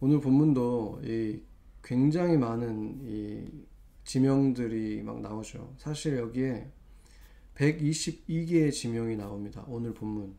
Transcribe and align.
오늘 0.00 0.18
본문도 0.20 1.02
이 1.04 1.40
굉장히 1.82 2.38
많은 2.38 3.00
이 3.02 3.66
지명들이 4.04 5.02
막 5.02 5.20
나오죠. 5.20 5.74
사실 5.76 6.16
여기에 6.16 6.70
122개의 7.54 8.72
지명이 8.72 9.16
나옵니다. 9.16 9.62
오늘 9.68 9.92
본문. 9.92 10.34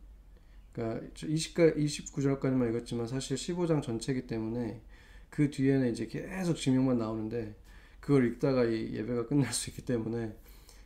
그러니까 0.72 1.06
20가 1.14 1.76
29절까지만 1.76 2.70
읽었지만 2.70 3.06
사실 3.06 3.36
15장 3.36 3.82
전체이기 3.82 4.26
때문에 4.26 4.82
그 5.30 5.50
뒤에는 5.50 5.90
이제 5.92 6.06
계속 6.06 6.56
지명만 6.56 6.98
나오는데 6.98 7.54
그걸 8.00 8.26
읽다가 8.26 8.64
이 8.64 8.92
예배가 8.94 9.26
끝날 9.26 9.52
수 9.52 9.70
있기 9.70 9.82
때문에 9.84 10.36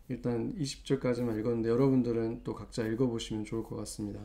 일단 0.09 0.55
20절까지만 0.59 1.39
읽었는데 1.41 1.71
여러분들은 1.71 2.43
또 2.45 2.55
각자 2.55 2.87
읽어보시면 2.87 3.47
좋을 3.47 3.65
것 3.65 3.77
같습니다. 3.77 4.21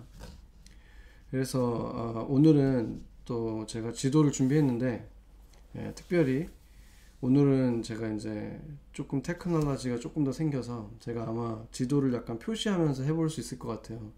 그래서 1.30 1.92
아, 1.96 2.22
오늘은 2.28 3.11
또 3.26 3.66
제가 3.66 3.92
지도를 3.94 4.32
준비했는데 4.32 5.10
예, 5.76 5.94
특별히 5.96 6.50
오늘은 7.22 7.84
제가 7.84 8.10
이제 8.10 8.60
조금 8.94 9.22
테크놀로지가 9.22 10.00
조금 10.00 10.24
더 10.24 10.32
생겨서 10.32 10.90
제가 11.00 11.28
아마 11.28 11.64
지도를 11.72 12.14
약간 12.14 12.40
표시하면서 12.40 13.04
해볼 13.04 13.30
수 13.30 13.40
있을 13.42 13.60
것 13.60 13.68
같아요. 13.68 14.12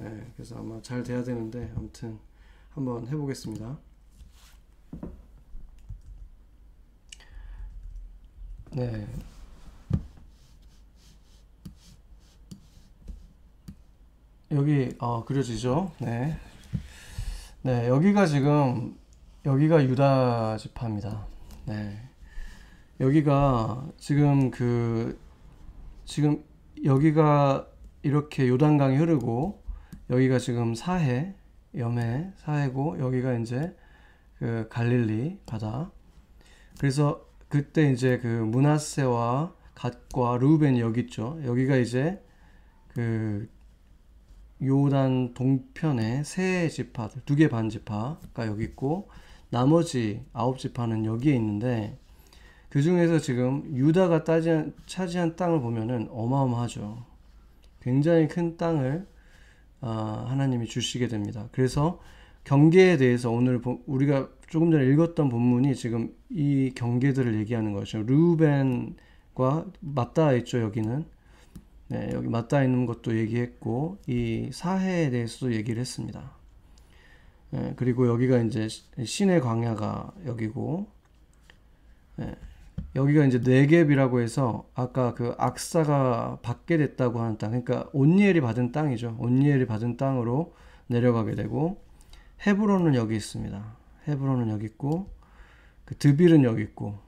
예, 0.00 0.26
그래서 0.34 0.56
아마 0.56 0.80
잘 0.82 1.02
돼야 1.02 1.22
되는데 1.22 1.72
아무튼 1.76 2.18
한번 2.70 3.06
해보겠습니다. 3.06 3.78
네. 8.72 9.06
여기 14.50 14.94
어, 14.98 15.24
그려지죠? 15.24 15.92
네. 16.00 16.38
네, 17.64 17.88
여기가 17.88 18.26
지금 18.26 18.94
여기가 19.46 19.82
유다 19.84 20.58
지파입니다. 20.58 21.26
네. 21.64 21.96
여기가 23.00 23.88
지금 23.96 24.50
그 24.50 25.18
지금 26.04 26.44
여기가 26.84 27.66
이렇게 28.02 28.48
요단강이 28.48 28.98
흐르고 28.98 29.62
여기가 30.10 30.38
지금 30.40 30.74
사해 30.74 31.36
염해 31.74 32.32
사해고 32.36 32.98
여기가 32.98 33.32
이제 33.38 33.74
그 34.38 34.68
갈릴리 34.68 35.40
바다. 35.46 35.90
그래서 36.78 37.26
그때 37.48 37.90
이제 37.90 38.18
그 38.18 38.26
문하세와 38.26 39.54
갓과 39.74 40.36
루벤이 40.36 40.80
여기 40.80 41.00
있죠. 41.00 41.40
여기가 41.42 41.76
이제 41.76 42.22
그 42.88 43.48
요단 44.66 45.34
동편의 45.34 46.24
세 46.24 46.68
지파들 46.68 47.22
두 47.24 47.36
개 47.36 47.48
반 47.48 47.68
지파가 47.68 48.46
여기 48.46 48.64
있고 48.64 49.08
나머지 49.50 50.22
아홉 50.32 50.58
지파는 50.58 51.04
여기에 51.04 51.34
있는데 51.36 51.98
그 52.68 52.82
중에서 52.82 53.18
지금 53.20 53.62
유다가 53.76 54.24
따지한, 54.24 54.74
차지한 54.86 55.36
땅을 55.36 55.60
보면은 55.60 56.08
어마어마하죠. 56.10 57.04
굉장히 57.80 58.26
큰 58.26 58.56
땅을 58.56 59.06
아, 59.80 60.26
하나님이 60.28 60.66
주시게 60.66 61.08
됩니다. 61.08 61.48
그래서 61.52 62.00
경계에 62.44 62.96
대해서 62.96 63.30
오늘 63.30 63.60
우리가 63.86 64.28
조금 64.48 64.70
전에 64.70 64.86
읽었던 64.86 65.28
본문이 65.28 65.74
지금 65.76 66.14
이 66.30 66.72
경계들을 66.74 67.34
얘기하는 67.40 67.72
것이죠. 67.72 68.02
루벤과 68.02 69.66
맞닿아 69.80 70.32
있죠, 70.34 70.60
여기는. 70.60 71.04
네, 71.94 72.10
여기 72.12 72.26
맞닿아 72.26 72.64
있는 72.64 72.86
것도 72.86 73.16
얘기했고, 73.16 73.98
이 74.08 74.50
사해에 74.52 75.10
대해서도 75.10 75.52
얘기를 75.52 75.80
했습니다. 75.80 76.32
네, 77.50 77.72
그리고 77.76 78.08
여기가 78.08 78.38
이제 78.38 78.66
신의 78.68 79.40
광야가 79.40 80.12
여기고, 80.26 80.88
네, 82.16 82.34
여기가 82.96 83.26
이제 83.26 83.38
네겝이라고 83.38 84.20
해서 84.20 84.68
아까 84.74 85.14
그 85.14 85.36
악사가 85.38 86.40
받게 86.42 86.78
됐다고 86.78 87.20
하는 87.20 87.38
땅, 87.38 87.50
그러니까 87.50 87.88
온니엘이 87.92 88.40
받은 88.40 88.72
땅이죠. 88.72 89.14
온니엘이 89.20 89.66
받은 89.66 89.96
땅으로 89.96 90.52
내려가게 90.88 91.36
되고, 91.36 91.80
헤브론은 92.44 92.96
여기 92.96 93.14
있습니다. 93.14 93.76
헤브론은 94.08 94.50
여기 94.50 94.66
있고 94.66 95.08
그 95.84 95.96
드빌은 95.96 96.42
여기 96.42 96.62
있고 96.62 96.98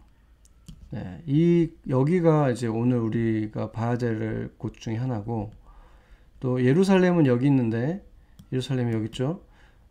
네, 0.91 1.23
이 1.27 1.71
여기가 1.89 2.51
이제 2.51 2.67
오늘 2.69 2.99
우리가 2.99 3.73
봐야 3.73 3.99
될 3.99 4.51
곳 4.59 4.75
중에 4.75 4.97
하나고 4.97 5.51
또 6.41 6.65
예루살렘은 6.65 7.27
여기 7.27 7.47
있는데 7.47 8.05
예루살렘이 8.53 8.93
여기 8.93 9.07
있죠. 9.07 9.43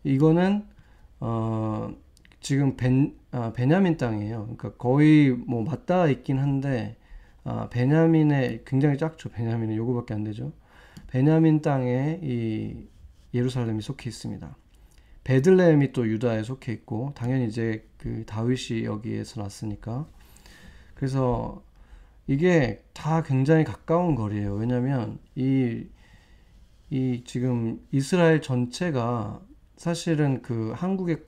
이거는 0.03 0.66
어 1.19 1.94
지금 2.39 2.75
벤 2.78 3.16
아, 3.31 3.51
베냐민 3.53 3.97
땅이에요. 3.97 4.41
그러니까 4.44 4.73
거의 4.73 5.31
뭐 5.31 5.63
맞닿아 5.63 6.07
있긴 6.09 6.39
한데 6.39 6.97
아, 7.44 7.69
베냐민의 7.69 8.63
굉장히 8.66 8.97
작죠. 8.97 9.29
베냐민은 9.29 9.75
요거밖에 9.75 10.13
안 10.13 10.23
되죠. 10.23 10.53
베냐민 11.07 11.61
땅에 11.61 12.19
이 12.23 12.88
예루살렘이 13.34 13.81
속해 13.81 14.09
있습니다. 14.09 14.55
베들레헴이 15.25 15.91
또 15.91 16.07
유다에 16.07 16.44
속해 16.44 16.72
있고 16.73 17.11
당연히 17.16 17.47
이제 17.47 17.85
그 17.97 18.23
다윗이 18.25 18.85
여기에서 18.85 19.41
났으니까 19.41 20.07
그래서 20.95 21.63
이게 22.28 22.83
다 22.94 23.22
굉장히 23.23 23.63
가까운 23.63 24.16
거리예요. 24.16 24.56
왜냐하면 24.56 25.19
이, 25.35 25.85
이 26.89 27.23
지금 27.25 27.79
이스라엘 27.91 28.41
전체가 28.41 29.41
사실은 29.78 30.41
그 30.41 30.72
한국의 30.75 31.23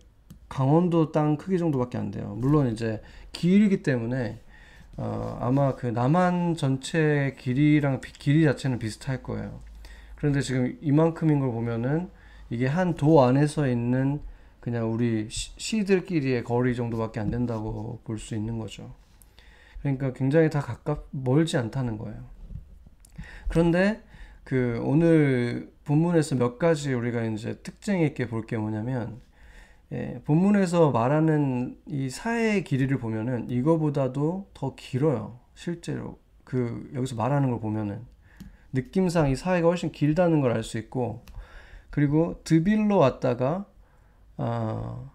강원도 0.49 1.11
땅 1.11 1.37
크기 1.37 1.59
정도밖에 1.59 1.97
안 1.97 2.11
돼요. 2.11 2.35
물론 2.37 2.71
이제 2.71 3.01
길이기 3.33 3.83
때문에 3.83 4.41
어, 4.97 5.37
아마 5.41 5.75
그 5.75 5.87
남한 5.87 6.55
전체 6.55 7.35
길이랑 7.39 8.01
길이 8.01 8.43
자체는 8.43 8.79
비슷할 8.79 9.21
거예요. 9.21 9.59
그런데 10.15 10.41
지금 10.41 10.77
이만큼인 10.81 11.39
걸 11.39 11.51
보면은 11.51 12.09
이게 12.49 12.65
한 12.65 12.95
도 12.95 13.21
안에서 13.23 13.67
있는 13.67 14.21
그냥 14.59 14.91
우리 14.91 15.27
시들끼리의 15.29 16.43
거리 16.43 16.75
정도밖에 16.75 17.19
안 17.19 17.29
된다고 17.29 17.99
볼 18.03 18.17
수 18.17 18.35
있는 18.35 18.57
거죠. 18.57 18.93
그러니까 19.81 20.13
굉장히 20.13 20.49
다 20.49 20.59
가깝 20.61 21.07
멀지 21.11 21.57
않다는 21.57 21.97
거예요. 21.97 22.17
그런데 23.49 24.01
그 24.43 24.81
오늘 24.83 25.71
본문에서 25.85 26.35
몇 26.35 26.57
가지 26.59 26.93
우리가 26.93 27.23
이제 27.25 27.59
특징 27.63 28.01
있게 28.01 28.27
볼 28.27 28.45
게 28.45 28.57
뭐냐면 28.57 29.21
예, 29.93 30.21
본문에서 30.25 30.91
말하는 30.91 31.77
이 31.85 32.09
사회의 32.09 32.63
길이를 32.63 32.97
보면은 32.97 33.49
이거보다도 33.49 34.49
더 34.53 34.75
길어요. 34.75 35.39
실제로 35.55 36.19
그 36.43 36.89
여기서 36.93 37.15
말하는 37.15 37.49
걸 37.51 37.59
보면은 37.59 38.01
느낌상 38.73 39.29
이 39.29 39.35
사회가 39.35 39.67
훨씬 39.67 39.91
길다는 39.91 40.41
걸 40.41 40.51
알 40.51 40.63
수 40.63 40.77
있고 40.77 41.25
그리고 41.89 42.41
드빌로 42.43 42.97
왔다가 42.97 43.65
아, 44.37 45.09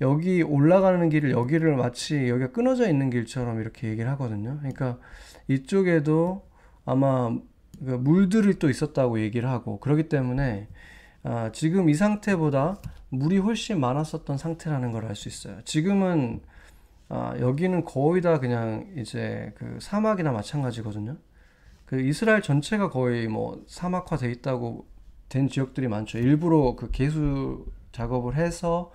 여기 0.00 0.42
올라가는 0.42 1.08
길을 1.08 1.30
여기를 1.30 1.76
마치 1.76 2.28
여기가 2.28 2.52
끊어져 2.52 2.88
있는 2.88 3.10
길처럼 3.10 3.60
이렇게 3.60 3.88
얘기를 3.88 4.10
하거든요. 4.12 4.58
그러니까 4.58 4.98
이쪽에도 5.48 6.46
아마 6.84 7.30
그 7.78 7.90
물들이 7.92 8.58
또 8.58 8.68
있었다고 8.70 9.20
얘기를 9.20 9.48
하고 9.48 9.80
그렇기 9.80 10.08
때문에 10.08 10.68
아, 11.22 11.50
지금 11.52 11.88
이 11.90 11.94
상태보다 11.94 12.80
물이 13.10 13.38
훨씬 13.38 13.80
많았었던 13.80 14.38
상태라는 14.38 14.92
걸 14.92 15.04
알 15.06 15.14
수 15.16 15.28
있어요. 15.28 15.60
지금은 15.64 16.40
아, 17.08 17.34
여기는 17.40 17.84
거의 17.84 18.20
다 18.22 18.38
그냥 18.40 18.86
이제 18.96 19.52
그 19.56 19.78
사막이나 19.80 20.32
마찬가지거든요. 20.32 21.16
그 21.86 22.00
이스라엘 22.00 22.42
전체가 22.42 22.90
거의 22.90 23.28
뭐 23.28 23.62
사막화돼 23.68 24.30
있다고 24.32 24.86
된 25.28 25.48
지역들이 25.48 25.88
많죠. 25.88 26.18
일부러 26.18 26.74
그 26.76 26.90
개수 26.90 27.66
작업을 27.92 28.36
해서 28.36 28.92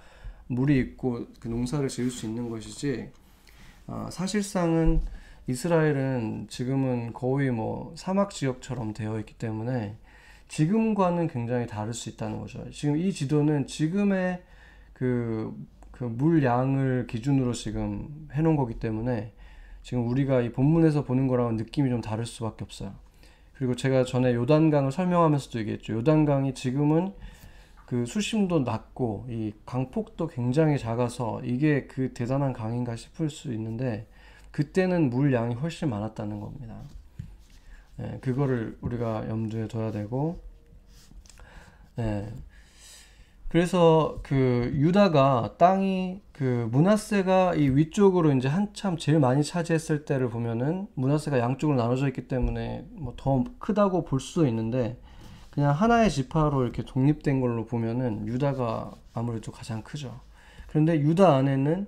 물이 0.51 0.78
있고 0.79 1.28
그 1.39 1.47
농사를 1.47 1.88
지을 1.88 2.11
수 2.11 2.26
있는 2.26 2.49
것이지 2.49 3.09
어, 3.87 4.09
사실상은 4.11 5.02
이스라엘은 5.47 6.47
지금은 6.49 7.14
거의 7.14 7.52
뭐 7.52 7.93
사막 7.96 8.29
지역처럼 8.29 8.93
되어 8.93 9.20
있기 9.20 9.34
때문에 9.35 9.96
지금과는 10.47 11.28
굉장히 11.29 11.66
다를 11.66 11.93
수 11.93 12.09
있다는 12.09 12.40
거죠. 12.40 12.70
지금 12.72 12.97
이 12.97 13.11
지도는 13.11 13.67
지금의 13.67 14.43
그, 14.93 15.55
그 15.91 16.03
물량을 16.03 17.08
기준으로 17.08 17.53
지금 17.53 18.28
해놓은 18.34 18.55
거기 18.58 18.76
때문에 18.76 19.34
지금 19.81 20.08
우리가 20.08 20.41
이 20.41 20.52
본문에서 20.52 21.05
보는 21.05 21.28
거랑은 21.28 21.55
느낌이 21.55 21.90
좀 21.90 22.02
다를 22.02 22.26
수밖에 22.26 22.64
없어요. 22.64 22.93
그리고 23.53 23.76
제가 23.76 24.03
전에 24.03 24.34
요단강을 24.34 24.91
설명하면서도 24.91 25.59
얘기했죠. 25.59 25.93
요단강이 25.93 26.53
지금은 26.53 27.14
그 27.91 28.05
수심도 28.05 28.59
낮고 28.59 29.26
이 29.28 29.52
강폭도 29.66 30.28
굉장히 30.28 30.79
작아서 30.79 31.41
이게 31.43 31.88
그 31.88 32.14
대단한 32.14 32.53
강인가 32.53 32.96
싶을 32.96 33.29
수 33.29 33.52
있는데 33.53 34.08
그때는 34.52 35.09
물량이 35.09 35.55
훨씬 35.55 35.90
많았다는 35.90 36.40
겁니다. 36.40 36.84
네, 37.97 38.17
그거를 38.22 38.78
우리가 38.79 39.28
염두에 39.28 39.67
둬야 39.67 39.91
되고, 39.91 40.41
네. 41.97 42.34
그래서 43.49 44.20
그 44.23 44.72
유다가 44.73 45.55
땅이 45.58 46.22
그 46.32 46.70
문하세가 46.72 47.55
이 47.55 47.67
위쪽으로 47.72 48.32
이제 48.32 48.47
한참 48.47 48.96
제일 48.96 49.20
많이 49.20 49.43
차지했을 49.43 50.05
때를 50.05 50.29
보면은 50.29 50.88
문하세가 50.93 51.40
양쪽으로 51.40 51.78
나눠져 51.78 52.08
있기 52.08 52.29
때문에 52.29 52.85
뭐 52.91 53.16
더 53.17 53.43
크다고 53.59 54.05
볼 54.05 54.22
수도 54.22 54.47
있는데 54.47 54.97
그냥 55.52 55.74
하나의 55.74 56.09
지파로 56.09 56.64
이렇게 56.64 56.84
독립된 56.84 57.42
걸로 57.42 57.66
보면은 57.66 58.26
유다가 58.28 58.92
아무래도 59.14 59.52
가장 59.52 59.84
크죠. 59.84 60.22
그런데 60.68 61.00
유다 61.00 61.36
안에는 61.36 61.88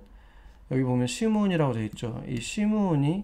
여기 0.70 0.82
보면 0.82 1.06
시므온이라고 1.06 1.72
되어 1.72 1.82
있죠. 1.84 2.22
이 2.28 2.40
시므온이 2.40 3.22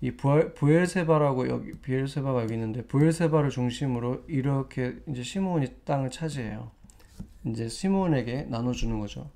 이 0.00 0.10
부엘세바라고 0.12 1.48
여기 1.48 1.72
비엘세바가 1.72 2.42
여기 2.42 2.54
있는데 2.54 2.82
부엘세바를 2.86 3.50
중심으로 3.50 4.24
이렇게 4.28 4.96
이제 5.08 5.22
시므온이 5.22 5.84
땅을 5.84 6.10
차지해요. 6.10 6.70
이제 7.44 7.68
시몬에게 7.68 8.42
나눠주는 8.48 9.00
거죠. 9.00 9.30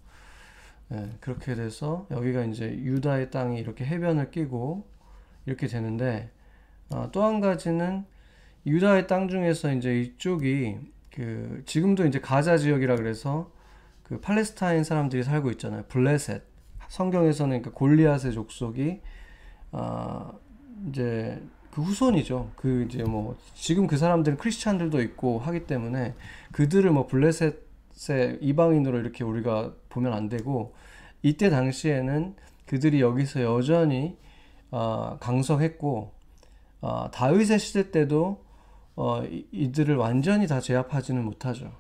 네, 0.89 1.11
그렇게 1.21 1.55
돼서 1.55 2.07
여기가 2.11 2.45
이제 2.45 2.69
유다의 2.71 3.31
땅이 3.31 3.59
이렇게 3.59 3.85
해변을 3.85 4.31
끼고 4.31 4.87
이렇게 5.47 5.67
되는데 5.67 6.31
어, 6.91 7.09
또한 7.11 7.41
가지는 7.41 8.05
유다의 8.67 9.07
땅 9.07 9.29
중에서 9.29 9.73
이제 9.73 10.01
이쪽이 10.01 10.79
그 11.11 11.63
지금도 11.67 12.07
이제 12.07 12.21
가자 12.21 12.57
지역이라 12.57 12.97
그래서 12.97 13.51
그 14.03 14.21
팔레스타인 14.21 14.85
사람들이 14.85 15.23
살고 15.23 15.51
있잖아요. 15.53 15.85
블레셋 15.89 16.43
성경에서는 16.89 17.63
그 17.63 17.73
골리앗의 17.73 18.33
족속이 18.33 19.01
아 19.73 20.33
이제 20.89 21.43
그 21.71 21.81
후손이죠. 21.81 22.51
그 22.57 22.87
이제 22.89 23.03
뭐 23.03 23.37
지금 23.55 23.87
그 23.87 23.97
사람들은 23.97 24.37
크리스찬들도 24.37 25.01
있고 25.03 25.39
하기 25.39 25.67
때문에 25.67 26.15
그들을 26.53 26.91
뭐 26.91 27.07
블레셋 27.07 27.73
이방인으로 28.41 28.99
이렇게 28.99 29.25
우리가 29.25 29.73
보면 29.89 30.13
안 30.13 30.29
되고 30.29 30.75
이때 31.23 31.51
당시에는 31.51 32.35
그들이 32.67 33.01
여기서 33.01 33.43
여전히 33.43 34.17
어, 34.71 35.19
강성했고 35.21 36.13
어, 36.81 37.11
다윗의 37.13 37.59
시대 37.59 37.91
때도 37.91 38.45
어, 38.97 39.25
이들을 39.53 39.97
완전히 39.97 40.47
다 40.47 40.61
제압하지는 40.61 41.25
못하죠. 41.25 41.73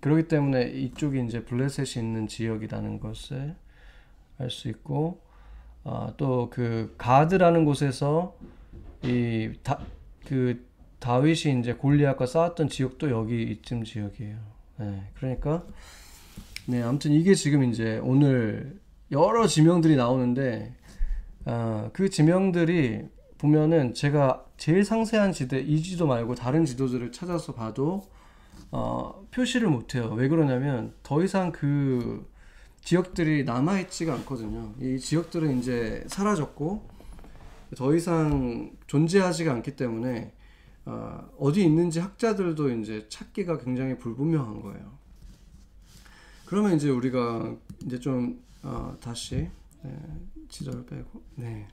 그렇기 0.00 0.28
때문에 0.28 0.70
이쪽이 0.70 1.24
이제 1.24 1.44
블레셋이 1.44 2.04
있는 2.04 2.28
지역이라는 2.28 3.00
것을 3.00 3.56
알 4.38 4.50
수 4.50 4.68
있고 4.68 5.20
어, 5.84 6.14
또그 6.16 6.94
가드라는 6.98 7.64
곳에서 7.64 8.36
이다그 9.02 10.66
다윗이 10.98 11.60
이제 11.60 11.74
골리앗과 11.74 12.26
싸웠던 12.26 12.68
지역도 12.68 13.10
여기 13.10 13.42
이쯤 13.42 13.84
지역이에요. 13.84 14.38
네, 14.78 15.10
그러니까 15.14 15.64
네 16.66 16.82
아무튼 16.82 17.12
이게 17.12 17.34
지금 17.34 17.64
이제 17.64 18.00
오늘 18.02 18.80
여러 19.10 19.46
지명들이 19.46 19.96
나오는데 19.96 20.74
어, 21.44 21.90
그 21.92 22.08
지명들이 22.08 23.02
보면은 23.44 23.92
제가 23.92 24.42
제일 24.56 24.86
상세한 24.86 25.32
지대 25.32 25.60
이 25.60 25.82
지도 25.82 26.06
말고 26.06 26.34
다른 26.34 26.64
지도들을 26.64 27.12
찾아서 27.12 27.52
봐도 27.52 28.02
어, 28.70 29.26
표시를 29.32 29.68
못해요. 29.68 30.14
왜 30.14 30.28
그러냐면 30.28 30.94
더 31.02 31.22
이상 31.22 31.52
그 31.52 32.26
지역들이 32.80 33.44
남아있지가 33.44 34.14
않거든요. 34.14 34.72
이 34.80 34.98
지역들은 34.98 35.58
이제 35.58 36.04
사라졌고 36.06 36.88
더 37.76 37.94
이상 37.94 38.72
존재하지가 38.86 39.52
않기 39.52 39.76
때문에 39.76 40.32
어, 40.86 41.28
어디 41.38 41.62
있는지 41.64 42.00
학자들도 42.00 42.70
이제 42.78 43.06
찾기가 43.10 43.58
굉장히 43.58 43.98
불분명한 43.98 44.62
거예요. 44.62 44.90
그러면 46.46 46.76
이제 46.76 46.88
우리가 46.88 47.54
이제 47.84 48.00
좀 48.00 48.42
어, 48.62 48.96
다시 49.02 49.50
네, 49.82 49.98
지도를 50.48 50.86
빼고 50.86 51.22
네. 51.34 51.68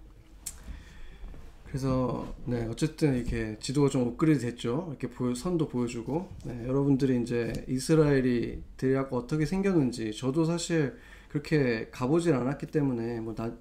그래서 1.72 2.36
네 2.46 2.68
어쨌든 2.70 3.16
이렇게 3.16 3.58
지도가 3.62 3.88
좀 3.88 4.06
업그레이드 4.06 4.42
됐죠. 4.42 4.88
이렇게 4.90 5.10
보여, 5.10 5.34
선도 5.34 5.70
보여주고 5.70 6.28
네, 6.44 6.68
여러분들이 6.68 7.22
이제 7.22 7.54
이스라엘이 7.70 8.62
대략 8.76 9.14
어떻게 9.14 9.46
생겼는지 9.46 10.12
저도 10.12 10.44
사실 10.44 10.98
그렇게 11.30 11.88
가보질 11.90 12.34
않았기 12.34 12.68
때문에 12.68 13.22
뭐 13.22 13.34
나, 13.36 13.56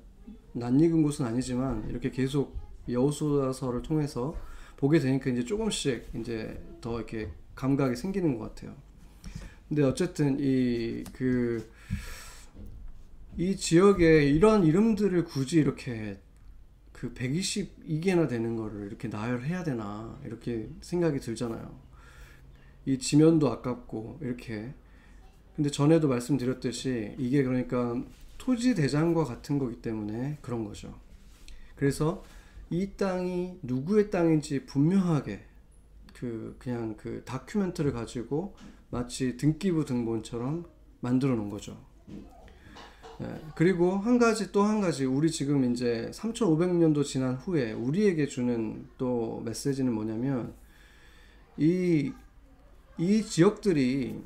낯익은 0.55 1.05
곳은 1.05 1.25
아니지만 1.25 1.89
이렇게 1.89 2.11
계속 2.11 2.57
여호수아서를 2.89 3.83
통해서 3.83 4.35
보게 4.77 4.99
되니까 4.99 5.31
이제 5.31 5.45
조금씩 5.45 6.09
이제 6.17 6.61
더 6.81 6.97
이렇게 6.97 7.31
감각이 7.55 7.95
생기는 7.95 8.37
것 8.37 8.53
같아요. 8.57 8.75
근데 9.69 9.85
어쨌든 9.85 10.37
이 10.41 11.05
그이 11.13 11.63
그, 13.37 13.57
지역에 13.57 14.25
이런 14.25 14.65
이름들을 14.65 15.27
굳이 15.27 15.59
이렇게 15.61 16.19
그 17.01 17.15
122개나 17.15 18.29
되는 18.29 18.57
거를 18.57 18.87
이렇게 18.87 19.09
나열해야 19.09 19.65
되나 19.65 20.21
이렇게 20.23 20.69
생각이 20.83 21.19
들잖아요. 21.19 21.75
이 22.85 22.99
지면도 22.99 23.51
아깝고 23.51 24.19
이렇게 24.21 24.75
근데 25.57 25.71
전에도 25.71 26.09
말씀드렸듯이 26.09 27.15
이게 27.17 27.43
그러니까 27.43 28.05
토지 28.37 28.75
대장과 28.75 29.25
같은 29.25 29.59
거기 29.59 29.81
때문에 29.81 30.37
그런 30.43 30.67
거죠. 30.67 30.95
그래서 31.75 32.23
이 32.69 32.91
땅이 32.99 33.61
누구의 33.63 34.11
땅인지 34.11 34.67
분명하게 34.67 35.43
그 36.13 36.55
그냥 36.59 36.99
그 36.99 37.23
다큐멘터를 37.25 37.95
가지고 37.95 38.55
마치 38.91 39.39
등기부 39.39 39.87
등본처럼 39.87 40.67
만들어 41.01 41.35
놓은 41.35 41.49
거죠. 41.49 41.83
네, 43.21 43.41
그리고 43.55 43.97
한 43.97 44.19
가지 44.19 44.51
또 44.51 44.65
한 44.65 44.81
가지 44.81 45.05
우리 45.05 45.31
지금 45.31 45.71
이제 45.71 46.11
3,500년도 46.15 47.05
지난 47.05 47.35
후에 47.37 47.73
우리에게 47.73 48.27
주는 48.27 48.87
또 48.99 49.43
메시지는 49.45 49.93
뭐냐면 49.93 50.55
이 51.57 52.13
이 53.01 53.25
지역들이 53.25 54.23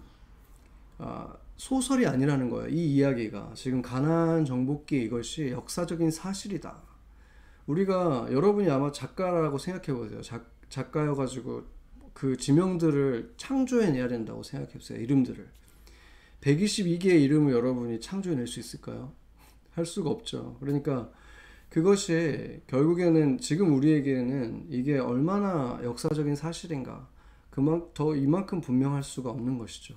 아, 0.98 1.32
소설이 1.56 2.08
아니라는 2.08 2.50
거예요. 2.50 2.68
이 2.70 2.96
이야기가 2.96 3.52
지금 3.54 3.82
가나안 3.82 4.44
정복기 4.44 5.00
이것이 5.04 5.50
역사적인 5.50 6.10
사실이다. 6.10 6.82
우리가 7.68 8.26
여러분이 8.32 8.68
아마 8.68 8.90
작가라고 8.90 9.58
생각해 9.58 9.96
보세요. 9.96 10.20
작, 10.22 10.50
작가여 10.70 11.14
가지고 11.14 11.62
그 12.12 12.36
지명들을 12.36 13.34
창조해내야 13.36 14.08
된다고 14.08 14.42
생각해 14.42 14.72
보세요. 14.72 14.98
이름들을. 14.98 15.48
122개의 16.44 17.22
이름을 17.22 17.52
여러분이 17.52 18.00
창조해낼 18.00 18.46
수 18.46 18.60
있을까요? 18.60 19.12
할 19.72 19.86
수가 19.86 20.10
없죠. 20.10 20.56
그러니까 20.60 21.10
그것이 21.70 22.60
결국에는 22.66 23.38
지금 23.38 23.74
우리에게는 23.74 24.66
이게 24.68 24.98
얼마나 24.98 25.80
역사적인 25.82 26.36
사실인가. 26.36 27.08
그만 27.50 27.88
더 27.94 28.14
이만큼 28.14 28.60
분명할 28.60 29.02
수가 29.02 29.30
없는 29.30 29.58
것이죠. 29.58 29.96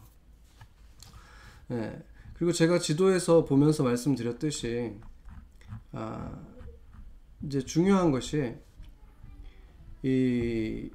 네. 1.68 2.04
그리고 2.36 2.52
제가 2.52 2.80
지도에서 2.80 3.46
보면서 3.46 3.84
말씀드렸듯이 3.84 4.96
아, 5.92 6.40
이제 7.44 7.62
중요한 7.62 8.12
것이 8.12 8.56
이 10.04 10.90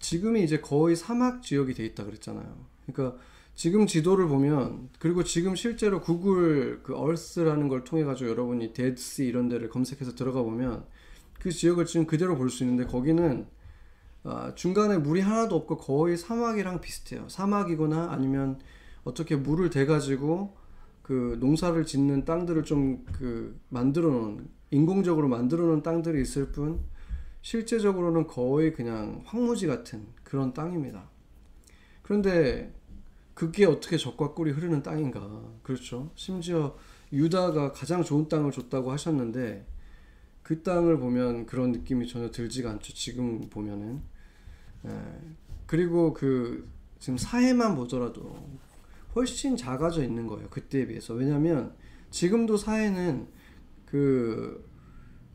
지금이 0.00 0.42
이제 0.42 0.60
거의 0.60 0.96
사막 0.96 1.42
지역이 1.42 1.74
돼 1.74 1.84
있다 1.86 2.04
그랬잖아요. 2.04 2.66
그러니까 2.86 3.20
지금 3.60 3.86
지도를 3.86 4.26
보면 4.26 4.88
그리고 4.98 5.22
지금 5.22 5.54
실제로 5.54 6.00
구글 6.00 6.82
그 6.82 6.96
얼스라는 6.96 7.68
걸 7.68 7.84
통해 7.84 8.04
가지고 8.04 8.30
여러분이 8.30 8.72
데드시 8.72 9.26
이런 9.26 9.50
데를 9.50 9.68
검색해서 9.68 10.14
들어가 10.14 10.40
보면 10.42 10.86
그 11.38 11.50
지역을 11.50 11.84
지금 11.84 12.06
그대로 12.06 12.38
볼 12.38 12.48
수 12.48 12.64
있는데 12.64 12.86
거기는 12.86 13.46
아, 14.24 14.54
중간에 14.54 14.96
물이 14.96 15.20
하나도 15.20 15.54
없고 15.56 15.76
거의 15.76 16.16
사막이랑 16.16 16.80
비슷해요. 16.80 17.28
사막이거나 17.28 18.08
아니면 18.10 18.58
어떻게 19.04 19.36
물을 19.36 19.68
대 19.68 19.84
가지고 19.84 20.56
그 21.02 21.36
농사를 21.38 21.84
짓는 21.84 22.24
땅들을 22.24 22.62
좀 22.64 23.04
그 23.12 23.60
만들어 23.68 24.08
놓은 24.08 24.48
인공적으로 24.70 25.28
만들어 25.28 25.66
놓은 25.66 25.82
땅들이 25.82 26.22
있을 26.22 26.50
뿐 26.50 26.80
실제적으로는 27.42 28.26
거의 28.26 28.72
그냥 28.72 29.20
황무지 29.26 29.66
같은 29.66 30.06
그런 30.24 30.54
땅입니다. 30.54 31.10
그런데 32.00 32.79
그게 33.34 33.64
어떻게 33.64 33.96
적과 33.96 34.34
꿀이 34.34 34.52
흐르는 34.52 34.82
땅인가? 34.82 35.42
그렇죠. 35.62 36.10
심지어 36.14 36.76
유다가 37.12 37.72
가장 37.72 38.02
좋은 38.02 38.28
땅을 38.28 38.52
줬다고 38.52 38.92
하셨는데 38.92 39.66
그 40.42 40.62
땅을 40.62 40.98
보면 40.98 41.46
그런 41.46 41.72
느낌이 41.72 42.06
전혀 42.08 42.30
들지가 42.30 42.70
않죠. 42.70 42.92
지금 42.94 43.48
보면은. 43.48 44.02
에, 44.86 44.90
그리고 45.66 46.12
그 46.12 46.68
지금 46.98 47.16
사해만 47.16 47.76
보더라도 47.76 48.36
훨씬 49.14 49.56
작아져 49.56 50.02
있는 50.02 50.26
거예요. 50.26 50.48
그때에 50.50 50.86
비해서. 50.86 51.14
왜냐면 51.14 51.74
지금도 52.10 52.56
사해는 52.56 53.28
그 53.86 54.68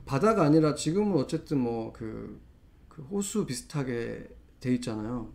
바다가 0.06 0.44
아니라 0.44 0.76
지금은 0.76 1.18
어쨌든 1.18 1.60
뭐그 1.60 2.42
그 2.90 3.02
호수 3.04 3.46
비슷하게 3.46 4.30
돼 4.60 4.74
있잖아요. 4.76 5.34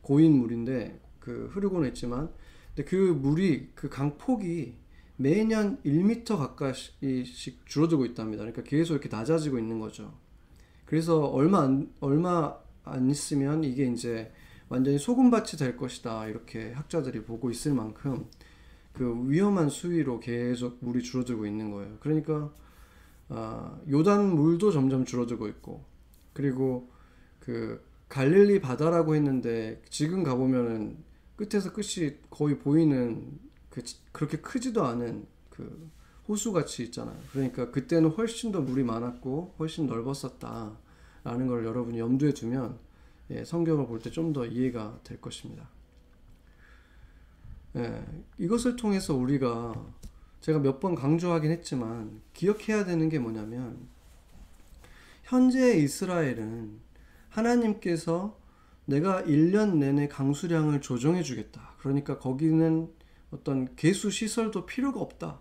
고인 0.00 0.38
물인데 0.38 1.00
그 1.26 1.50
흐르고는 1.52 1.88
있지만 1.88 2.30
근데 2.72 2.88
그 2.88 2.94
물이 2.94 3.72
그 3.74 3.88
강폭이 3.88 4.76
매년 5.16 5.82
1m 5.82 6.36
가까이씩 6.36 7.66
줄어들고 7.66 8.04
있답니다. 8.04 8.44
그러니까 8.44 8.62
계속 8.62 8.94
이렇게 8.94 9.08
낮아지고 9.08 9.58
있는 9.58 9.80
거죠. 9.80 10.14
그래서 10.84 11.24
얼마 11.24 11.62
안, 11.62 11.92
얼마 11.98 12.56
안 12.84 13.10
있으면 13.10 13.64
이게 13.64 13.86
이제 13.86 14.30
완전히 14.68 14.98
소금밭이 14.98 15.58
될 15.58 15.76
것이다. 15.76 16.28
이렇게 16.28 16.70
학자들이 16.72 17.24
보고 17.24 17.50
있을 17.50 17.74
만큼 17.74 18.26
그 18.92 19.28
위험한 19.28 19.68
수위로 19.68 20.20
계속 20.20 20.78
물이 20.80 21.02
줄어들고 21.02 21.44
있는 21.44 21.72
거예요. 21.72 21.96
그러니까 21.98 22.52
아, 23.28 23.80
요단 23.90 24.36
물도 24.36 24.70
점점 24.70 25.04
줄어들고 25.04 25.48
있고 25.48 25.84
그리고 26.32 26.88
그 27.40 27.84
갈릴리 28.08 28.60
바다라고 28.60 29.16
했는데 29.16 29.82
지금 29.90 30.22
가보면은 30.22 31.04
끝에서 31.36 31.72
끝이 31.72 32.16
거의 32.30 32.58
보이는 32.58 33.38
그 33.70 33.82
그렇게 34.12 34.38
크지도 34.38 34.84
않은 34.84 35.26
그 35.50 35.90
호수 36.28 36.52
같이 36.52 36.82
있잖아요. 36.84 37.16
그러니까 37.32 37.70
그때는 37.70 38.10
훨씬 38.10 38.52
더 38.52 38.60
물이 38.60 38.82
많았고 38.84 39.54
훨씬 39.58 39.86
넓었었다라는 39.86 41.46
걸 41.46 41.64
여러분이 41.64 41.98
염두에 41.98 42.32
두면 42.32 42.78
예, 43.30 43.44
성경을 43.44 43.86
볼 43.86 44.00
때 44.00 44.10
좀 44.10 44.32
더 44.32 44.46
이해가 44.46 45.00
될 45.04 45.20
것입니다. 45.20 45.68
예, 47.76 48.04
이것을 48.38 48.76
통해서 48.76 49.14
우리가 49.14 49.74
제가 50.40 50.58
몇 50.60 50.80
번 50.80 50.94
강조하긴 50.94 51.50
했지만 51.50 52.20
기억해야 52.32 52.84
되는 52.84 53.08
게 53.08 53.18
뭐냐면 53.18 53.88
현재 55.24 55.76
이스라엘은 55.76 56.78
하나님께서 57.30 58.38
내가 58.86 59.22
1년 59.24 59.76
내내 59.76 60.08
강수량을 60.08 60.80
조정해 60.80 61.22
주겠다. 61.22 61.74
그러니까 61.78 62.18
거기는 62.18 62.88
어떤 63.30 63.74
개수 63.76 64.10
시설도 64.10 64.66
필요가 64.66 65.00
없다. 65.00 65.40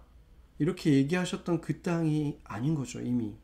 이렇게 0.60 0.94
얘기하셨던 0.94 1.62
그 1.62 1.82
땅이 1.82 2.40
아닌 2.44 2.76
거죠, 2.76 3.02
이미. 3.02 3.36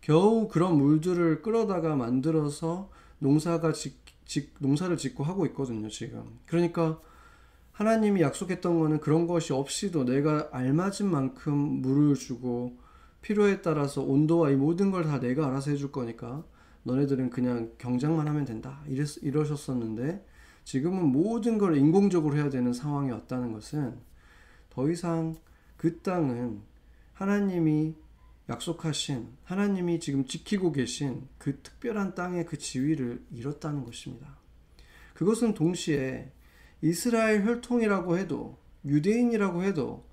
겨우 0.00 0.48
그런 0.48 0.76
물들을 0.78 1.42
끌어다가 1.42 1.96
만들어서 1.96 2.90
농사가 3.18 3.72
직, 3.72 4.02
직, 4.24 4.54
농사를 4.58 4.96
짓고 4.96 5.24
하고 5.24 5.46
있거든요, 5.46 5.88
지금. 5.88 6.38
그러니까 6.46 7.00
하나님이 7.72 8.22
약속했던 8.22 8.78
거는 8.78 9.00
그런 9.00 9.26
것이 9.26 9.52
없이도 9.52 10.04
내가 10.04 10.48
알맞은 10.52 11.10
만큼 11.10 11.54
물을 11.56 12.14
주고 12.14 12.78
필요에 13.22 13.60
따라서 13.62 14.02
온도와 14.02 14.50
이 14.50 14.56
모든 14.56 14.90
걸 14.90 15.04
다 15.04 15.20
내가 15.20 15.46
알아서 15.48 15.70
해줄 15.70 15.92
거니까 15.92 16.44
너네들은 16.86 17.30
그냥 17.30 17.72
경작만 17.78 18.28
하면 18.28 18.44
된다. 18.44 18.80
이랬, 18.86 19.16
이러셨었는데 19.22 20.24
지금은 20.62 21.06
모든 21.06 21.58
걸 21.58 21.76
인공적으로 21.76 22.36
해야 22.36 22.48
되는 22.48 22.72
상황이 22.72 23.10
왔다는 23.10 23.52
것은 23.52 23.98
더 24.70 24.88
이상 24.88 25.34
그 25.76 26.00
땅은 26.00 26.62
하나님이 27.12 27.96
약속하신 28.48 29.28
하나님이 29.42 29.98
지금 29.98 30.24
지키고 30.26 30.70
계신 30.70 31.26
그 31.38 31.60
특별한 31.60 32.14
땅의 32.14 32.46
그 32.46 32.56
지위를 32.56 33.24
잃었다는 33.32 33.84
것입니다. 33.84 34.38
그것은 35.14 35.54
동시에 35.54 36.30
이스라엘 36.82 37.44
혈통이라고 37.44 38.16
해도 38.16 38.58
유대인이라고 38.84 39.64
해도 39.64 40.06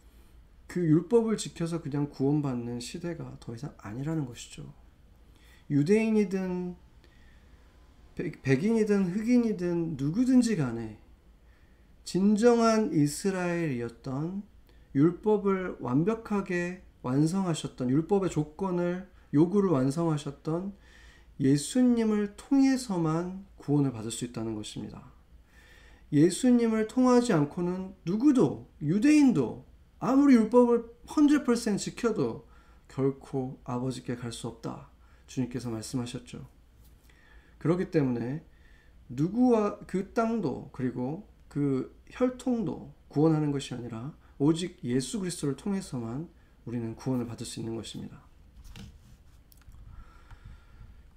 그 0.65 0.82
율법을 0.82 1.38
지켜서 1.38 1.84
그냥 1.84 2.10
구원받는 2.10 2.80
시대가 2.80 3.38
더 3.39 3.53
이상 3.53 3.75
아니라는 3.77 4.25
것이죠. 4.25 4.74
유대인이든 5.70 6.75
백 8.15 8.63
인이든 8.63 9.15
흑인이든 9.15 9.96
누구든지 9.98 10.55
간에 10.55 11.00
진정한 12.03 12.93
이스라엘이었던 12.93 14.43
율법을 14.93 15.77
완벽하게 15.79 16.84
완성하셨던 17.01 17.89
율법의 17.89 18.29
조건을 18.29 19.10
요구를 19.34 19.70
완성하셨던 19.72 20.74
예수님을 21.39 22.36
통해서만 22.38 23.46
구원을 23.58 23.91
받을 23.91 24.12
수 24.12 24.25
있다는 24.25 24.53
것입니다. 24.53 25.12
예수님을 26.12 26.88
통하지 26.88 27.34
않고는 27.34 27.96
누구도 28.05 28.70
유대인도 28.82 29.65
아무리 29.98 30.36
율법을 30.36 30.86
100% 31.08 31.79
지켜도 31.79 32.48
결코 32.88 33.60
아버지께 33.63 34.15
갈 34.15 34.32
수 34.32 34.48
없다. 34.48 34.93
주님께서 35.34 35.70
말씀하셨죠. 35.70 36.48
그렇기 37.58 37.92
때문에 37.92 38.44
누구와 39.10 39.80
그 39.80 40.13
땅도 40.13 40.70
그리고 40.72 41.28
그 41.48 41.96
혈통도 42.10 42.94
구원하는 43.08 43.52
것이 43.52 43.74
아니라 43.74 44.13
오직 44.38 44.84
예수 44.84 45.20
그리스도를 45.20 45.56
통해서만 45.56 46.30
우리는 46.66 46.96
구원을 46.96 47.25
받을 47.25 47.46
수 47.46 47.60
있는 47.60 47.75
것입니다. 47.75 48.22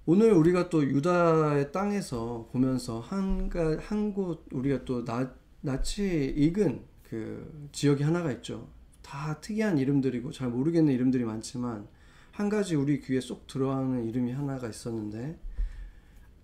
오늘 0.05 0.33
우리가 0.33 0.69
또 0.69 0.85
유다의 0.85 1.73
땅에서 1.73 2.49
보면서 2.53 3.01
한곳 3.01 4.47
우리가 4.53 4.85
또 4.85 5.05
나, 5.05 5.35
낯이 5.63 6.27
익은 6.37 6.85
그 7.03 7.69
지역이 7.73 8.05
하나가 8.05 8.31
있죠. 8.33 8.69
다 9.03 9.41
특이한 9.41 9.79
이름들이고 9.79 10.31
잘 10.31 10.49
모르겠는 10.49 10.93
이름들이 10.93 11.25
많지만 11.25 11.89
한 12.37 12.49
가지 12.49 12.75
우리 12.75 13.01
귀에 13.01 13.21
쏙 13.21 13.47
들어가는 13.47 14.07
이름이 14.07 14.33
하나가 14.33 14.69
있었는데 14.69 15.39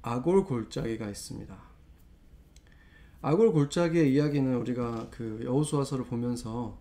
아골 0.03 0.45
골짜기가 0.45 1.09
있습니다. 1.09 1.57
아골 3.21 3.53
골짜기의 3.53 4.13
이야기는 4.13 4.57
우리가 4.57 5.09
그 5.11 5.41
여호수아서를 5.45 6.05
보면서 6.07 6.81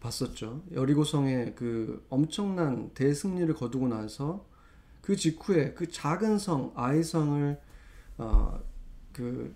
봤었죠. 0.00 0.62
여리고성의 0.72 1.54
그 1.54 2.06
엄청난 2.08 2.90
대승리를 2.94 3.52
거두고 3.54 3.88
나서 3.88 4.46
그 5.02 5.16
직후에 5.16 5.74
그 5.74 5.90
작은 5.90 6.38
성 6.38 6.72
아이성을 6.74 7.60
어 8.18 8.74
그 9.14 9.54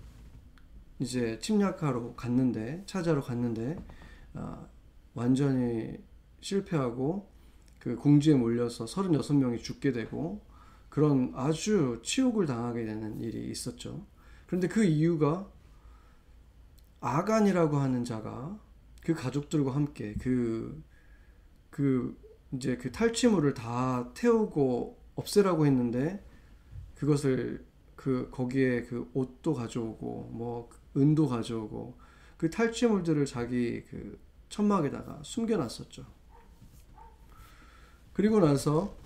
이제 1.01 1.39
침략하러 1.41 2.15
갔는데 2.15 2.85
찾아러 2.87 3.21
갔는데 3.21 3.77
어 4.35 4.67
완전히 5.15 5.99
실패하고 6.41 7.29
그 7.89 7.97
궁지에 7.97 8.35
몰려서 8.35 8.85
36명이 8.85 9.63
죽게 9.63 9.93
되고 9.93 10.45
그런 10.91 11.33
아주 11.35 12.01
치욕을 12.03 12.45
당하게 12.45 12.85
되는 12.85 13.19
일이 13.19 13.49
있었죠. 13.51 14.05
그런데 14.47 14.69
그 14.69 14.85
이유가 14.85 15.51
아간이라고 17.01 17.79
하는 17.79 18.05
자가 18.05 18.61
그 19.03 19.15
가족들과 19.15 19.75
함께 19.75 20.15
그, 20.21 20.83
그, 21.71 22.15
이제 22.53 22.77
그 22.77 22.93
탈취물을 22.93 23.55
다 23.55 24.13
태우고 24.13 24.99
없애라고 25.15 25.65
했는데 25.65 26.23
그것을 26.95 27.65
그, 27.97 28.29
거기에 28.31 28.83
그 28.83 29.11
옷도 29.15 29.55
가져오고 29.55 30.31
뭐 30.35 30.69
은도 30.95 31.27
가져오고 31.27 31.97
그 32.37 32.51
탈취물들을 32.51 33.25
자기 33.25 33.83
그 33.85 34.21
천막에다가 34.51 35.21
숨겨놨었죠. 35.23 36.18
그리고 38.19 38.41
나서 38.41 38.97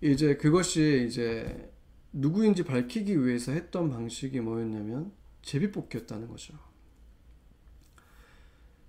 이제 0.00 0.36
그것이 0.36 1.06
이제 1.06 1.70
누구인지 2.12 2.64
밝히기 2.64 3.24
위해서 3.24 3.52
했던 3.52 3.88
방식이 3.90 4.40
뭐였냐면 4.40 5.12
제비뽑기였다는 5.42 6.26
거죠. 6.26 6.52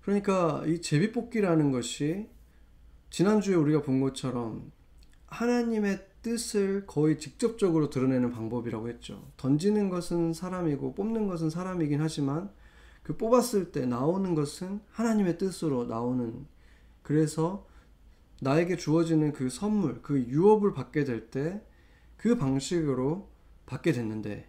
그러니까 0.00 0.64
이 0.66 0.80
제비뽑기라는 0.80 1.70
것이 1.70 2.28
지난주에 3.10 3.54
우리가 3.54 3.82
본 3.82 4.00
것처럼 4.00 4.72
하나님의 5.26 6.04
뜻을 6.22 6.84
거의 6.84 7.20
직접적으로 7.20 7.88
드러내는 7.88 8.32
방법이라고 8.32 8.88
했죠. 8.88 9.30
던지는 9.36 9.90
것은 9.90 10.32
사람이고 10.32 10.96
뽑는 10.96 11.28
것은 11.28 11.50
사람이긴 11.50 12.00
하지만 12.00 12.50
그 13.04 13.16
뽑았을 13.16 13.70
때 13.70 13.86
나오는 13.86 14.34
것은 14.34 14.80
하나님의 14.90 15.38
뜻으로 15.38 15.84
나오는 15.84 16.46
그래서 17.02 17.68
나에게 18.40 18.76
주어지는 18.76 19.32
그 19.32 19.50
선물, 19.50 20.02
그 20.02 20.20
유업을 20.20 20.72
받게 20.74 21.04
될 21.04 21.30
때 21.30 21.60
그 22.18 22.36
방식으로 22.36 23.30
받게 23.64 23.92
됐는데 23.92 24.46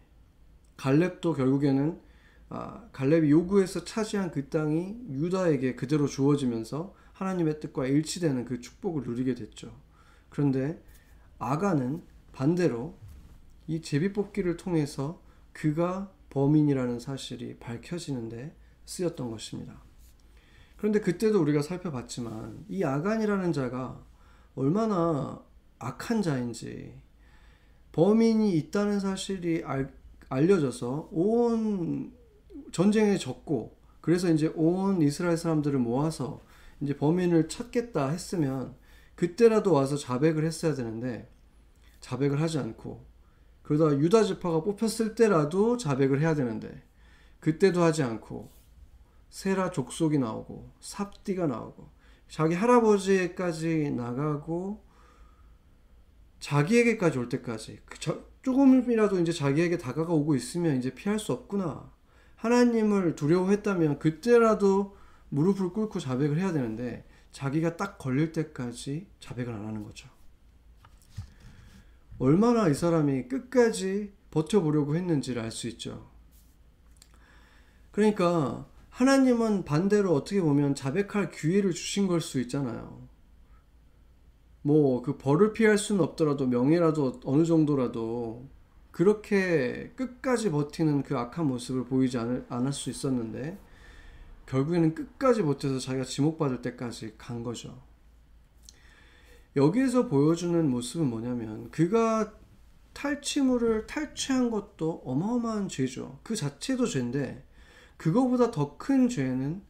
갈렙도 0.76 1.34
결국에는 1.36 2.02
아, 2.50 2.90
갈렙이 2.92 3.30
요구해서 3.30 3.86
차지한 3.86 4.32
그 4.32 4.50
땅이 4.50 5.06
유다에게 5.12 5.76
그대로 5.76 6.08
주어지면서 6.08 6.96
하나님의 7.14 7.60
뜻과 7.60 7.86
일치되는 7.86 8.46
그 8.46 8.60
축복을 8.60 9.04
누리게 9.04 9.36
됐죠. 9.36 9.72
그런데 10.30 10.84
아가는 11.38 12.02
반대로 12.32 12.98
이 13.68 13.82
제비 13.82 14.14
뽑기를 14.14 14.58
통해서 14.58 15.22
그가 15.54 16.12
범인이라는 16.32 17.00
사실이 17.00 17.58
밝혀지는데 17.60 18.56
쓰였던 18.86 19.30
것입니다. 19.30 19.84
그런데 20.80 21.02
그때도 21.02 21.42
우리가 21.42 21.62
살펴봤지만 21.62 22.66
이 22.70 22.86
아간이라는 22.86 23.52
자가 23.52 24.02
얼마나 24.56 25.44
악한 25.78 26.22
자인지 26.22 26.94
범인이 27.92 28.56
있다는 28.58 29.02
사실이 29.02 29.64
알, 29.66 29.94
알려져서 30.30 31.10
온 31.12 32.14
전쟁에 32.72 33.18
졌고 33.18 33.78
그래서 34.00 34.32
이제 34.32 34.54
온 34.56 35.02
이스라엘 35.02 35.36
사람들을 35.36 35.78
모아서 35.80 36.42
이제 36.80 36.96
범인을 36.96 37.50
찾겠다 37.50 38.08
했으면 38.10 38.74
그때라도 39.16 39.74
와서 39.74 39.98
자백을 39.98 40.46
했어야 40.46 40.76
되는데 40.76 41.30
자백을 42.00 42.40
하지 42.40 42.58
않고 42.58 43.06
그러다 43.64 43.98
유다 43.98 44.24
지파가 44.24 44.64
뽑혔을 44.64 45.16
때라도 45.16 45.76
자백을 45.76 46.22
해야 46.22 46.36
되는데 46.36 46.84
그때도 47.42 47.84
하지 47.84 48.02
않고 48.02 48.59
세라 49.30 49.72
족속이 49.72 50.18
나오고 50.18 50.72
삽디가 50.80 51.48
나오고 51.48 51.90
자기 52.28 52.56
할아버지까지 52.56 53.92
나가고 53.92 54.84
자기에게까지 56.40 57.18
올 57.18 57.30
때까지 57.30 57.80
그 57.86 58.00
조금이라도 58.42 59.20
이제 59.20 59.32
자기에게 59.32 59.78
다가가 59.78 60.14
오고 60.14 60.36
있으면 60.36 60.78
이제 60.78 60.94
피할 60.94 61.20
수 61.20 61.34
없구나. 61.34 61.92
하나님을 62.38 63.16
두려워했다면 63.16 64.00
그때라도 64.00 64.96
무릎을 65.30 65.74
꿇고 65.74 66.00
자백을 66.00 66.38
해야 66.40 66.54
되는데 66.54 67.06
자기가 67.32 67.76
딱 67.76 67.98
걸릴 67.98 68.32
때까지 68.32 69.08
자백을 69.20 69.54
안 69.54 69.66
하는 69.66 69.84
거죠. 69.84 70.10
얼마나 72.18 72.68
이 72.70 72.74
사람이 72.74 73.28
끝까지 73.28 74.14
버텨보려고 74.32 74.96
했는지를 74.96 75.42
알 75.42 75.52
수 75.52 75.68
있죠. 75.68 76.10
그러니까 77.92 78.68
하나님은 79.00 79.64
반대로 79.64 80.14
어떻게 80.14 80.42
보면 80.42 80.76
자백할 80.76 81.32
기회를 81.32 81.72
주신 81.72 82.08
걸 82.08 82.20
수 82.20 82.38
있잖아요. 82.42 83.08
뭐 84.62 85.02
그 85.02 85.18
벌을 85.18 85.54
피할 85.54 85.78
수는 85.78 86.04
없더라도 86.04 86.46
명예라도 86.48 87.22
어느 87.24 87.46
정도라도 87.46 88.50
그렇게 88.92 89.94
끝까지 89.96 90.52
버티는 90.52 91.04
그 91.04 91.18
악한 91.18 91.48
모습을 91.48 91.86
보이지 91.86 92.18
않을, 92.18 92.46
않을 92.50 92.74
수 92.74 92.90
있었는데 92.90 93.58
결국에는 94.48 94.94
끝까지 94.94 95.44
버텨서 95.44 95.80
자기가 95.80 96.04
지목받을 96.04 96.62
때까지 96.62 97.14
간 97.18 97.42
거죠. 97.42 97.82
여기에서 99.56 100.10
보여주는 100.10 100.70
모습은 100.70 101.10
뭐냐면 101.10 101.72
그가 101.72 102.34
탈취물을 102.92 103.88
탈취한 103.88 104.52
것도 104.52 105.04
어마어마한 105.06 105.70
죄죠. 105.70 106.20
그 106.22 106.36
자체도 106.36 106.86
죄인데 106.86 107.46
그거보다 108.00 108.50
더 108.50 108.78
큰 108.78 109.10
죄는 109.10 109.62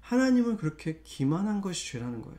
하나님을 0.00 0.56
그렇게 0.56 1.02
기만한 1.04 1.60
것이 1.60 1.92
죄라는 1.92 2.22
거예요. 2.22 2.38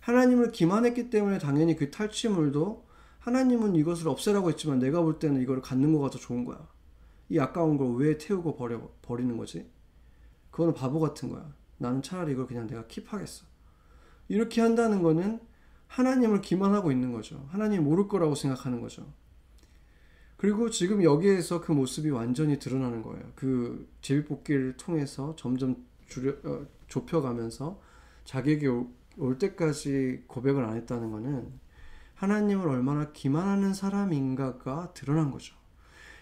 하나님을 0.00 0.52
기만했기 0.52 1.10
때문에 1.10 1.38
당연히 1.38 1.76
그 1.76 1.90
탈취물도 1.90 2.88
하나님은 3.20 3.76
이것을 3.76 4.08
없애라고 4.08 4.48
했지만 4.50 4.78
내가 4.78 5.02
볼 5.02 5.18
때는 5.18 5.42
이걸 5.42 5.60
갖는 5.60 5.92
거가 5.92 6.08
더 6.10 6.18
좋은 6.18 6.46
거야. 6.46 6.66
이 7.28 7.38
아까운 7.38 7.76
걸 7.76 7.94
왜 7.96 8.16
태우고 8.16 8.56
버려, 8.56 8.90
버리는 9.02 9.36
거지? 9.36 9.70
그거는 10.50 10.72
바보 10.74 10.98
같은 10.98 11.28
거야. 11.28 11.54
나는 11.76 12.00
차라리 12.02 12.32
이걸 12.32 12.46
그냥 12.46 12.66
내가 12.66 12.84
킵하겠어. 12.84 13.44
이렇게 14.28 14.62
한다는 14.62 15.02
거는 15.02 15.40
하나님을 15.88 16.40
기만하고 16.40 16.90
있는 16.90 17.12
거죠. 17.12 17.46
하나님 17.50 17.84
모를 17.84 18.08
거라고 18.08 18.34
생각하는 18.34 18.80
거죠. 18.80 19.12
그리고 20.40 20.70
지금 20.70 21.04
여기에서 21.04 21.60
그 21.60 21.70
모습이 21.70 22.08
완전히 22.08 22.58
드러나는 22.58 23.02
거예요. 23.02 23.22
그 23.34 23.86
제비뽑기를 24.00 24.78
통해서 24.78 25.36
점점 25.36 25.84
줄여, 26.06 26.34
어, 26.44 26.66
좁혀가면서 26.88 27.78
자기에게 28.24 28.66
올, 28.68 28.86
올 29.18 29.38
때까지 29.38 30.22
고백을 30.26 30.64
안 30.64 30.76
했다는 30.78 31.10
거는 31.10 31.52
하나님을 32.14 32.68
얼마나 32.68 33.12
기만하는 33.12 33.74
사람인가가 33.74 34.94
드러난 34.94 35.30
거죠. 35.30 35.54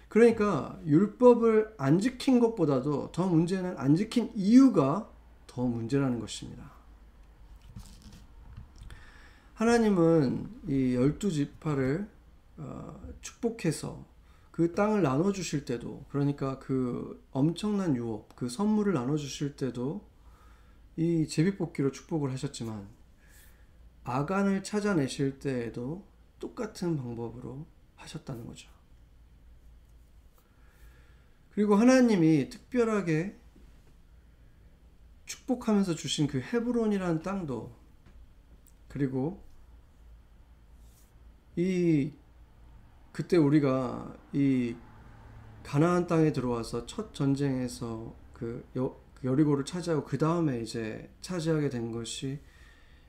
그러니까 0.08 0.80
율법을 0.84 1.75
안 1.78 2.00
지킨 2.00 2.40
것보다도 2.40 3.12
더 3.12 3.28
문제는 3.28 3.78
안 3.78 3.94
지킨 3.94 4.32
이유가 4.34 5.08
더 5.46 5.64
문제라는 5.64 6.18
것입니다. 6.18 6.72
하나님은 9.54 10.48
이 10.66 10.96
열두 10.96 11.30
지파를 11.30 12.08
어, 12.08 12.17
축복해서 13.21 14.07
그 14.51 14.73
땅을 14.73 15.03
나눠 15.03 15.33
주실 15.33 15.64
때도 15.64 16.05
그러니까 16.09 16.59
그 16.59 17.25
엄청난 17.31 17.94
유업, 17.97 18.35
그 18.35 18.49
선물을 18.49 18.92
나눠 18.92 19.16
주실 19.16 19.57
때도 19.57 20.09
이 20.97 21.29
제비뽑기로 21.29 21.92
축복을 21.92 22.33
하셨지만 22.33 22.88
아간을 24.03 24.64
찾아내실 24.64 25.38
때에도 25.38 26.05
똑같은 26.40 26.97
방법으로 26.97 27.66
하셨다는 27.97 28.47
거죠. 28.47 28.68
그리고 31.51 31.77
하나님이 31.77 32.49
특별하게 32.49 33.38
축복하면서 35.27 35.94
주신 35.94 36.27
그 36.27 36.40
헤브론이라는 36.40 37.23
땅도 37.23 37.77
그리고 38.88 39.44
이 41.57 42.12
그때 43.18 43.37
우리가 43.37 44.14
이 44.33 44.76
가나안 45.64 46.07
땅에 46.07 46.33
들어와서 46.33 46.87
첫 46.87 47.12
전쟁에서 47.12 48.14
그 48.33 48.64
여, 48.76 48.96
여리고를 49.24 49.64
차지하고 49.64 50.04
그 50.04 50.18
다음에 50.18 50.61
이제 50.61 51.11
차지하게 51.20 51.68
된 51.68 51.90
것이 51.90 52.38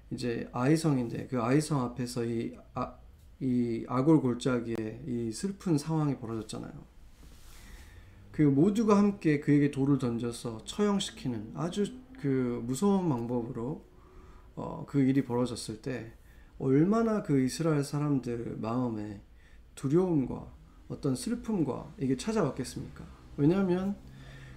이제 0.10 0.50
아이성인데 0.52 1.28
그 1.28 1.40
아이성 1.40 1.84
앞에서 1.84 2.26
이, 2.26 2.58
아, 2.74 2.98
이 3.40 3.86
아골 3.88 4.22
골짜기에 4.22 5.04
이 5.06 5.32
슬픈 5.32 5.78
상황이 5.78 6.18
벌어졌잖아요. 6.18 6.74
그 8.32 8.42
모두가 8.42 8.98
함께 8.98 9.40
그에게 9.40 9.70
돌을 9.70 10.00
던져서 10.00 10.64
처형시키는 10.66 11.52
아주 11.54 11.86
그 12.20 12.64
무서운 12.66 13.08
방법으로 13.10 13.86
어, 14.56 14.86
그 14.88 15.02
일이 15.02 15.24
벌어졌을 15.24 15.84
때 15.84 16.14
얼마나 16.58 17.22
그 17.22 17.42
이스라엘 17.42 17.84
사람들 17.84 18.58
마음에 18.60 19.22
두려움과 19.80 20.52
어떤 20.90 21.16
슬픔과 21.16 21.94
이게 22.00 22.18
찾아왔겠습니까? 22.18 23.06
왜냐하면 23.38 23.96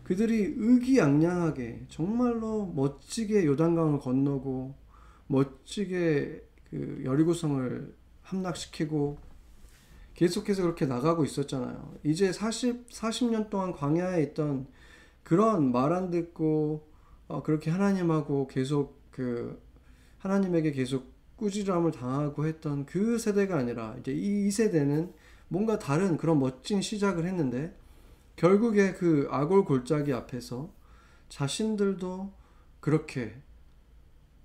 그들이 0.03 0.55
의기양양하게 0.57 1.87
정말로 1.89 2.67
멋지게 2.67 3.47
요단강을 3.47 4.01
건너고 4.01 4.75
멋지게 5.29 6.43
그 6.71 7.03
여리고성을 7.05 7.95
함락시키고 8.23 9.19
계속해서 10.15 10.63
그렇게 10.63 10.87
나가고 10.87 11.25
있었잖아요. 11.25 11.95
이제 12.03 12.33
40, 12.33 12.89
40년 12.89 13.49
동안 13.49 13.73
광야에 13.73 14.23
있던 14.25 14.67
그런 15.23 15.71
말 15.71 15.93
안 15.93 16.11
듣고 16.11 16.89
어, 17.29 17.45
그렇게 17.45 17.71
하나님하고 17.71 18.49
계속 18.49 19.01
그 19.13 19.63
하나님에게 20.19 20.73
계속 20.73 21.12
꾸지람을 21.43 21.91
당하고 21.91 22.47
했던 22.47 22.87
그 22.87 23.19
세대가 23.19 23.59
아니라 23.59 23.97
이제 23.99 24.13
이, 24.13 24.47
이 24.47 24.51
세대는 24.51 25.13
뭔가 25.49 25.79
다른 25.79 26.17
그런 26.17 26.39
멋진 26.39 26.81
시작을 26.81 27.27
했는데 27.27 27.77
결국에 28.37 28.93
그 28.93 29.27
아골 29.29 29.65
골짜기 29.65 30.13
앞에서 30.13 30.73
자신들도 31.29 32.33
그렇게 32.79 33.35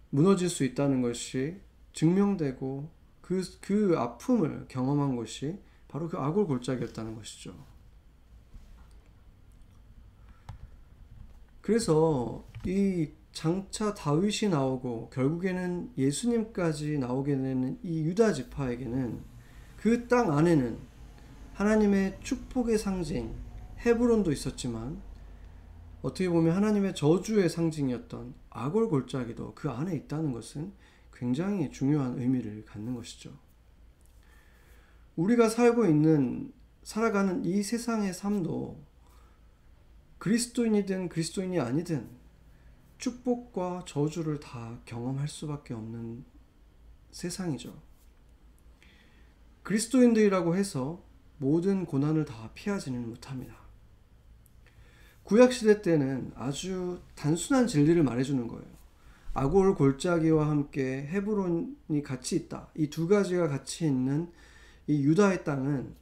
무너질 0.09 0.49
수 0.49 0.63
있다는 0.63 1.03
것이 1.03 1.59
증명되고 1.93 2.89
그, 3.21 3.43
그 3.61 3.95
아픔을 3.97 4.65
경험한 4.67 5.15
것이 5.15 5.59
바로 5.87 6.09
그 6.09 6.17
아골 6.17 6.47
골짜기였다는 6.47 7.15
것이죠. 7.15 7.53
그래서 11.61 12.43
이 12.65 13.09
장차 13.37 13.93
다윗이 13.93 14.49
나오고 14.49 15.11
결국에는 15.11 15.91
예수님까지 15.95 16.97
나오게 16.97 17.35
되는 17.35 17.77
이 17.83 18.01
유다 18.01 18.33
지파에게는 18.33 19.21
그 19.77 20.07
땅 20.07 20.35
안에는 20.35 20.79
하나님의 21.53 22.17
축복의 22.23 22.79
상징 22.79 23.35
헤브론도 23.85 24.31
있었지만 24.31 24.99
어떻게 26.01 26.27
보면 26.29 26.55
하나님의 26.55 26.95
저주의 26.95 27.47
상징이었던 27.47 28.33
아골 28.49 28.89
골짜기도 28.89 29.53
그 29.53 29.69
안에 29.69 29.95
있다는 29.95 30.31
것은 30.31 30.73
굉장히 31.13 31.69
중요한 31.69 32.17
의미를 32.17 32.65
갖는 32.65 32.95
것이죠. 32.95 33.37
우리가 35.15 35.49
살고 35.49 35.85
있는 35.85 36.51
살아가는 36.81 37.45
이 37.45 37.61
세상의 37.61 38.15
삶도 38.15 38.81
그리스도인이든 40.17 41.09
그리스도인이 41.09 41.59
아니든 41.59 42.17
축복과 42.97 43.83
저주를 43.85 44.39
다 44.39 44.79
경험할 44.85 45.27
수밖에 45.27 45.73
없는 45.73 46.25
세상이죠. 47.11 47.73
그리스도인들이라고 49.63 50.55
해서 50.55 51.03
모든 51.37 51.85
고난을 51.85 52.25
다 52.25 52.51
피하지는 52.53 53.07
못합니다. 53.09 53.55
구약시대 55.23 55.81
때는 55.81 56.31
아주 56.35 57.01
단순한 57.15 57.67
진리를 57.67 58.01
말해주는 58.01 58.47
거예요. 58.47 58.77
아골 59.33 59.75
골짜기와 59.75 60.49
함께 60.49 61.05
헤브론이 61.11 62.01
같이 62.03 62.35
있다. 62.35 62.69
이 62.75 62.89
두 62.89 63.07
가지가 63.07 63.47
같이 63.49 63.85
있는 63.85 64.31
이 64.87 65.03
유다의 65.03 65.43
땅은 65.43 65.93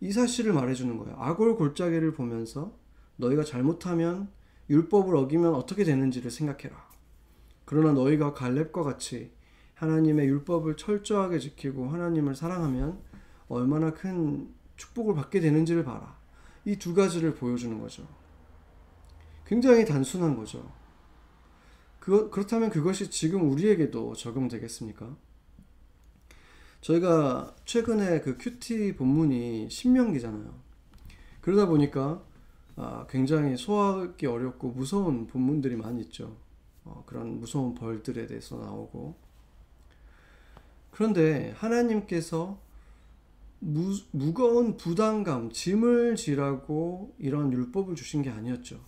이 0.00 0.12
사실을 0.12 0.52
말해주는 0.52 0.98
거예요. 0.98 1.16
아골 1.18 1.56
골짜기를 1.56 2.12
보면서 2.12 2.76
너희가 3.16 3.44
잘못하면 3.44 4.28
율법을 4.70 5.16
어기면 5.16 5.54
어떻게 5.54 5.84
되는지를 5.84 6.30
생각해라. 6.30 6.88
그러나 7.64 7.92
너희가 7.92 8.34
갈렙과 8.34 8.82
같이 8.82 9.32
하나님의 9.74 10.26
율법을 10.28 10.76
철저하게 10.76 11.38
지키고 11.38 11.88
하나님을 11.88 12.34
사랑하면 12.34 13.00
얼마나 13.48 13.92
큰 13.92 14.54
축복을 14.76 15.14
받게 15.14 15.40
되는지를 15.40 15.84
봐라. 15.84 16.18
이 16.64 16.76
두 16.76 16.94
가지를 16.94 17.34
보여주는 17.34 17.78
거죠. 17.78 18.06
굉장히 19.46 19.84
단순한 19.84 20.36
거죠. 20.36 20.72
그, 21.98 22.30
그렇다면 22.30 22.70
그것이 22.70 23.10
지금 23.10 23.50
우리에게도 23.50 24.14
적용되겠습니까? 24.14 25.16
저희가 26.80 27.54
최근에 27.64 28.20
그 28.20 28.36
큐티 28.38 28.96
본문이 28.96 29.70
신명기잖아요. 29.70 30.54
그러다 31.40 31.66
보니까 31.66 32.22
아, 32.76 33.06
굉장히 33.08 33.56
소화하기 33.56 34.26
어렵고 34.26 34.70
무서운 34.70 35.26
본문들이 35.26 35.76
많이 35.76 36.00
있죠. 36.02 36.36
어, 36.84 37.04
그런 37.06 37.38
무서운 37.38 37.74
벌들에 37.74 38.26
대해서 38.26 38.56
나오고. 38.58 39.14
그런데 40.90 41.52
하나님께서 41.56 42.60
무, 43.60 43.96
무거운 44.10 44.76
부담감, 44.76 45.50
짐을 45.50 46.16
지라고 46.16 47.14
이런 47.18 47.52
율법을 47.52 47.94
주신 47.94 48.22
게 48.22 48.30
아니었죠. 48.30 48.80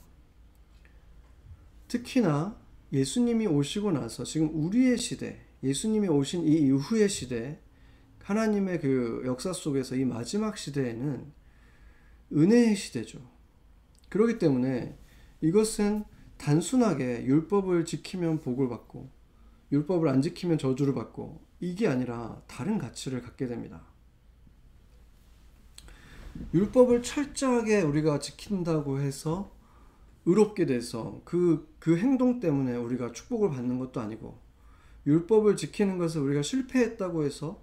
특히나 1.88 2.58
예수님이 2.92 3.46
오시고 3.46 3.92
나서 3.92 4.24
지금 4.24 4.50
우리의 4.52 4.98
시대, 4.98 5.40
예수님이 5.62 6.08
오신 6.08 6.44
이 6.44 6.52
이후의 6.66 7.08
시대, 7.08 7.60
하나님의 8.22 8.80
그 8.80 9.22
역사 9.24 9.52
속에서 9.52 9.94
이 9.94 10.04
마지막 10.04 10.58
시대에는 10.58 11.32
은혜의 12.32 12.76
시대죠. 12.76 13.35
그렇기 14.08 14.38
때문에 14.38 14.98
이것은 15.40 16.04
단순하게 16.38 17.24
율법을 17.24 17.84
지키면 17.84 18.40
복을 18.40 18.68
받고 18.68 19.10
율법을 19.72 20.08
안 20.08 20.22
지키면 20.22 20.58
저주를 20.58 20.94
받고 20.94 21.44
이게 21.60 21.88
아니라 21.88 22.42
다른 22.46 22.78
가치를 22.78 23.22
갖게 23.22 23.46
됩니다. 23.46 23.82
율법을 26.52 27.02
철저하게 27.02 27.80
우리가 27.80 28.18
지킨다고 28.18 29.00
해서 29.00 29.54
의롭게 30.26 30.66
돼서 30.66 31.20
그, 31.24 31.74
그 31.78 31.96
행동 31.96 32.40
때문에 32.40 32.76
우리가 32.76 33.12
축복을 33.12 33.50
받는 33.50 33.78
것도 33.78 34.00
아니고 34.00 34.38
율법을 35.06 35.56
지키는 35.56 35.98
것을 35.98 36.20
우리가 36.22 36.42
실패했다고 36.42 37.24
해서 37.24 37.62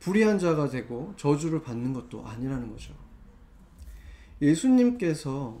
불의한 0.00 0.38
자가 0.38 0.68
되고 0.68 1.14
저주를 1.16 1.62
받는 1.62 1.94
것도 1.94 2.26
아니라는 2.26 2.70
거죠. 2.70 2.94
예수님께서 4.40 5.60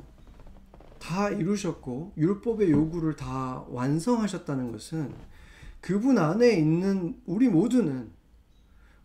다 0.98 1.30
이루셨고 1.30 2.14
율법의 2.16 2.70
요구를 2.70 3.16
다 3.16 3.64
완성하셨다는 3.68 4.72
것은 4.72 5.14
그분 5.80 6.18
안에 6.18 6.50
있는 6.52 7.20
우리 7.26 7.48
모두는 7.48 8.10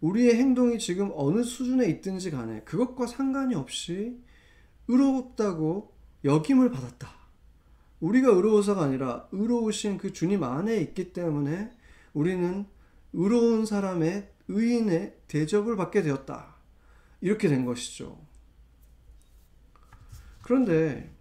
우리의 0.01 0.36
행동이 0.36 0.79
지금 0.79 1.12
어느 1.13 1.43
수준에 1.43 1.88
있든지 1.88 2.31
간에 2.31 2.62
그것과 2.62 3.05
상관이 3.05 3.53
없이 3.55 4.19
의롭다고 4.88 5.93
여김을 6.25 6.71
받았다. 6.71 7.10
우리가 7.99 8.29
의로워서가 8.29 8.84
아니라 8.84 9.27
의로우신 9.31 9.99
그 9.99 10.12
주님 10.12 10.43
안에 10.43 10.77
있기 10.77 11.13
때문에 11.13 11.71
우리는 12.13 12.65
의로운 13.13 13.65
사람의 13.65 14.27
의인의 14.47 15.17
대접을 15.27 15.75
받게 15.75 16.01
되었다. 16.01 16.55
이렇게 17.21 17.47
된 17.47 17.63
것이죠. 17.65 18.17
그런데 20.41 21.12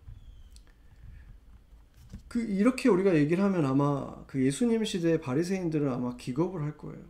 그 2.29 2.41
이렇게 2.41 2.89
우리가 2.89 3.15
얘기를 3.17 3.43
하면 3.45 3.65
아마 3.67 4.25
그 4.27 4.45
예수님 4.45 4.85
시대의 4.85 5.21
바리새인들은 5.21 5.93
아마 5.93 6.17
기겁을 6.17 6.63
할 6.63 6.77
거예요. 6.77 7.03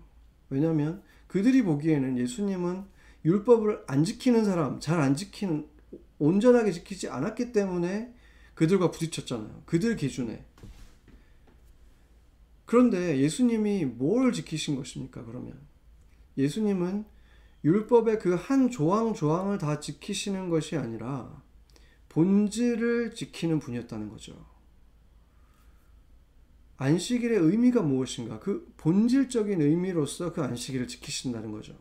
왜냐하면 0.49 1.03
그들이 1.27 1.63
보기에는 1.63 2.19
예수님은 2.19 2.85
율법을 3.25 3.85
안 3.87 4.05
지키는 4.05 4.45
사람, 4.45 4.81
잘 4.81 4.99
안 4.99 5.15
지키는 5.15 5.69
온전하게 6.19 6.73
지키지 6.73 7.09
않았기 7.09 7.53
때문에 7.53 8.15
그들과 8.55 8.91
부딪혔잖아요. 8.91 9.63
그들 9.67 9.97
기준에. 9.97 10.45
그런데 12.65 13.19
예수님이 13.19 13.85
뭘 13.85 14.33
지키신 14.33 14.77
것입니까? 14.77 15.25
그러면 15.25 15.59
예수님은 16.39 17.05
율법의 17.65 18.19
그 18.21 18.35
한 18.37 18.71
조항 18.71 19.13
조항을 19.13 19.59
다 19.59 19.81
지키시는 19.81 20.49
것이 20.49 20.77
아니라 20.77 21.43
본질을 22.11 23.15
지키는 23.15 23.59
분이었다는 23.59 24.11
거죠. 24.11 24.45
안식일의 26.77 27.39
의미가 27.39 27.83
무엇인가? 27.83 28.39
그 28.41 28.73
본질적인 28.77 29.61
의미로서 29.61 30.33
그 30.33 30.43
안식일을 30.43 30.89
지키신다는 30.89 31.53
거죠. 31.53 31.77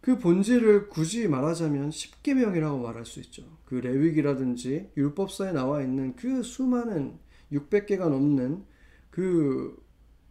그 0.00 0.18
본질을 0.18 0.88
굳이 0.88 1.28
말하자면 1.28 1.90
십계명이라고 1.90 2.78
말할 2.78 3.06
수 3.06 3.20
있죠. 3.20 3.42
그 3.64 3.76
레위기라든지 3.76 4.90
율법서에 4.96 5.52
나와 5.52 5.82
있는 5.82 6.14
그 6.14 6.42
수많은 6.42 7.18
600개가 7.52 8.08
넘는 8.08 8.64
그, 9.10 9.82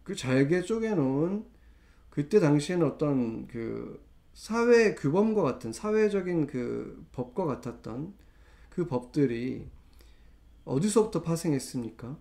그 0.02 0.14
잘게 0.14 0.62
쪼개놓은 0.62 1.44
그때 2.08 2.40
당시에는 2.40 2.86
어떤 2.86 3.46
그 3.48 4.02
사회 4.32 4.94
규범과 4.94 5.42
같은 5.42 5.72
사회적인 5.72 6.46
그 6.46 7.04
법과 7.12 7.44
같았던 7.44 8.14
그 8.74 8.88
법들이 8.88 9.68
어디서부터 10.64 11.22
파생했습니까? 11.22 12.18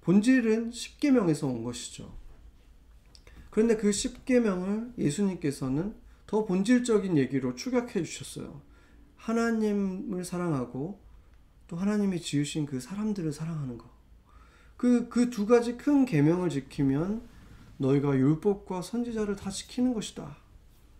본질은 0.00 0.70
10계명에서 0.70 1.44
온 1.44 1.62
것이죠. 1.62 2.12
그런데 3.50 3.76
그 3.76 3.90
10계명을 3.90 4.98
예수님께서는 4.98 5.94
더 6.26 6.44
본질적인 6.44 7.16
얘기로 7.18 7.54
축약해 7.54 8.02
주셨어요. 8.02 8.62
하나님을 9.16 10.24
사랑하고 10.24 11.00
또 11.68 11.76
하나님이 11.76 12.20
지으신 12.20 12.66
그 12.66 12.80
사람들을 12.80 13.32
사랑하는 13.32 13.78
것. 13.78 13.88
그, 14.76 15.08
그 15.08 15.30
두 15.30 15.46
가지 15.46 15.76
큰 15.76 16.04
계명을 16.04 16.50
지키면 16.50 17.28
너희가 17.76 18.16
율법과 18.16 18.82
선지자를 18.82 19.36
다 19.36 19.50
지키는 19.50 19.94
것이다. 19.94 20.36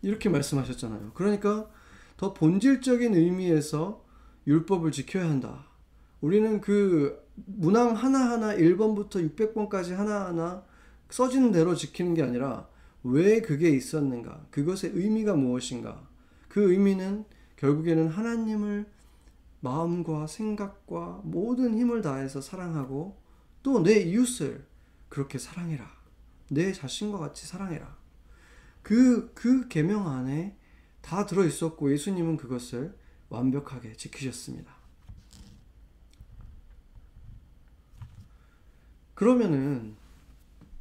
이렇게 0.02 0.28
말씀하셨잖아요. 0.28 1.10
그러니까 1.14 1.68
더 2.16 2.32
본질적인 2.34 3.14
의미에서 3.14 4.11
율법을 4.46 4.92
지켜야 4.92 5.28
한다. 5.28 5.66
우리는 6.20 6.60
그 6.60 7.22
문항 7.34 7.94
하나하나 7.94 8.54
1번부터 8.54 9.36
600번까지 9.36 9.94
하나하나 9.94 10.64
써지는 11.10 11.52
대로 11.52 11.74
지키는 11.74 12.14
게 12.14 12.22
아니라 12.22 12.68
왜 13.02 13.40
그게 13.40 13.68
있었는가? 13.70 14.46
그것의 14.50 14.92
의미가 14.94 15.34
무엇인가? 15.34 16.08
그 16.48 16.72
의미는 16.72 17.24
결국에는 17.56 18.08
하나님을 18.08 18.86
마음과 19.60 20.26
생각과 20.26 21.20
모든 21.24 21.76
힘을 21.78 22.02
다해서 22.02 22.40
사랑하고 22.40 23.20
또 23.62 23.82
내 23.82 24.00
이웃을 24.00 24.64
그렇게 25.08 25.38
사랑해라. 25.38 25.88
내 26.50 26.72
자신과 26.72 27.18
같이 27.18 27.46
사랑해라. 27.46 27.96
그, 28.82 29.32
그 29.34 29.68
계명 29.68 30.08
안에 30.08 30.56
다 31.00 31.26
들어 31.26 31.44
있었고 31.44 31.92
예수님은 31.92 32.36
그것을 32.36 32.96
완벽하게 33.32 33.94
지키셨습니다. 33.94 34.72
그러면은 39.14 39.96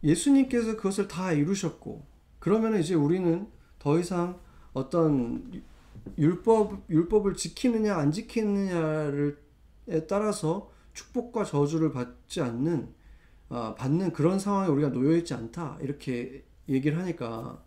예수님께서 0.04 0.76
그것을 0.76 1.08
다 1.08 1.32
이루셨고 1.32 2.06
그러면 2.40 2.80
이제 2.80 2.94
우리는 2.96 3.48
더 3.80 4.00
이상 4.00 4.40
어떤 4.74 5.64
율법 6.18 6.90
율법을 6.90 7.36
지키느냐 7.36 7.96
안 7.96 8.12
지키느냐를 8.12 9.40
따라서 10.10 10.72
축복과 10.94 11.46
저주를 11.46 11.92
받지 11.92 12.42
않는 12.42 12.94
어, 13.50 13.76
받는 13.76 14.14
그런 14.14 14.40
상황에 14.40 14.70
우리가 14.70 14.90
놓여 14.90 15.16
있지 15.18 15.34
않다 15.34 15.78
이렇게 15.82 16.44
얘기를 16.68 16.98
하니까 16.98 17.62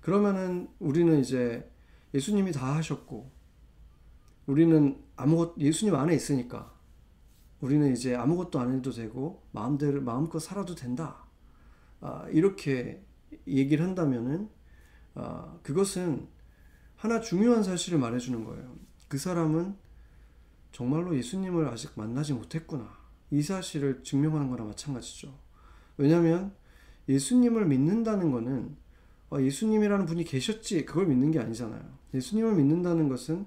그러면은 0.00 0.68
우리는 0.78 1.20
이제 1.20 1.70
예수님이 2.12 2.52
다 2.52 2.74
하셨고 2.76 3.30
우리는 4.46 5.00
아무것 5.16 5.54
예수님 5.58 5.94
안에 5.94 6.14
있으니까 6.14 6.72
우리는 7.60 7.92
이제 7.92 8.14
아무것도 8.14 8.58
안 8.58 8.74
해도 8.74 8.90
되고 8.90 9.42
마음대로 9.52 10.02
마음껏 10.02 10.40
살아도 10.40 10.74
된다. 10.74 11.24
아, 12.00 12.26
이렇게 12.30 13.04
얘기를 13.46 13.84
한다면은 13.84 14.48
아, 15.14 15.58
그것은 15.62 16.26
하나 16.96 17.20
중요한 17.20 17.62
사실을 17.62 17.98
말해주는 17.98 18.44
거예요. 18.44 18.74
그 19.08 19.18
사람은 19.18 19.76
정말로 20.72 21.16
예수님을 21.16 21.68
아직 21.68 21.92
만나지 21.94 22.32
못했구나. 22.32 22.96
이 23.30 23.42
사실을 23.42 24.02
증명하는 24.02 24.50
거나 24.50 24.64
마찬가지죠. 24.64 25.32
왜냐하면 25.96 26.54
예수님을 27.08 27.66
믿는다는 27.66 28.32
것은 28.32 28.76
아, 29.30 29.40
예수님이라는 29.40 30.04
분이 30.04 30.24
계셨지 30.24 30.84
그걸 30.84 31.06
믿는 31.06 31.30
게 31.30 31.38
아니잖아요. 31.38 31.82
예수님을 32.12 32.56
믿는다는 32.56 33.08
것은 33.08 33.46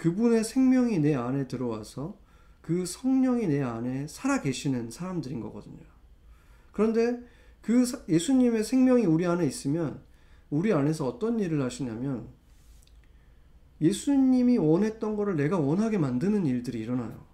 그분의 0.00 0.44
생명이 0.44 0.98
내 1.00 1.14
안에 1.14 1.46
들어와서 1.46 2.18
그 2.62 2.86
성령이 2.86 3.46
내 3.48 3.62
안에 3.62 4.06
살아 4.08 4.40
계시는 4.40 4.90
사람들인 4.90 5.40
거거든요. 5.40 5.82
그런데 6.72 7.20
그 7.60 7.84
예수님의 8.08 8.64
생명이 8.64 9.04
우리 9.04 9.26
안에 9.26 9.46
있으면 9.46 10.00
우리 10.48 10.72
안에서 10.72 11.06
어떤 11.06 11.38
일을 11.38 11.62
하시냐면 11.62 12.28
예수님이 13.82 14.56
원했던 14.56 15.16
거를 15.16 15.36
내가 15.36 15.58
원하게 15.58 15.98
만드는 15.98 16.46
일들이 16.46 16.80
일어나요. 16.80 17.26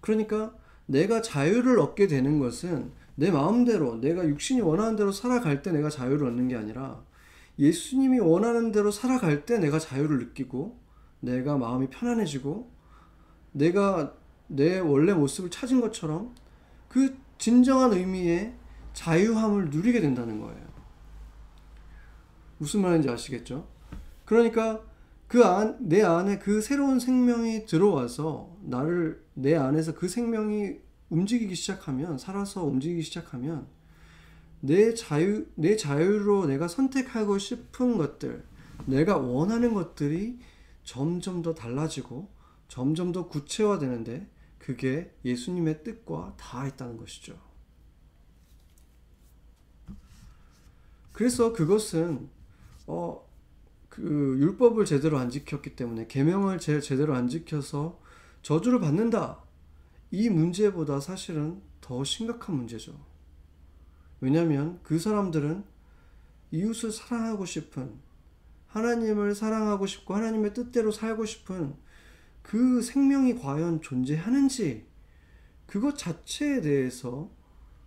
그러니까 0.00 0.56
내가 0.86 1.22
자유를 1.22 1.78
얻게 1.78 2.08
되는 2.08 2.40
것은 2.40 2.90
내 3.14 3.30
마음대로 3.30 4.00
내가 4.00 4.26
육신이 4.26 4.60
원하는 4.60 4.96
대로 4.96 5.12
살아갈 5.12 5.62
때 5.62 5.70
내가 5.70 5.88
자유를 5.88 6.26
얻는 6.26 6.48
게 6.48 6.56
아니라 6.56 7.04
예수님이 7.60 8.18
원하는 8.18 8.72
대로 8.72 8.90
살아갈 8.90 9.46
때 9.46 9.58
내가 9.58 9.78
자유를 9.78 10.18
느끼고 10.18 10.87
내가 11.20 11.56
마음이 11.56 11.88
편안해지고 11.90 12.70
내가 13.52 14.14
내 14.46 14.78
원래 14.78 15.12
모습을 15.12 15.50
찾은 15.50 15.80
것처럼 15.80 16.34
그 16.88 17.16
진정한 17.38 17.92
의미의 17.92 18.54
자유함을 18.92 19.70
누리게 19.70 20.00
된다는 20.00 20.40
거예요. 20.40 20.68
무슨 22.58 22.82
말인지 22.82 23.08
아시겠죠? 23.08 23.66
그러니까 24.24 24.82
그 25.28 25.44
안, 25.44 25.76
내 25.80 26.02
안에 26.02 26.38
그 26.38 26.60
새로운 26.60 26.98
생명이 26.98 27.66
들어와서 27.66 28.56
나를 28.62 29.22
내 29.34 29.54
안에서 29.54 29.94
그 29.94 30.08
생명이 30.08 30.76
움직이기 31.10 31.54
시작하면 31.54 32.18
살아서 32.18 32.64
움직이기 32.64 33.02
시작하면 33.02 33.66
내 34.60 34.94
자유 34.94 35.46
내 35.54 35.76
자유로 35.76 36.46
내가 36.46 36.66
선택하고 36.66 37.38
싶은 37.38 37.96
것들 37.96 38.44
내가 38.86 39.18
원하는 39.18 39.74
것들이 39.74 40.38
점점 40.88 41.42
더 41.42 41.54
달라지고 41.54 42.30
점점 42.66 43.12
더 43.12 43.28
구체화되는데 43.28 44.26
그게 44.58 45.14
예수님의 45.22 45.84
뜻과 45.84 46.34
다 46.38 46.66
있다는 46.66 46.96
것이죠. 46.96 47.38
그래서 51.12 51.52
그것은 51.52 52.30
어, 52.86 53.22
그 53.90 54.38
율법을 54.40 54.86
제대로 54.86 55.18
안 55.18 55.28
지켰기 55.28 55.76
때문에 55.76 56.06
계명을 56.06 56.58
제, 56.58 56.80
제대로 56.80 57.14
안 57.14 57.28
지켜서 57.28 58.00
저주를 58.40 58.80
받는다. 58.80 59.44
이 60.10 60.30
문제보다 60.30 61.00
사실은 61.00 61.60
더 61.82 62.02
심각한 62.02 62.56
문제죠. 62.56 62.98
왜냐하면 64.22 64.80
그 64.82 64.98
사람들은 64.98 65.64
이웃을 66.50 66.92
사랑하고 66.92 67.44
싶은 67.44 68.07
하나님을 68.68 69.34
사랑하고 69.34 69.86
싶고 69.86 70.14
하나님의 70.14 70.54
뜻대로 70.54 70.92
살고 70.92 71.24
싶은 71.26 71.74
그 72.42 72.80
생명이 72.80 73.36
과연 73.36 73.82
존재하는지 73.82 74.86
그것 75.66 75.98
자체에 75.98 76.60
대해서 76.60 77.30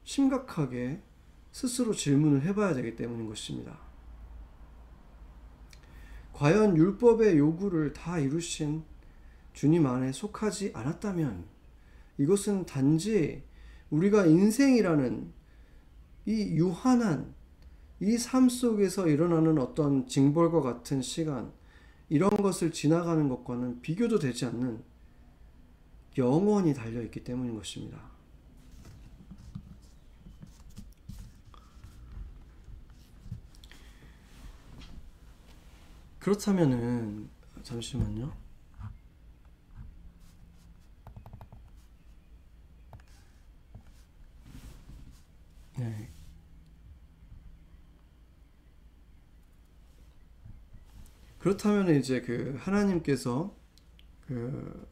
심각하게 0.04 1.02
스스로 1.52 1.94
질문을 1.94 2.44
해봐야 2.44 2.74
되기 2.74 2.96
때문인 2.96 3.28
것입니다. 3.28 3.80
과연 6.34 6.78
율법의 6.78 7.38
요구를 7.38 7.94
다 7.94 8.20
이루신 8.20 8.84
주님 9.54 9.86
안에 9.86 10.12
속하지 10.12 10.72
않았다면 10.74 11.46
이것은 12.18 12.66
단지 12.66 13.44
우리가 13.90 14.26
인생이라는 14.26 15.34
이 16.26 16.42
유한한 16.56 17.34
이 18.02 18.18
삶 18.18 18.50
속에서 18.50 19.08
일어나는 19.08 19.60
어떤 19.60 20.08
징벌과 20.08 20.62
같은 20.62 21.02
시간, 21.04 21.54
이런 22.10 22.32
것을 22.32 22.72
지나가는 22.72 23.30
것과는 23.30 23.82
비교도 23.82 24.18
되지 24.20 24.46
않는 24.46 24.84
영원히 26.18 26.74
달려있기 26.74 27.24
때문인 27.24 27.56
것입니다. 27.56 28.12
그렇다면은 36.20 37.30
잠시만요. 37.64 38.32
네. 45.78 46.21
그렇다면 51.42 51.96
이제 51.96 52.22
그 52.22 52.56
하나님께서 52.60 53.56
그 54.28 54.88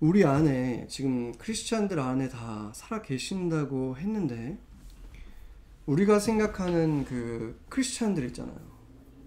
우리 0.00 0.24
안에 0.24 0.86
지금 0.88 1.32
크리스찬들 1.32 2.00
안에 2.00 2.28
다 2.28 2.72
살아 2.74 3.02
계신다고 3.02 3.98
했는데 3.98 4.58
우리가 5.84 6.20
생각하는 6.20 7.04
그 7.04 7.60
크리스찬들 7.68 8.24
있잖아요. 8.28 8.60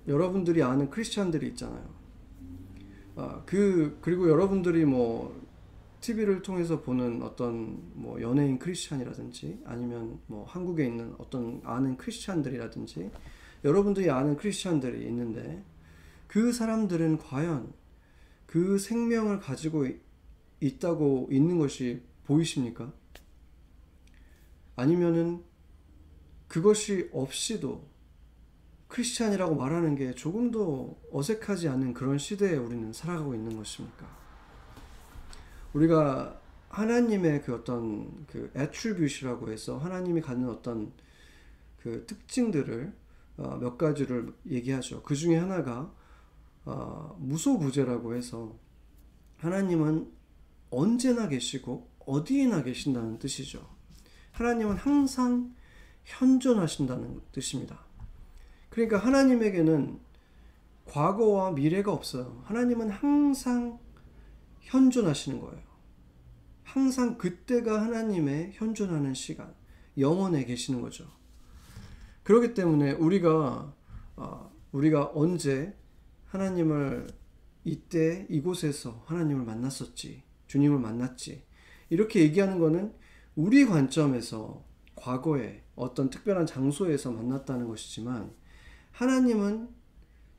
여러분들이 0.07 0.63
아는 0.63 0.89
크리스찬들이 0.89 1.47
있잖아요. 1.49 1.93
아, 3.17 3.43
그 3.45 3.99
그리고 4.01 4.29
여러분들이 4.29 4.83
뭐 4.85 5.39
TV를 6.01 6.41
통해서 6.41 6.81
보는 6.81 7.21
어떤 7.21 7.79
뭐 7.93 8.19
연예인 8.21 8.57
크리스찬이라든지 8.57 9.61
아니면 9.65 10.19
뭐 10.25 10.43
한국에 10.45 10.85
있는 10.85 11.13
어떤 11.19 11.61
아는 11.63 11.95
크리스찬들이라든지 11.95 13.11
여러분들이 13.63 14.09
아는 14.09 14.35
크리스찬들이 14.35 15.05
있는데 15.07 15.63
그 16.27 16.51
사람들은 16.51 17.19
과연 17.19 17.71
그 18.47 18.79
생명을 18.79 19.39
가지고 19.39 19.87
있다고 20.59 21.29
있는 21.31 21.59
것이 21.59 22.01
보이십니까? 22.25 22.91
아니면은 24.75 25.43
그것이 26.47 27.09
없이도 27.13 27.89
크리스찬이라고 28.87 29.55
말하는 29.55 29.95
게 29.95 30.13
조금도 30.13 30.99
어색하지 31.13 31.69
않은 31.69 31.93
그런 31.93 32.17
시대에 32.17 32.57
우리는 32.57 32.91
살아가고 32.91 33.35
있는 33.35 33.55
것입니까? 33.55 34.20
우리가 35.73 36.39
하나님의 36.69 37.43
그 37.43 37.53
어떤 37.53 38.25
그 38.27 38.51
애트리뷰시라고 38.55 39.51
해서 39.51 39.77
하나님이 39.77 40.21
갖는 40.21 40.49
어떤 40.49 40.93
그 41.77 42.05
특징들을 42.05 42.93
어, 43.37 43.57
몇 43.57 43.77
가지를 43.77 44.33
얘기하죠. 44.47 45.03
그 45.03 45.15
중에 45.15 45.37
하나가 45.37 45.91
어, 46.65 47.15
무소부재라고 47.19 48.15
해서 48.15 48.55
하나님은 49.37 50.11
언제나 50.69 51.27
계시고 51.27 51.89
어디에나 52.05 52.63
계신다는 52.63 53.19
뜻이죠. 53.19 53.67
하나님은 54.31 54.77
항상 54.77 55.53
현존하신다는 56.03 57.21
뜻입니다. 57.31 57.79
그러니까 58.69 58.97
하나님에게는 58.97 59.99
과거와 60.85 61.51
미래가 61.51 61.91
없어요. 61.91 62.41
하나님은 62.45 62.89
항상 62.89 63.79
현존하시는 64.61 65.39
거예요. 65.39 65.61
항상 66.63 67.17
그때가 67.17 67.81
하나님의 67.81 68.51
현존하는 68.53 69.13
시간, 69.13 69.53
영원에 69.97 70.45
계시는 70.45 70.81
거죠. 70.81 71.05
그렇기 72.23 72.53
때문에 72.53 72.93
우리가 72.93 73.75
어, 74.15 74.51
우리가 74.71 75.11
언제 75.13 75.75
하나님을 76.25 77.07
이때 77.63 78.25
이곳에서 78.29 79.03
하나님을 79.05 79.43
만났었지, 79.43 80.23
주님을 80.47 80.79
만났지 80.79 81.43
이렇게 81.89 82.21
얘기하는 82.21 82.59
것은 82.59 82.93
우리 83.35 83.65
관점에서 83.65 84.63
과거에 84.95 85.63
어떤 85.75 86.09
특별한 86.09 86.45
장소에서 86.45 87.11
만났다는 87.11 87.67
것이지만 87.67 88.33
하나님은 88.91 89.69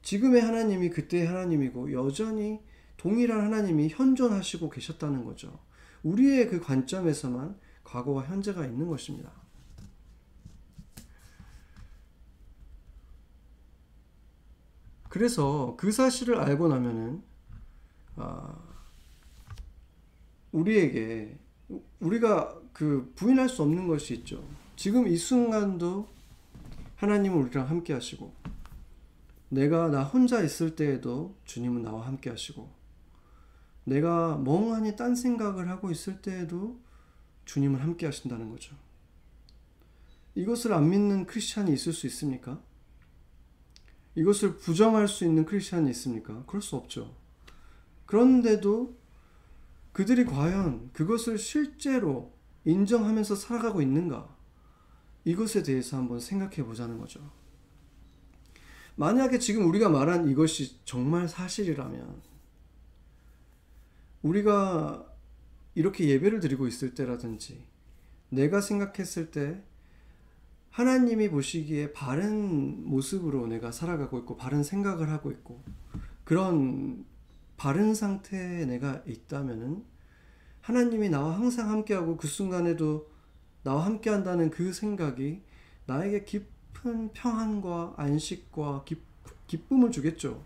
지금의 0.02 0.42
하나님이 0.42 0.90
그때의 0.90 1.26
하나님이고 1.26 1.92
여전히 1.92 2.60
동일한 3.02 3.40
하나님이 3.40 3.88
현존하시고 3.88 4.70
계셨다는 4.70 5.24
거죠. 5.24 5.58
우리의 6.04 6.46
그 6.46 6.60
관점에서만 6.60 7.58
과거와 7.82 8.26
현재가 8.26 8.64
있는 8.64 8.86
것입니다. 8.86 9.32
그래서 15.08 15.74
그 15.76 15.90
사실을 15.90 16.36
알고 16.36 16.68
나면은 16.68 17.24
아, 18.14 18.56
우리에게 20.52 21.36
우리가 21.98 22.56
그 22.72 23.12
부인할 23.16 23.48
수 23.48 23.62
없는 23.62 23.88
것이 23.88 24.14
있죠. 24.14 24.44
지금 24.76 25.08
이 25.08 25.16
순간도 25.16 26.06
하나님은 26.94 27.36
우리랑 27.36 27.68
함께 27.68 27.94
하시고 27.94 28.32
내가 29.48 29.88
나 29.88 30.04
혼자 30.04 30.40
있을 30.40 30.76
때에도 30.76 31.34
주님은 31.46 31.82
나와 31.82 32.06
함께 32.06 32.30
하시고 32.30 32.81
내가 33.84 34.36
멍하니 34.36 34.96
딴 34.96 35.14
생각을 35.14 35.68
하고 35.68 35.90
있을 35.90 36.22
때에도 36.22 36.80
주님은 37.44 37.80
함께 37.80 38.06
하신다는 38.06 38.50
거죠. 38.50 38.76
이것을 40.34 40.72
안 40.72 40.88
믿는 40.88 41.26
크리스찬이 41.26 41.72
있을 41.72 41.92
수 41.92 42.06
있습니까? 42.06 42.62
이것을 44.14 44.56
부정할 44.56 45.08
수 45.08 45.24
있는 45.24 45.44
크리스찬이 45.44 45.90
있습니까? 45.90 46.44
그럴 46.46 46.62
수 46.62 46.76
없죠. 46.76 47.14
그런데도 48.06 48.96
그들이 49.92 50.24
과연 50.24 50.90
그것을 50.92 51.38
실제로 51.38 52.32
인정하면서 52.64 53.34
살아가고 53.34 53.82
있는가? 53.82 54.36
이것에 55.24 55.62
대해서 55.62 55.96
한번 55.96 56.20
생각해 56.20 56.64
보자는 56.64 56.98
거죠. 56.98 57.20
만약에 58.96 59.38
지금 59.38 59.68
우리가 59.68 59.88
말한 59.88 60.28
이것이 60.28 60.78
정말 60.84 61.28
사실이라면 61.28 62.31
우리가 64.22 65.06
이렇게 65.74 66.08
예배를 66.08 66.40
드리고 66.40 66.66
있을 66.66 66.94
때라든지 66.94 67.64
내가 68.28 68.60
생각했을 68.60 69.30
때 69.30 69.62
하나님이 70.70 71.28
보시기에 71.28 71.92
바른 71.92 72.88
모습으로 72.88 73.46
내가 73.46 73.72
살아가고 73.72 74.18
있고 74.20 74.36
바른 74.36 74.62
생각을 74.62 75.10
하고 75.10 75.30
있고 75.30 75.62
그런 76.24 77.04
바른 77.56 77.94
상태에 77.94 78.64
내가 78.64 79.02
있다면은 79.06 79.84
하나님이 80.62 81.10
나와 81.10 81.36
항상 81.36 81.70
함께하고 81.70 82.16
그 82.16 82.26
순간에도 82.26 83.10
나와 83.62 83.84
함께한다는 83.84 84.50
그 84.50 84.72
생각이 84.72 85.42
나에게 85.86 86.24
깊은 86.24 87.12
평안과 87.12 87.94
안식과 87.96 88.84
기, 88.84 88.96
기쁨을 89.46 89.90
주겠죠. 89.90 90.42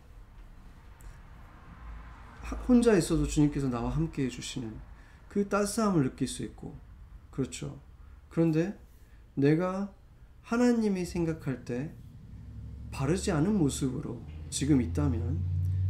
혼자 2.69 2.97
있어도 2.97 3.27
주님께서 3.27 3.69
나와 3.69 3.91
함께 3.91 4.25
해주시는 4.25 4.73
그 5.29 5.49
따스함을 5.49 6.05
느낄 6.05 6.29
수 6.29 6.43
있고, 6.45 6.77
그렇죠. 7.31 7.81
그런데 8.29 8.79
내가 9.35 9.93
하나님이 10.43 11.05
생각할 11.05 11.65
때 11.65 11.93
바르지 12.91 13.33
않은 13.33 13.59
모습으로 13.59 14.23
지금 14.49 14.81
있다면 14.81 15.41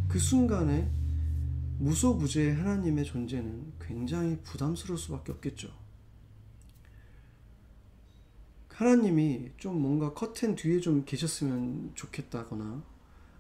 그 0.09 0.19
순간에 0.19 0.91
무소부재의 1.79 2.55
하나님의 2.55 3.05
존재는 3.05 3.75
굉장히 3.81 4.39
부담스러울 4.43 4.99
수밖에 4.99 5.33
없겠죠. 5.33 5.69
하나님이 8.69 9.53
좀 9.57 9.81
뭔가 9.81 10.13
커튼 10.13 10.55
뒤에 10.55 10.81
좀 10.81 11.05
계셨으면 11.05 11.93
좋겠다거나 11.95 12.83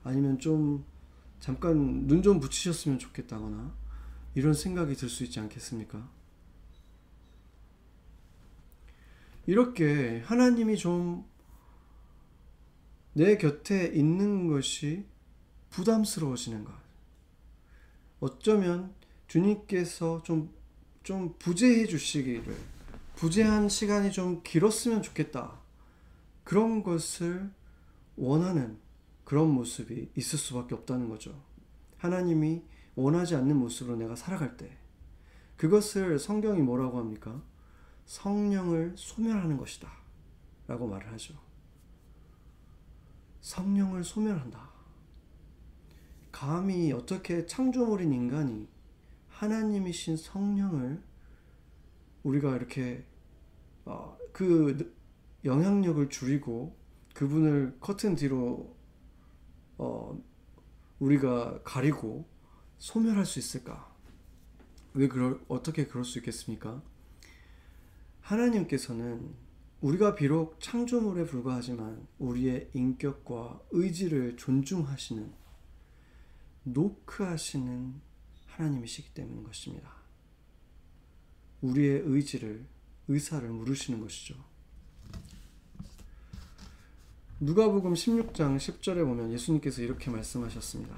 아니면 0.04 0.38
좀 0.38 0.84
잠깐 1.40 2.06
눈 2.06 2.22
좀 2.22 2.40
붙이셨으면 2.40 2.98
좋겠다거나 2.98 3.74
이런 4.34 4.54
생각이 4.54 4.94
들 4.94 5.08
수 5.08 5.24
있지 5.24 5.40
않겠습니까? 5.40 6.08
이렇게 9.46 10.20
하나님이 10.26 10.76
좀 10.76 11.24
내 13.16 13.38
곁에 13.38 13.86
있는 13.94 14.46
것이 14.46 15.06
부담스러워지는 15.70 16.64
것. 16.64 16.72
어쩌면 18.20 18.94
주님께서 19.26 20.22
좀, 20.22 20.54
좀 21.02 21.34
부재해 21.38 21.86
주시기를, 21.86 22.54
부재한 23.14 23.70
시간이 23.70 24.12
좀 24.12 24.42
길었으면 24.42 25.00
좋겠다. 25.00 25.58
그런 26.44 26.82
것을 26.82 27.50
원하는 28.16 28.78
그런 29.26 29.50
모습이 29.50 30.12
있을 30.14 30.38
수밖에 30.38 30.76
없다는 30.76 31.08
거죠. 31.08 31.42
하나님이 31.98 32.62
원하지 32.94 33.34
않는 33.34 33.56
모습으로 33.56 33.96
내가 33.96 34.14
살아갈 34.14 34.56
때, 34.56 34.78
그것을 35.56 36.20
성경이 36.20 36.62
뭐라고 36.62 36.98
합니까? 36.98 37.42
성령을 38.04 38.94
소멸하는 38.96 39.56
것이다. 39.56 39.90
라고 40.68 40.86
말을 40.86 41.12
하죠. 41.12 41.34
성령을 43.40 44.04
소멸한다. 44.04 44.70
감히 46.30 46.92
어떻게 46.92 47.46
창조물인 47.46 48.12
인간이 48.12 48.68
하나님이신 49.28 50.18
성령을 50.18 51.02
우리가 52.22 52.54
이렇게 52.54 53.04
어, 53.84 54.16
그 54.32 54.94
영향력을 55.44 56.08
줄이고 56.10 56.76
그분을 57.14 57.78
커튼 57.80 58.14
뒤로 58.14 58.75
어, 59.78 60.18
우리가 60.98 61.62
가리고 61.62 62.26
소멸할 62.78 63.26
수 63.26 63.38
있을까? 63.38 63.94
왜 64.94 65.08
그럴 65.08 65.40
어떻게 65.48 65.86
그럴 65.86 66.04
수 66.04 66.18
있겠습니까? 66.18 66.82
하나님께서는 68.20 69.34
우리가 69.80 70.14
비록 70.14 70.58
창조물에 70.60 71.26
불과하지만 71.26 72.06
우리의 72.18 72.70
인격과 72.72 73.60
의지를 73.70 74.36
존중하시는 74.36 75.32
노크하시는 76.64 78.00
하나님이시기 78.46 79.14
때문인 79.14 79.44
것입니다. 79.44 79.94
우리의 81.60 82.02
의지를 82.04 82.66
의사를 83.08 83.48
물으시는 83.48 84.00
것이죠. 84.00 84.34
누가복음 87.38 87.92
16장 87.92 88.56
10절에 88.56 89.04
보면 89.04 89.30
예수님께서 89.32 89.82
이렇게 89.82 90.10
말씀하셨습니다. 90.10 90.96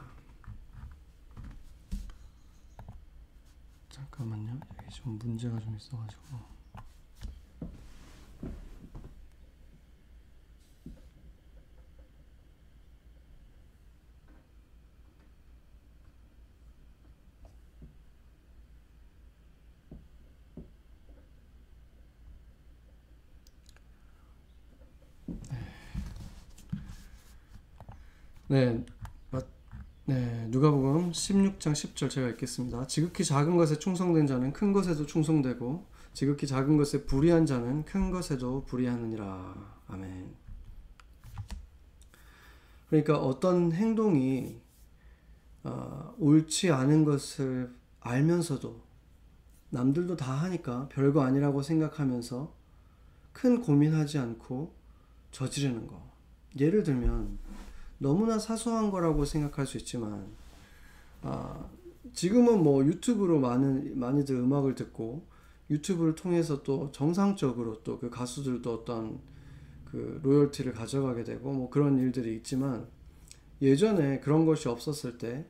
잠깐만요. 3.90 4.61
여기 4.79 4.94
좀 4.94 5.18
문제가 5.18 5.59
좀 5.59 5.77
있어가지고. 5.77 6.58
네, 28.51 28.83
네, 30.07 30.47
누가복음 30.49 31.13
16장 31.13 31.73
10절 31.73 32.09
제가 32.09 32.29
읽겠습니다. 32.29 32.87
지극히 32.87 33.23
작은 33.23 33.59
것에 33.59 33.79
충성된 33.79 34.27
자는 34.27 34.55
큰 34.55 34.73
것에도 34.73 35.05
충성되고 35.05 35.85
지극히 36.15 36.47
작은 36.47 36.79
것에 36.79 37.05
불의한 37.05 37.45
자는 37.45 37.85
큰 37.85 38.11
것에도 38.11 38.65
불의하느니라. 38.65 39.55
아멘. 39.89 40.35
그러니까 42.89 43.19
어떤 43.19 43.71
행동이 43.73 44.63
어, 45.65 46.15
옳지 46.17 46.71
않은 46.71 47.05
것을 47.05 47.71
알면서도 48.01 48.81
남들도 49.69 50.17
다 50.17 50.33
하니까 50.33 50.89
별거 50.89 51.21
아니라고 51.21 51.61
생각하면서 51.61 52.55
큰 53.35 53.61
고민하지 53.61 54.17
않고 54.17 54.73
저지르는 55.33 55.87
거. 55.87 56.11
예를 56.59 56.83
들면 56.83 57.37
너무나 57.99 58.39
사소한 58.39 58.91
거라고 58.91 59.25
생각할 59.25 59.67
수 59.67 59.77
있지만 59.77 60.27
아, 61.23 61.69
지금은 62.13 62.63
뭐 62.63 62.85
유튜브로 62.85 63.41
많은 63.41 63.99
많이들 63.99 64.37
음악을 64.37 64.75
듣고 64.75 65.27
유튜브를 65.71 66.15
통해서 66.15 66.63
또 66.63 66.91
정상적으로 66.93 67.83
또 67.83 67.99
그 67.99 68.11
가수들도 68.11 68.73
어떤 68.73 69.21
그 69.91 70.21
로열티를 70.23 70.73
가져가게 70.73 71.25
되고 71.25 71.53
뭐 71.53 71.71
그런 71.71 71.99
일들이 71.99 72.37
있지만 72.37 72.87
예전에 73.61 74.21
그런 74.21 74.47
것이 74.47 74.69
없었을 74.69 75.19
때 75.19 75.47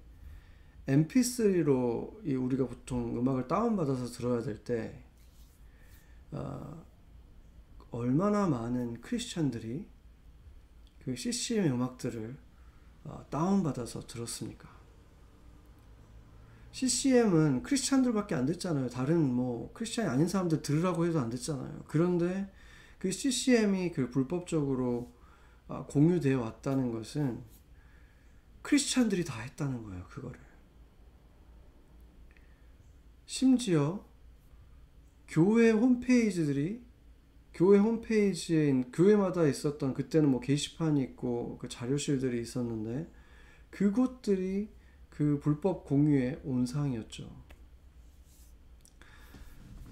MP3로 0.86 2.26
이 2.26 2.34
우리가 2.34 2.66
보통 2.66 3.18
음악을 3.18 3.46
다운받아서 3.48 4.06
들어야 4.06 4.42
될때 4.42 5.02
아, 6.32 6.82
얼마나 7.90 8.46
많은 8.46 9.00
크리스천들이 9.00 9.86
그 11.08 11.16
CCM 11.16 11.64
음악들을 11.72 12.36
어, 13.04 13.24
다운받아서 13.30 14.06
들었습니까? 14.06 14.68
CCM은 16.72 17.62
크리스찬들밖에 17.62 18.34
안 18.34 18.44
됐잖아요. 18.44 18.90
다른 18.90 19.18
뭐 19.22 19.72
크리스찬이 19.72 20.06
아닌 20.06 20.28
사람들 20.28 20.60
들으라고 20.60 21.06
해도 21.06 21.18
안 21.18 21.30
됐잖아요. 21.30 21.84
그런데 21.86 22.52
그 22.98 23.10
CCM이 23.10 23.92
그 23.92 24.10
불법적으로 24.10 25.10
어, 25.66 25.86
공유되어 25.86 26.42
왔다는 26.42 26.92
것은 26.92 27.42
크리스찬들이 28.60 29.24
다 29.24 29.40
했다는 29.40 29.84
거예요. 29.84 30.04
그거를. 30.10 30.38
심지어 33.24 34.04
교회 35.26 35.70
홈페이지들이 35.70 36.82
교회 37.58 37.76
홈페이지에 37.76 38.84
교회마다 38.92 39.44
있었던 39.44 39.92
그때는 39.92 40.30
뭐 40.30 40.38
게시판이 40.38 41.02
있고 41.02 41.58
그 41.58 41.68
자료실들이 41.68 42.40
있었는데 42.40 43.10
그곳들이 43.70 44.68
그 45.10 45.40
불법 45.42 45.84
공유의 45.84 46.42
온상이었죠. 46.44 47.28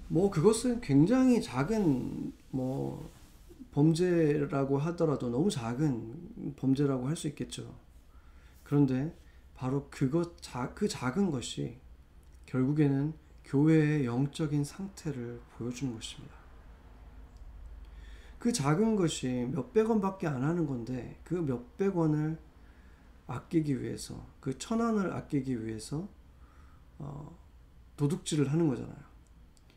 뭐 0.07 0.31
그것은 0.31 0.79
굉장히 0.79 1.41
작은 1.41 2.31
뭐 2.51 3.11
범죄라고 3.71 4.77
하더라도 4.77 5.29
너무 5.29 5.49
작은 5.49 6.53
범죄라고 6.55 7.09
할 7.09 7.17
수 7.17 7.27
있겠죠. 7.27 7.77
그런데 8.63 9.13
바로 9.55 9.89
그것 9.89 10.37
그 10.73 10.87
작은 10.87 11.31
것이 11.31 11.79
결국에는 12.45 13.13
교회의 13.43 14.05
영적인 14.05 14.63
상태를 14.63 15.41
보여주는 15.57 15.93
것입니다. 15.93 16.46
그 18.39 18.53
작은 18.53 18.95
것이 18.95 19.47
몇백 19.51 19.89
원밖에 19.89 20.27
안 20.27 20.43
하는 20.43 20.65
건데 20.67 21.19
그 21.23 21.33
몇백 21.35 21.97
원을 21.97 22.37
아끼기 23.27 23.81
위해서 23.81 24.25
그 24.39 24.57
천 24.57 24.79
원을 24.79 25.11
아끼기 25.13 25.65
위해서 25.65 26.07
어, 26.99 27.37
도둑질을 27.97 28.51
하는 28.51 28.67
거잖아요. 28.67 28.97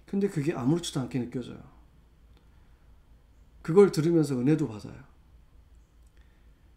근데 0.06 0.28
그게 0.28 0.52
아무렇지도 0.52 1.00
않게 1.00 1.18
느껴져요. 1.18 1.62
그걸 3.62 3.92
들으면서 3.92 4.38
은혜도 4.38 4.68
받아요. 4.68 5.02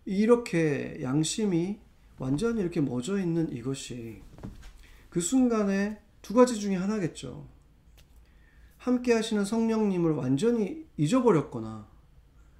이렇게 0.06 1.00
양심이 1.02 1.80
완전히 2.18 2.62
이렇게 2.62 2.82
멎어 2.82 3.18
있는 3.20 3.52
이것이 3.52 4.22
그 5.10 5.22
순간에 5.22 6.02
두 6.22 6.34
가지 6.34 6.60
중에 6.60 6.76
하나겠죠. 6.76 7.48
함께 8.84 9.14
하시는 9.14 9.46
성령님을 9.46 10.12
완전히 10.12 10.86
잊어버렸거나 10.98 11.88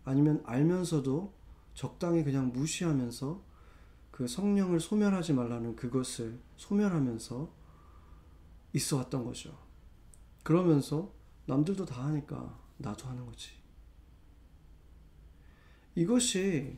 아니면 0.06 0.42
알면서도 0.46 1.34
적당히 1.74 2.24
그냥 2.24 2.54
무시하면서 2.54 3.44
그 4.10 4.26
성령을 4.30 4.80
소멸하지 4.80 5.34
말라는 5.34 5.76
그것을 5.76 6.40
소멸하면서 6.56 7.54
있어 8.72 8.98
왔던 9.00 9.26
거죠. 9.26 9.58
그러면서 10.44 11.12
남들도 11.46 11.84
다 11.84 12.06
하니까 12.06 12.58
나도 12.78 13.06
하는 13.10 13.26
거지. 13.26 13.50
이것이 15.94 16.78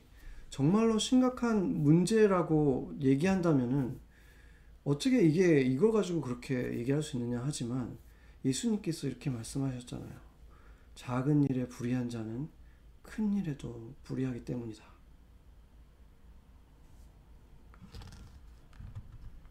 정말로 0.50 0.98
심각한 0.98 1.84
문제라고 1.84 2.96
얘기한다면은 3.00 4.00
어떻게 4.86 5.22
이게 5.22 5.62
이걸 5.62 5.92
가지고 5.92 6.22
그렇게 6.22 6.80
얘기할 6.80 7.04
수 7.04 7.18
있느냐 7.18 7.44
하지만 7.46 8.04
예수님께서 8.46 9.08
이렇게 9.08 9.30
말씀하셨잖아요. 9.30 10.14
작은 10.94 11.44
일에 11.44 11.68
불의한 11.68 12.10
자는 12.10 12.48
큰 13.02 13.34
일에도 13.34 13.94
불의하기 14.04 14.46
때문이다. 14.46 14.84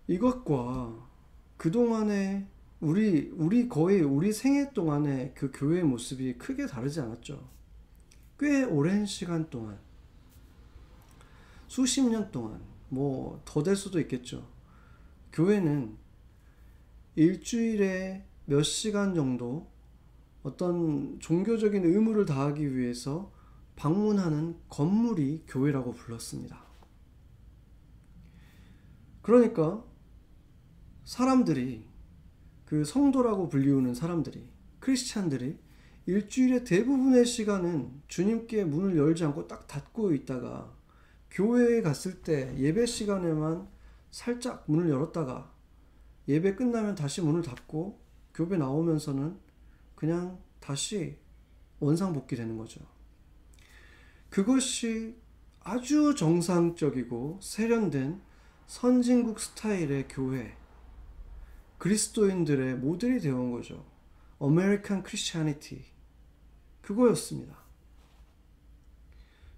이것과 0.07 1.09
그동안에 1.57 2.47
우리 2.81 3.31
우리 3.37 3.69
거의 3.69 4.03
우리 4.03 4.33
생애 4.33 4.71
동안에 4.73 5.33
그 5.35 5.51
교회의 5.53 5.85
모습이 5.85 6.35
크게 6.35 6.67
다르지 6.67 7.01
않았죠. 7.01 7.49
꽤 8.39 8.65
오랜 8.65 9.07
시간 9.07 9.49
동안 9.49 9.79
수십 11.67 12.03
년 12.03 12.31
동안 12.31 12.61
뭐 12.91 13.41
더 13.45 13.63
될 13.63 13.75
수도 13.77 13.99
있겠죠. 14.01 14.47
교회는 15.33 15.97
일주일에 17.17 18.25
몇 18.47 18.63
시간 18.63 19.15
정도 19.15 19.71
어떤 20.43 21.19
종교적인 21.21 21.85
의무를 21.85 22.27
다하기 22.27 22.77
위해서 22.77 23.33
방문하는 23.77 24.57
건물이 24.69 25.45
교회라고 25.49 25.93
불렀습니다. 25.93 26.63
그러니까 29.23 29.83
사람들이 31.05 31.87
그 32.67 32.85
성도라고 32.85 33.49
불리우는 33.49 33.95
사람들이 33.95 34.51
크리스찬들이 34.81 35.59
일주일의 36.07 36.65
대부분의 36.65 37.25
시간은 37.25 38.03
주님께 38.09 38.65
문을 38.65 38.97
열지 38.99 39.25
않고 39.25 39.49
딱 39.49 39.67
닫고 39.67 40.13
있다가 40.13 40.77
교회에 41.31 41.81
갔을 41.81 42.23
때 42.23 42.55
예배 42.59 42.85
시간에만 42.85 43.67
살짝 44.11 44.65
문을 44.67 44.91
열었다가 44.91 45.53
예배 46.29 46.55
끝나면 46.57 46.95
다시 46.95 47.23
문을 47.23 47.43
닫고 47.43 48.04
교배 48.35 48.57
나오면서는 48.57 49.39
그냥 49.95 50.43
다시 50.61 51.19
원상복귀 51.81 52.37
되는 52.37 52.57
거죠. 52.57 52.81
그것이 54.29 55.17
아주 55.61 56.15
정상적이고 56.15 57.39
세련된 57.41 58.21
선진국 58.67 59.39
스타일의 59.39 60.09
교회, 60.09 60.57
그리스도인들의 61.79 62.77
모델이 62.77 63.21
되어 63.21 63.37
온 63.37 63.53
거죠. 63.53 63.87
American 64.43 65.05
Christianity. 65.05 65.85
그거였습니다. 66.83 67.65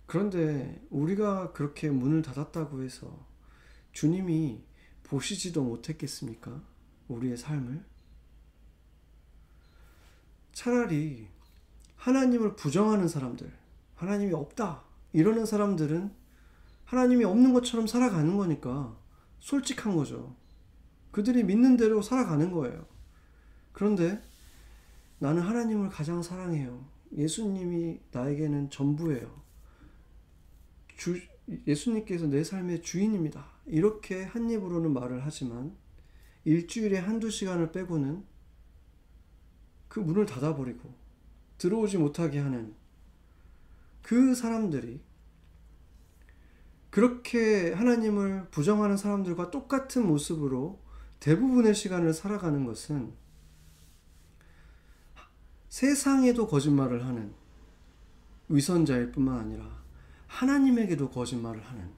그런데 0.07 0.85
우리가 0.91 1.53
그렇게 1.53 1.91
문을 1.91 2.22
닫았다고 2.22 2.83
해서 2.83 3.27
주님이 3.93 4.62
보시지도 5.03 5.62
못했겠습니까? 5.64 6.62
우리의 7.09 7.37
삶을? 7.37 7.85
차라리 10.57 11.28
하나님을 11.96 12.57
부정하는 12.57 13.09
사람들, 13.09 13.52
하나님이 13.94 14.32
없다, 14.32 14.84
이러는 15.12 15.44
사람들은 15.44 16.11
하나님이 16.86 17.24
없는 17.24 17.52
것처럼 17.52 17.86
살아가는 17.86 18.38
거니까 18.38 18.98
솔직한 19.38 19.94
거죠. 19.94 20.34
그들이 21.11 21.44
믿는 21.44 21.76
대로 21.76 22.00
살아가는 22.00 22.50
거예요. 22.52 22.86
그런데 23.72 24.22
나는 25.18 25.42
하나님을 25.42 25.90
가장 25.90 26.22
사랑해요. 26.22 26.86
예수님이 27.14 28.00
나에게는 28.11 28.70
전부예요. 28.70 29.42
주, 30.96 31.20
예수님께서 31.66 32.28
내 32.28 32.42
삶의 32.42 32.80
주인입니다. 32.80 33.46
이렇게 33.66 34.24
한 34.24 34.48
입으로는 34.48 34.94
말을 34.94 35.20
하지만 35.22 35.76
일주일에 36.44 36.96
한두 36.96 37.30
시간을 37.30 37.72
빼고는 37.72 38.36
그 39.97 40.01
문을 40.01 40.26
닫아버리고 40.26 40.92
들어오지 41.57 41.97
못하게 41.97 42.38
하는 42.38 42.74
그 44.03 44.34
사람들이 44.34 45.01
그렇게 46.90 47.72
하나님을 47.72 48.49
부정하는 48.51 48.99
사람들과 48.99 49.51
똑같은 49.51 50.07
모습으로 50.07 50.78
대부분의 51.20 51.74
시간을 51.74 52.12
살아가는 52.12 52.66
것은 52.66 53.14
세상에도 55.70 56.47
거짓말을 56.47 57.07
하는 57.07 57.32
위선자일 58.51 59.12
뿐만 59.12 59.38
아니라 59.38 59.82
하나님에게도 60.26 61.09
거짓말을 61.09 61.62
하는 61.64 61.90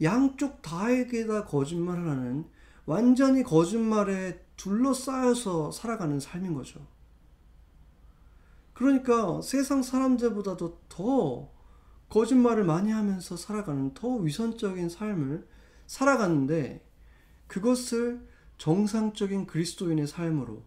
양쪽 0.00 0.62
다에게 0.62 1.26
다 1.26 1.44
거짓말을 1.44 2.08
하는 2.08 2.44
완전히 2.84 3.42
거짓말에 3.42 4.44
둘러싸여서 4.56 5.72
살아가는 5.72 6.20
삶인 6.20 6.54
거죠. 6.54 6.94
그러니까 8.76 9.40
세상 9.40 9.82
사람들보다도 9.82 10.82
더 10.90 11.50
거짓말을 12.10 12.62
많이 12.64 12.92
하면서 12.92 13.34
살아가는 13.34 13.94
더 13.94 14.16
위선적인 14.16 14.90
삶을 14.90 15.48
살아가는데 15.86 16.86
그것을 17.46 18.28
정상적인 18.58 19.46
그리스도인의 19.46 20.06
삶으로 20.06 20.62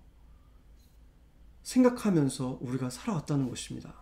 생각하면서 1.62 2.58
우리가 2.62 2.90
살아왔다는 2.90 3.48
것입니다. 3.48 3.94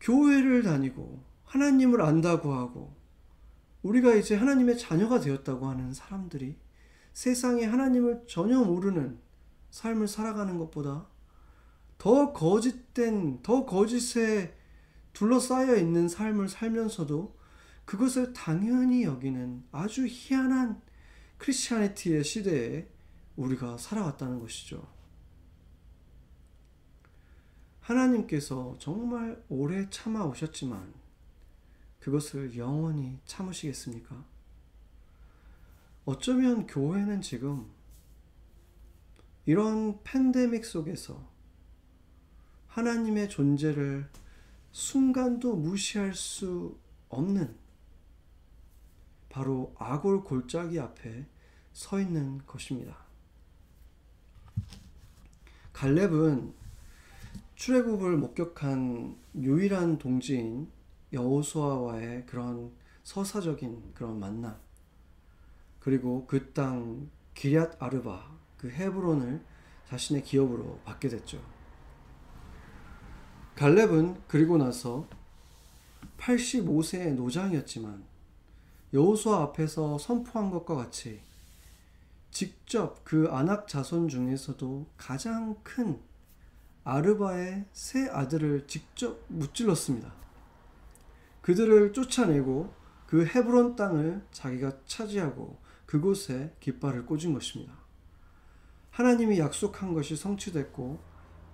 교회를 0.00 0.64
다니고 0.64 1.24
하나님을 1.44 2.02
안다고 2.02 2.52
하고 2.52 2.94
우리가 3.82 4.16
이제 4.16 4.36
하나님의 4.36 4.76
자녀가 4.76 5.18
되었다고 5.18 5.66
하는 5.66 5.94
사람들이 5.94 6.58
세상에 7.14 7.64
하나님을 7.64 8.24
전혀 8.28 8.60
모르는 8.60 9.18
삶을 9.70 10.08
살아가는 10.08 10.58
것보다 10.58 11.06
더 11.96 12.32
거짓된, 12.32 13.40
더 13.42 13.64
거짓에 13.64 14.54
둘러싸여 15.12 15.76
있는 15.76 16.08
삶을 16.08 16.48
살면서도 16.48 17.38
그것을 17.84 18.32
당연히 18.32 19.04
여기는 19.04 19.64
아주 19.70 20.06
희한한 20.08 20.82
크리스찬니티의 21.38 22.24
시대에 22.24 22.88
우리가 23.36 23.78
살아왔다는 23.78 24.40
것이죠. 24.40 24.86
하나님께서 27.80 28.76
정말 28.80 29.42
오래 29.48 29.88
참아 29.88 30.24
오셨지만 30.24 30.92
그것을 32.00 32.56
영원히 32.56 33.20
참으시겠습니까? 33.24 34.33
어쩌면 36.06 36.66
교회는 36.66 37.22
지금 37.22 37.66
이런 39.46 40.02
팬데믹 40.04 40.64
속에서 40.64 41.26
하나님의 42.66 43.30
존재를 43.30 44.10
순간도 44.70 45.56
무시할 45.56 46.14
수 46.14 46.76
없는 47.08 47.56
바로 49.30 49.74
아골 49.78 50.24
골짜기 50.24 50.78
앞에 50.78 51.26
서 51.72 52.00
있는 52.00 52.38
것입니다. 52.46 52.98
갈렙은 55.72 56.52
출애굽을 57.54 58.16
목격한 58.18 59.16
유일한 59.36 59.98
동지인 59.98 60.70
여호수아와의 61.12 62.26
그런 62.26 62.72
서사적인 63.04 63.94
그런 63.94 64.18
만남 64.18 64.63
그리고 65.84 66.26
그 66.26 66.54
땅 66.54 67.10
기럇 67.34 67.76
아르바 67.78 68.32
그 68.56 68.70
헤브론을 68.70 69.44
자신의 69.86 70.24
기업으로 70.24 70.80
받게 70.86 71.10
됐죠. 71.10 71.38
갈렙은 73.54 74.22
그리고 74.26 74.56
나서 74.56 75.06
85세의 76.18 77.14
노장이었지만 77.16 78.02
여호수아 78.94 79.42
앞에서 79.42 79.98
선포한 79.98 80.50
것과 80.50 80.74
같이 80.74 81.20
직접 82.30 83.04
그 83.04 83.28
아낙 83.30 83.68
자손 83.68 84.08
중에서도 84.08 84.86
가장 84.96 85.54
큰 85.62 86.00
아르바의 86.84 87.66
세 87.72 88.08
아들을 88.08 88.66
직접 88.68 89.20
무찔렀습니다. 89.28 90.14
그들을 91.42 91.92
쫓아내고 91.92 92.72
그 93.06 93.26
헤브론 93.26 93.76
땅을 93.76 94.24
자기가 94.32 94.78
차지하고 94.86 95.62
그곳에 95.86 96.54
깃발을 96.60 97.06
꽂은 97.06 97.32
것입니다. 97.34 97.74
하나님이 98.90 99.38
약속한 99.38 99.92
것이 99.92 100.16
성취됐고 100.16 101.00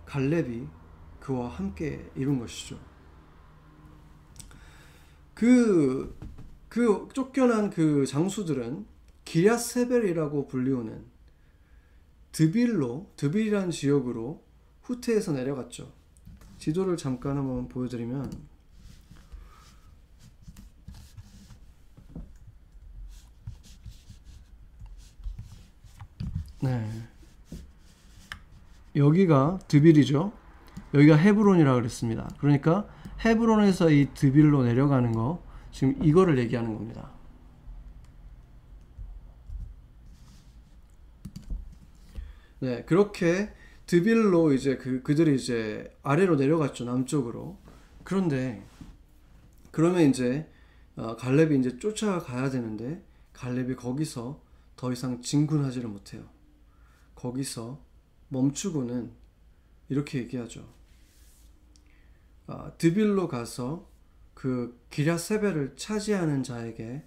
갈렙이 0.07 0.67
그와 1.21 1.49
함께 1.49 2.11
이룬 2.15 2.39
것이죠. 2.39 2.79
그, 5.35 6.19
그 6.69 7.09
쫓겨난 7.15 7.71
그 7.71 8.05
장수들은 8.07 8.87
기랴세벨이라고 9.25 10.49
불리우는 10.49 11.05
드빌로, 12.33 13.11
드빌이라는 13.17 13.71
지역으로 13.71 14.45
후테에서 14.83 15.33
내려갔죠. 15.33 15.93
지도를 16.59 16.97
잠깐 16.97 17.37
한번 17.37 17.69
보여드리면 17.69 18.50
네. 26.61 26.89
여기가 28.97 29.61
드빌이죠. 29.69 30.33
여기가 30.95 31.17
헤브론이라 31.17 31.75
그랬습니다. 31.75 32.29
그러니까 32.39 32.89
헤브론에서 33.25 33.91
이 33.91 34.09
드빌로 34.15 34.65
내려가는 34.65 35.13
거 35.13 35.43
지금 35.73 35.97
이거를 36.03 36.39
얘기하는 36.39 36.75
겁니다. 36.75 37.11
네, 42.59 42.85
그렇게 42.85 43.51
드빌로 43.87 44.53
이제 44.53 44.77
그 44.77 45.03
그들이 45.03 45.37
이제 45.37 45.97
아래로 46.03 46.37
내려갔죠 46.37 46.85
남쪽으로. 46.85 47.59
그런데 48.05 48.63
그러면 49.71 50.03
이제 50.03 50.47
어, 50.97 51.17
갈렙이 51.17 51.59
이제 51.59 51.79
쫓아가야 51.79 52.51
되는데 52.51 53.03
갈렙이 53.33 53.77
거기서 53.77 54.43
더 54.77 54.93
이상 54.93 55.23
진군하지를 55.23 55.89
못해요. 55.89 56.23
거기서 57.21 57.85
멈추고는 58.29 59.13
이렇게 59.91 60.21
얘기하죠. 60.21 60.67
아, 62.47 62.73
드빌로 62.79 63.29
가서 63.29 63.91
그 64.35 64.81
기랴세벨을 64.91 65.77
차지하는 65.77 66.43
자에게 66.43 67.05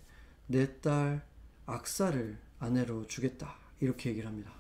내 0.48 0.80
딸 0.82 1.26
악사를 1.66 2.38
아내로 2.60 3.08
주겠다 3.08 3.56
이렇게 3.80 4.12
얘기를 4.12 4.28
합니다. 4.28 4.52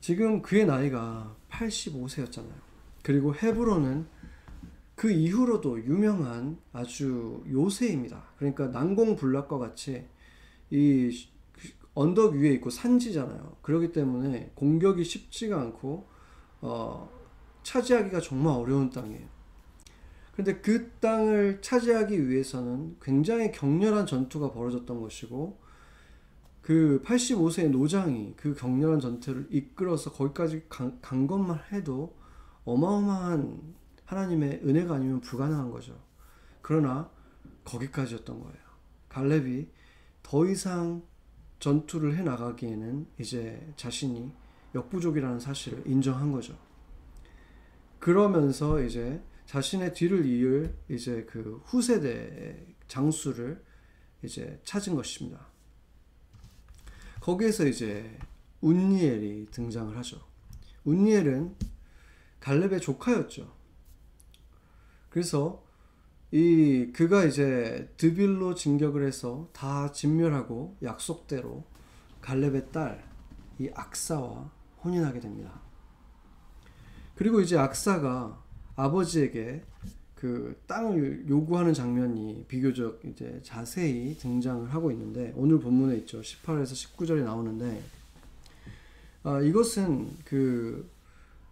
지금 0.00 0.40
그의 0.40 0.64
나이가 0.64 1.36
85세였잖아요. 1.50 2.54
그리고 3.02 3.34
헤브론은 3.34 4.06
그 4.94 5.10
이후로도 5.10 5.84
유명한 5.84 6.58
아주 6.72 7.44
요새입니다. 7.50 8.24
그러니까 8.38 8.68
난공불락과 8.68 9.58
같이 9.58 10.06
이 10.70 11.28
언덕 11.94 12.34
위에 12.34 12.50
있고 12.54 12.70
산지잖아요. 12.70 13.56
그렇기 13.62 13.92
때문에 13.92 14.52
공격이 14.54 15.04
쉽지가 15.04 15.60
않고 15.60 16.06
어, 16.60 17.08
차지하기가 17.62 18.20
정말 18.20 18.54
어려운 18.54 18.90
땅이에요. 18.90 19.26
근데 20.34 20.60
그 20.60 20.90
땅을 21.00 21.60
차지하기 21.62 22.28
위해서는 22.28 22.96
굉장히 23.00 23.52
격렬한 23.52 24.06
전투가 24.06 24.50
벌어졌던 24.50 25.00
것이고 25.00 25.58
그 26.60 27.00
85세의 27.04 27.70
노장이 27.70 28.34
그 28.36 28.54
격렬한 28.54 28.98
전투를 28.98 29.46
이끌어서 29.50 30.10
거기까지 30.10 30.64
간, 30.68 30.98
간 31.00 31.26
것만 31.26 31.60
해도 31.70 32.16
어마어마한 32.64 33.74
하나님의 34.06 34.62
은혜가 34.64 34.94
아니면 34.94 35.20
불가능한 35.20 35.70
거죠. 35.70 36.00
그러나 36.62 37.10
거기까지였던 37.64 38.40
거예요. 38.40 38.56
갈렙이 39.10 39.68
더 40.22 40.46
이상 40.46 41.02
전투를 41.58 42.16
해 42.16 42.22
나가기에는 42.22 43.06
이제 43.18 43.72
자신이 43.76 44.32
역부족이라는 44.74 45.40
사실을 45.40 45.82
인정한 45.86 46.32
거죠. 46.32 46.58
그러면서 47.98 48.82
이제 48.82 49.22
자신의 49.46 49.94
뒤를 49.94 50.26
이을 50.26 50.76
이제 50.88 51.24
그 51.24 51.62
후세대 51.64 52.66
장수를 52.88 53.64
이제 54.22 54.60
찾은 54.64 54.94
것입니다. 54.94 55.46
거기에서 57.20 57.66
이제 57.66 58.18
운니엘이 58.60 59.46
등장을 59.50 59.96
하죠. 59.96 60.20
운니엘은 60.84 61.56
갈렙의 62.40 62.80
조카였죠. 62.80 63.54
그래서 65.08 65.63
이 66.36 66.90
그가 66.92 67.24
이제 67.24 67.88
드빌로 67.96 68.54
진격을 68.54 69.06
해서 69.06 69.48
다 69.52 69.92
진멸하고 69.92 70.76
약속대로 70.82 71.64
갈렙의 72.20 72.72
딸 72.72 73.14
이 73.58 73.70
악사와 73.72 74.50
혼인하게 74.82 75.20
됩니다. 75.20 75.60
그리고 77.14 77.40
이제 77.40 77.56
악사가 77.56 78.42
아버지에게 78.76 79.64
그 80.14 80.60
땅을 80.66 81.26
요구하는 81.28 81.72
장면이 81.72 82.46
비교적 82.48 83.00
이제 83.04 83.40
자세히 83.44 84.16
등장을 84.16 84.72
하고 84.72 84.90
있는데 84.90 85.32
오늘 85.36 85.60
본문에 85.60 85.96
있죠. 85.98 86.20
18에서 86.20 86.72
19절이 86.96 87.22
나오는데 87.22 87.82
아, 89.22 89.40
이것은 89.40 90.10
그 90.24 90.90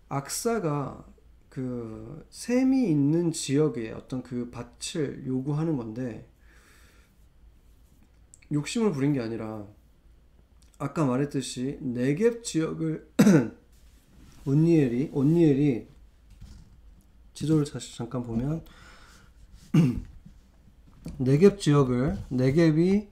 악사가 0.09 1.05
그 1.53 2.27
샘이 2.31 2.89
있는 2.89 3.31
지역에 3.31 3.91
어떤 3.91 4.23
그 4.23 4.51
밭을 4.51 5.27
요구하는 5.27 5.77
건데 5.77 6.27
욕심을 8.51 8.91
부린 8.91 9.13
게 9.13 9.21
아니라 9.21 9.67
아까 10.79 11.05
말했듯이 11.05 11.77
네겝 11.83 12.43
지역을 12.43 13.07
온니엘이 14.47 15.11
온니엘이 15.13 15.89
지도를 17.35 17.67
다시 17.67 17.99
잠깐 17.99 18.23
보면 18.23 18.65
네겝 21.21 21.61
지역을 21.61 22.17
네겝이 22.31 23.09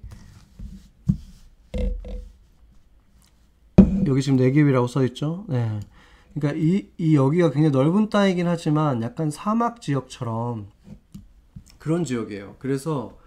여기 4.06 4.22
지금 4.22 4.38
네겝이라고 4.38 4.86
써 4.86 5.04
있죠. 5.04 5.44
네. 5.46 5.78
그러니까 6.34 6.60
이, 6.60 6.90
이 6.98 7.16
여기가 7.16 7.50
굉장히 7.50 7.70
넓은 7.70 8.08
땅이긴 8.08 8.46
하지만 8.46 9.02
약간 9.02 9.30
사막 9.30 9.80
지역처럼 9.80 10.70
그런 11.78 12.04
지역이에요. 12.04 12.56
그래서 12.58 13.18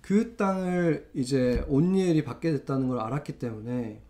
그 0.00 0.36
땅을 0.36 1.10
이제 1.14 1.64
온니엘이 1.68 2.24
받게 2.24 2.52
됐다는 2.52 2.88
걸 2.88 3.00
알았기 3.00 3.38
때문에 3.38 4.02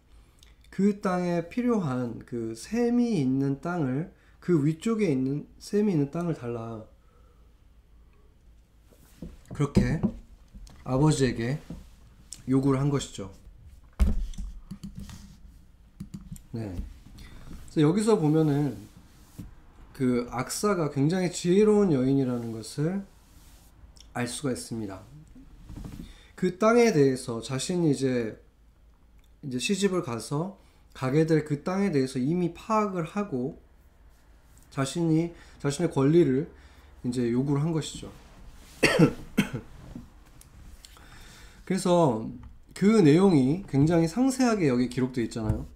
그 0.71 1.01
땅에 1.01 1.49
필요한 1.49 2.19
그 2.27 2.55
샘이 2.55 3.19
있는 3.19 3.61
땅을 3.61 4.13
그 4.41 4.65
위쪽에 4.65 5.07
있는 5.11 5.47
샘이 5.59 5.93
있는 5.93 6.11
땅을 6.11 6.35
달라. 6.35 6.85
그렇게 9.55 10.01
아버지에게 10.85 11.59
요구를 12.49 12.79
한 12.79 12.91
것이죠. 12.91 13.33
네. 16.53 16.77
여기서 17.83 18.19
보면은 18.19 18.77
그 19.93 20.27
악사가 20.31 20.91
굉장히 20.91 21.31
지혜로운 21.31 21.93
여인이라는 21.93 22.53
것을 22.53 23.03
알 24.13 24.27
수가 24.27 24.53
있습니다. 24.53 25.01
그 26.35 26.59
땅에 26.59 26.93
대해서 26.93 27.41
자신이 27.41 27.91
이제 27.91 28.39
이제 29.43 29.59
시집을 29.59 30.03
가서 30.03 30.59
가게 30.95 31.27
될 31.27 31.45
그 31.45 31.63
땅에 31.63 31.91
대해서 31.91 32.19
이미 32.19 32.55
파악을 32.55 33.05
하고 33.05 33.61
자신이 34.71 35.33
자신의 35.61 35.91
권리를 35.91 36.51
이제 37.05 37.31
요구를 37.31 37.63
한 37.63 37.73
것이죠. 37.73 38.11
그래서 41.65 42.31
그 42.75 42.85
내용이 42.85 43.65
굉장히 43.69 44.09
상세하게 44.09 44.69
여기 44.69 44.89
기록되어 44.89 45.25
있잖아요. 45.25 45.67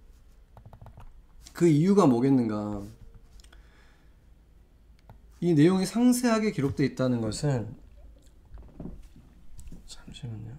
그 1.52 1.66
이유가 1.66 2.06
뭐겠는가? 2.06 2.82
이 5.40 5.54
내용이 5.54 5.86
상세하게 5.86 6.52
기록되어 6.52 6.86
있다는 6.86 7.20
것은 7.20 7.74
잠시만요. 9.86 10.58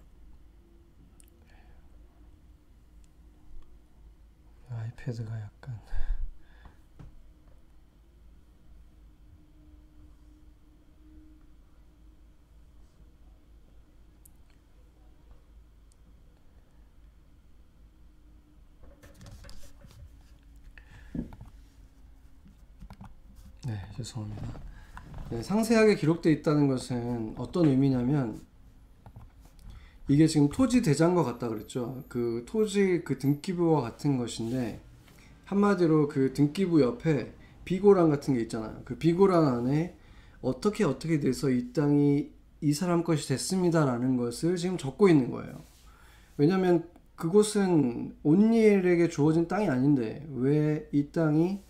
아이패드가 4.68 5.40
약간 5.40 5.80
네, 23.66 23.80
죄송합니다. 23.96 24.42
네, 25.30 25.42
상세하게 25.42 25.94
기록되어 25.94 26.32
있다는 26.32 26.66
것은 26.66 27.34
어떤 27.36 27.66
의미냐면 27.68 28.40
이게 30.08 30.26
지금 30.26 30.48
토지 30.48 30.82
대장과 30.82 31.22
같다 31.22 31.48
그랬죠. 31.48 32.02
그 32.08 32.44
토지 32.46 33.02
그 33.04 33.18
등기부와 33.18 33.82
같은 33.82 34.18
것인데 34.18 34.80
한마디로 35.44 36.08
그 36.08 36.32
등기부 36.32 36.82
옆에 36.82 37.32
비고란 37.64 38.10
같은 38.10 38.34
게 38.34 38.40
있잖아요. 38.42 38.82
그 38.84 38.96
비고란 38.98 39.46
안에 39.46 39.96
어떻게 40.40 40.82
어떻게 40.84 41.20
돼서 41.20 41.48
이 41.48 41.72
땅이 41.72 42.30
이 42.62 42.72
사람 42.72 43.04
것이 43.04 43.28
됐습니다라는 43.28 44.16
것을 44.16 44.56
지금 44.56 44.76
적고 44.76 45.08
있는 45.08 45.30
거예요. 45.30 45.62
왜냐하면 46.36 46.88
그곳은 47.14 48.16
온니엘에게 48.24 49.08
주어진 49.08 49.46
땅이 49.46 49.68
아닌데 49.68 50.26
왜 50.34 50.88
이 50.92 51.12
땅이 51.12 51.60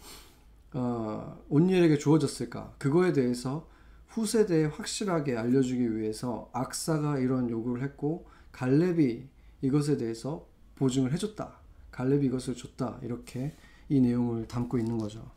어, 0.75 1.45
온니엘에게 1.49 1.99
주어졌을까? 1.99 2.75
그거에 2.79 3.13
대해서 3.13 3.69
후세대에 4.09 4.67
확실하게 4.67 5.37
알려주기 5.37 5.97
위해서 5.97 6.51
악사가 6.53 7.19
이런 7.19 7.49
요구를 7.49 7.83
했고 7.83 8.27
갈렙이 8.53 9.29
이것에 9.63 9.97
대해서 9.97 10.47
보증을 10.77 11.13
해줬다. 11.13 11.61
갈렙이 11.91 12.27
이것을 12.27 12.55
줬다. 12.55 12.99
이렇게 13.03 13.57
이 13.89 14.01
내용을 14.01 14.49
담고 14.49 14.79
있는 14.79 14.99
거죠. 14.99 15.31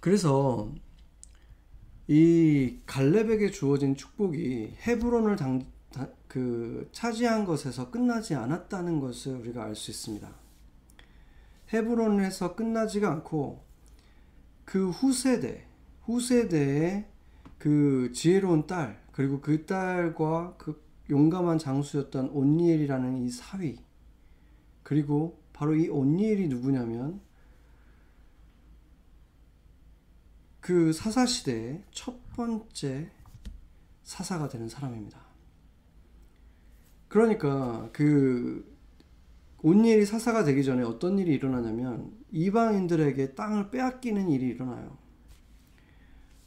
그래서 0.00 0.72
이 2.06 2.80
갈렙에게 2.86 3.50
주어진 3.50 3.96
축복이 3.96 4.76
헤브론을 4.86 5.36
당, 5.36 5.66
그 6.28 6.88
차지한 6.92 7.44
것에서 7.44 7.90
끝나지 7.90 8.34
않았다는 8.34 9.00
것을 9.00 9.36
우리가 9.36 9.64
알 9.64 9.74
수 9.74 9.90
있습니다. 9.90 10.43
헤브론에서 11.74 12.54
끝나지가 12.54 13.10
않고 13.10 13.64
그 14.64 14.90
후세대, 14.90 15.66
후세대의 16.02 17.06
그 17.58 18.12
지혜로운 18.12 18.66
딸, 18.66 19.02
그리고 19.12 19.40
그 19.40 19.66
딸과 19.66 20.56
그 20.56 20.82
용감한 21.10 21.58
장수였던 21.58 22.30
온니엘이라는 22.30 23.18
이 23.18 23.30
사위, 23.30 23.78
그리고 24.82 25.42
바로 25.52 25.74
이 25.74 25.88
온니엘이 25.88 26.48
누구냐면 26.48 27.20
그 30.60 30.92
사사 30.92 31.26
시대의 31.26 31.84
첫 31.90 32.16
번째 32.34 33.10
사사가 34.02 34.48
되는 34.48 34.68
사람입니다. 34.68 35.20
그러니까 37.08 37.90
그 37.92 38.73
온니엘이 39.64 40.04
사사가 40.04 40.44
되기 40.44 40.62
전에 40.62 40.82
어떤 40.82 41.18
일이 41.18 41.32
일어나냐면 41.32 42.12
이방인들에게 42.32 43.34
땅을 43.34 43.70
빼앗기는 43.70 44.28
일이 44.28 44.48
일어나요. 44.48 44.98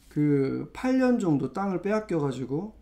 그 0.08 0.70
8년 0.72 1.20
정도 1.20 1.52
땅을 1.52 1.82
빼앗겨 1.82 2.20
가지고 2.20 2.76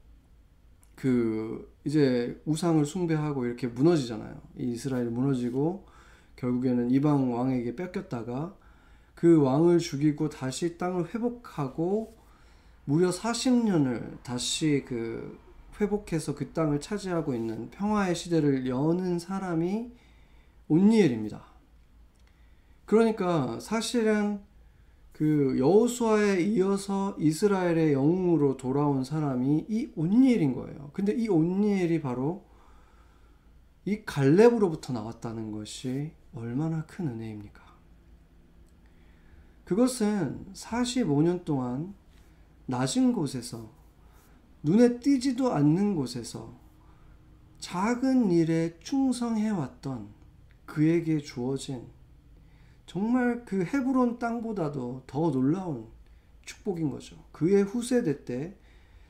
그 0.95 1.74
이제 1.84 2.39
우상을 2.45 2.84
숭배하고 2.84 3.47
이렇게 3.47 3.66
무너지잖아요. 3.66 4.39
이스라엘이 4.59 5.09
무너지고 5.09 5.87
결국에는 6.37 6.91
이방 6.91 7.32
왕에게 7.32 7.74
뺏겼다가 7.74 8.55
그 9.14 9.41
왕을 9.41 9.78
죽이고 9.78 10.28
다시 10.28 10.76
땅을 10.76 11.14
회복하고 11.14 12.14
무려 12.84 13.09
40년을 13.09 14.22
다시 14.22 14.84
그 14.87 15.39
회복해서 15.80 16.34
그 16.34 16.53
땅을 16.53 16.80
차지하고 16.80 17.34
있는 17.34 17.70
평화의 17.70 18.14
시대를 18.14 18.66
여는 18.66 19.18
사람이 19.18 19.93
온니엘입니다. 20.69 21.45
그러니까 22.85 23.59
사실은 23.61 24.41
그 25.12 25.57
여호수아에 25.59 26.43
이어서 26.43 27.17
이스라엘의 27.19 27.95
영웅으로 27.95 28.57
돌아온 28.57 29.03
사람이 29.03 29.67
이 29.69 29.91
온니엘인 29.97 30.55
거예요. 30.55 30.91
근데 30.93 31.12
이 31.12 31.29
온니엘이 31.29 32.01
바로 32.03 32.45
이 33.87 34.05
갈렙으로부터 34.05 34.93
나왔다는 34.93 35.53
것이 35.53 36.12
얼마나 36.35 36.85
큰 36.85 37.09
은혜입니까? 37.09 37.64
그것은 39.64 40.47
45년 40.53 41.45
동안 41.45 41.95
낮은 42.67 43.12
곳에서 43.12 43.71
눈에 44.62 44.99
띄지도 44.99 45.53
않는 45.53 45.95
곳에서 45.95 46.59
작은 47.59 48.33
일에 48.33 48.77
충성해왔던 48.81 50.16
그에게 50.67 51.19
주어진 51.19 51.87
정말 52.85 53.45
그 53.45 53.64
헤브론 53.64 54.19
땅보다도 54.19 55.05
더 55.07 55.31
놀라운 55.31 55.89
축복인 56.45 56.91
거죠. 56.91 57.17
그의 57.33 57.62
후세대 57.62 58.25
때 58.25 58.57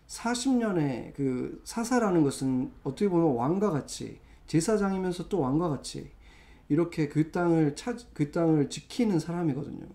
40년의 0.07 1.15
그 1.15 1.61
사사라는 1.65 2.23
것은 2.23 2.73
어떻게 2.85 3.09
보면 3.09 3.35
왕과 3.35 3.71
같이 3.71 4.21
제사장이면서 4.47 5.29
또 5.29 5.41
왕과 5.41 5.69
같이 5.69 6.11
이렇게 6.69 7.09
그 7.09 7.31
땅을 7.31 7.77
찾, 7.77 7.99
그 8.15 8.31
땅을 8.31 8.71
지키는 8.71 9.19
사람이거든요. 9.19 9.87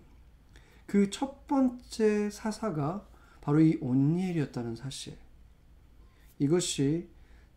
그 0.86 1.08
첫 1.10 1.46
번째 1.46 2.28
사사가 2.28 3.06
바로 3.40 3.60
이 3.60 3.78
온니엘이었다는 3.80 4.76
사실. 4.76 5.16
이것이 6.38 7.08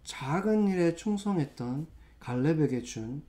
작은 0.03 0.67
일에 0.67 0.95
충성했던 0.95 1.87
갈렙에게 2.19 2.81
준 2.81 3.23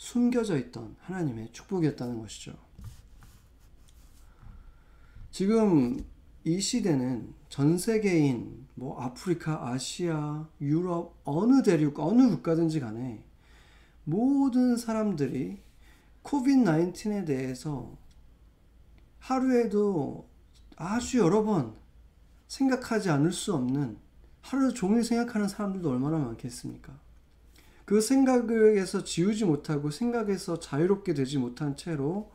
숨겨져 0.00 0.56
있던 0.56 0.96
하나님의 1.02 1.52
축복이었다는 1.52 2.20
것이죠. 2.20 2.54
지금 5.30 6.02
이 6.42 6.58
시대는 6.58 7.34
전 7.50 7.76
세계인 7.76 8.66
뭐 8.76 8.98
아프리카, 8.98 9.68
아시아, 9.68 10.48
유럽 10.58 11.20
어느 11.24 11.62
대륙 11.62 12.00
어느 12.00 12.30
국가든지 12.30 12.80
간에 12.80 13.22
모든 14.04 14.78
사람들이 14.78 15.60
코비드 16.22 16.64
19에 16.64 17.26
대해서 17.26 17.94
하루에도 19.18 20.30
아주 20.76 21.18
여러 21.18 21.44
번 21.44 21.76
생각하지 22.48 23.10
않을 23.10 23.32
수 23.32 23.54
없는 23.54 23.98
하루 24.40 24.72
종일 24.72 25.04
생각하는 25.04 25.46
사람들도 25.46 25.90
얼마나 25.90 26.16
많겠습니까? 26.16 27.09
그 27.90 28.00
생각에서 28.00 29.02
지우지 29.02 29.46
못하고 29.46 29.90
생각에서 29.90 30.60
자유롭게 30.60 31.12
되지 31.12 31.38
못한 31.38 31.76
채로 31.76 32.30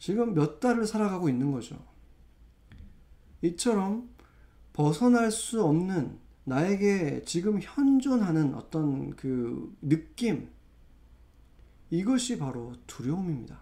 지금 0.00 0.34
몇 0.34 0.58
달을 0.58 0.88
살아가고 0.88 1.28
있는 1.28 1.52
거죠. 1.52 1.78
이처럼 3.42 4.10
벗어날 4.72 5.30
수 5.30 5.62
없는 5.62 6.18
나에게 6.42 7.22
지금 7.24 7.60
현존하는 7.62 8.56
어떤 8.56 9.10
그 9.14 9.72
느낌, 9.80 10.50
이것이 11.90 12.36
바로 12.38 12.72
두려움입니다. 12.88 13.60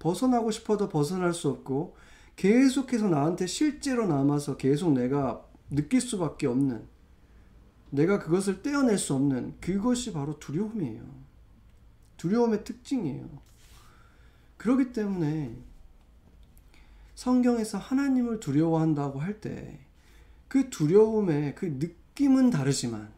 벗어나고 0.00 0.50
싶어도 0.50 0.88
벗어날 0.88 1.32
수 1.32 1.48
없고 1.48 1.94
계속해서 2.34 3.08
나한테 3.08 3.46
실제로 3.46 4.08
남아서 4.08 4.56
계속 4.56 4.94
내가 4.94 5.46
느낄 5.70 6.00
수밖에 6.00 6.48
없는 6.48 6.97
내가 7.90 8.18
그것을 8.18 8.62
떼어낼 8.62 8.98
수 8.98 9.14
없는 9.14 9.54
그것이 9.60 10.12
바로 10.12 10.38
두려움이에요. 10.38 11.02
두려움의 12.16 12.64
특징이에요. 12.64 13.28
그렇기 14.56 14.92
때문에 14.92 15.56
성경에서 17.14 17.78
하나님을 17.78 18.40
두려워한다고 18.40 19.20
할 19.20 19.40
때 19.40 19.88
그 20.48 20.70
두려움의 20.70 21.54
그 21.54 21.66
느낌은 21.78 22.50
다르지만 22.50 23.10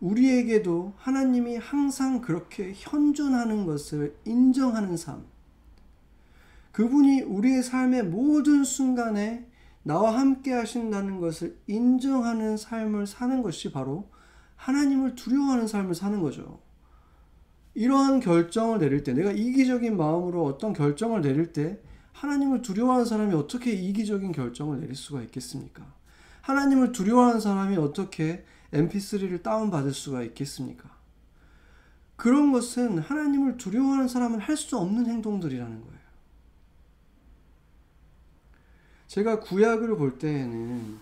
우리에게도 0.00 0.92
하나님이 0.98 1.56
항상 1.56 2.20
그렇게 2.20 2.74
현존하는 2.76 3.64
것을 3.64 4.14
인정하는 4.26 4.98
삶, 4.98 5.24
그분이 6.72 7.22
우리의 7.22 7.62
삶의 7.62 8.04
모든 8.04 8.64
순간에 8.64 9.48
나와 9.84 10.18
함께 10.18 10.52
하신다는 10.52 11.20
것을 11.20 11.58
인정하는 11.66 12.56
삶을 12.56 13.06
사는 13.06 13.42
것이 13.42 13.70
바로 13.70 14.10
하나님을 14.56 15.14
두려워하는 15.14 15.66
삶을 15.68 15.94
사는 15.94 16.20
거죠. 16.20 16.60
이러한 17.74 18.20
결정을 18.20 18.78
내릴 18.78 19.04
때, 19.04 19.12
내가 19.12 19.30
이기적인 19.30 19.96
마음으로 19.96 20.44
어떤 20.44 20.72
결정을 20.72 21.20
내릴 21.20 21.52
때, 21.52 21.80
하나님을 22.12 22.62
두려워하는 22.62 23.04
사람이 23.04 23.34
어떻게 23.34 23.72
이기적인 23.72 24.32
결정을 24.32 24.80
내릴 24.80 24.94
수가 24.94 25.22
있겠습니까? 25.22 25.84
하나님을 26.40 26.92
두려워하는 26.92 27.40
사람이 27.40 27.76
어떻게 27.76 28.44
mp3를 28.72 29.42
다운받을 29.42 29.92
수가 29.92 30.22
있겠습니까? 30.22 30.88
그런 32.16 32.52
것은 32.52 32.98
하나님을 32.98 33.58
두려워하는 33.58 34.08
사람은 34.08 34.38
할 34.38 34.56
수 34.56 34.78
없는 34.78 35.06
행동들이라는 35.06 35.80
거예요. 35.80 35.93
제가 39.14 39.38
구약을 39.38 39.96
볼 39.96 40.18
때에는 40.18 40.98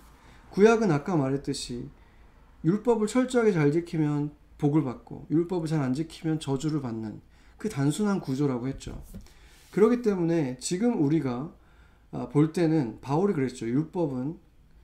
구약은 0.51 0.91
아까 0.91 1.15
말했듯이 1.15 1.89
율법을 2.63 3.07
철저하게 3.07 3.51
잘 3.51 3.71
지키면 3.71 4.29
복을 4.59 4.83
받고 4.83 5.25
율법을 5.31 5.67
잘 5.67 5.81
안 5.81 5.95
지키면 5.95 6.39
저주를 6.39 6.79
받는 6.79 7.19
그 7.57 7.69
단순한 7.69 8.19
구조라고 8.19 8.67
했죠. 8.67 9.03
그렇기 9.71 10.03
때문에 10.03 10.57
지금 10.59 11.01
우리가 11.03 11.55
아, 12.11 12.29
볼 12.29 12.53
때는 12.53 12.99
바울이 13.01 13.33
그랬죠. 13.33 13.65
율법은 13.65 14.37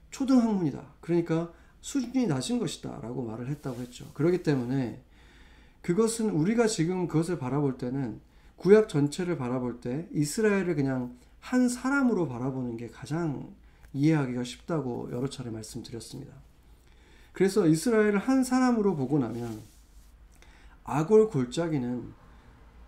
초등학문이다. 0.10 0.96
그러니까 1.00 1.54
수준이 1.82 2.26
낮은 2.26 2.58
것이다. 2.58 3.00
라고 3.04 3.22
말을 3.22 3.48
했다고 3.48 3.80
했죠. 3.82 4.10
그렇기 4.16 4.42
때문에 4.42 5.04
그것은 5.84 6.32
우리가 6.32 6.66
지금 6.66 7.08
그것을 7.08 7.38
바라볼 7.38 7.78
때는 7.78 8.22
구약 8.56 8.90
전체를 8.90 9.38
바라볼 9.38 9.82
때 9.82 10.08
이스라엘을 10.14 10.74
그냥 10.74 11.16
한 11.40 11.70
사람으로 11.70 12.28
바라보는 12.28 12.78
게 12.78 12.88
가장 12.88 13.56
이해하기가 13.94 14.44
쉽다고 14.44 15.10
여러 15.12 15.30
차례 15.30 15.50
말씀드렸습니다. 15.50 16.34
그래서 17.32 17.68
이스라엘을 17.68 18.18
한 18.18 18.44
사람으로 18.44 18.96
보고 18.96 19.20
나면 19.20 19.62
아골 20.84 21.30
골짜기는 21.30 22.14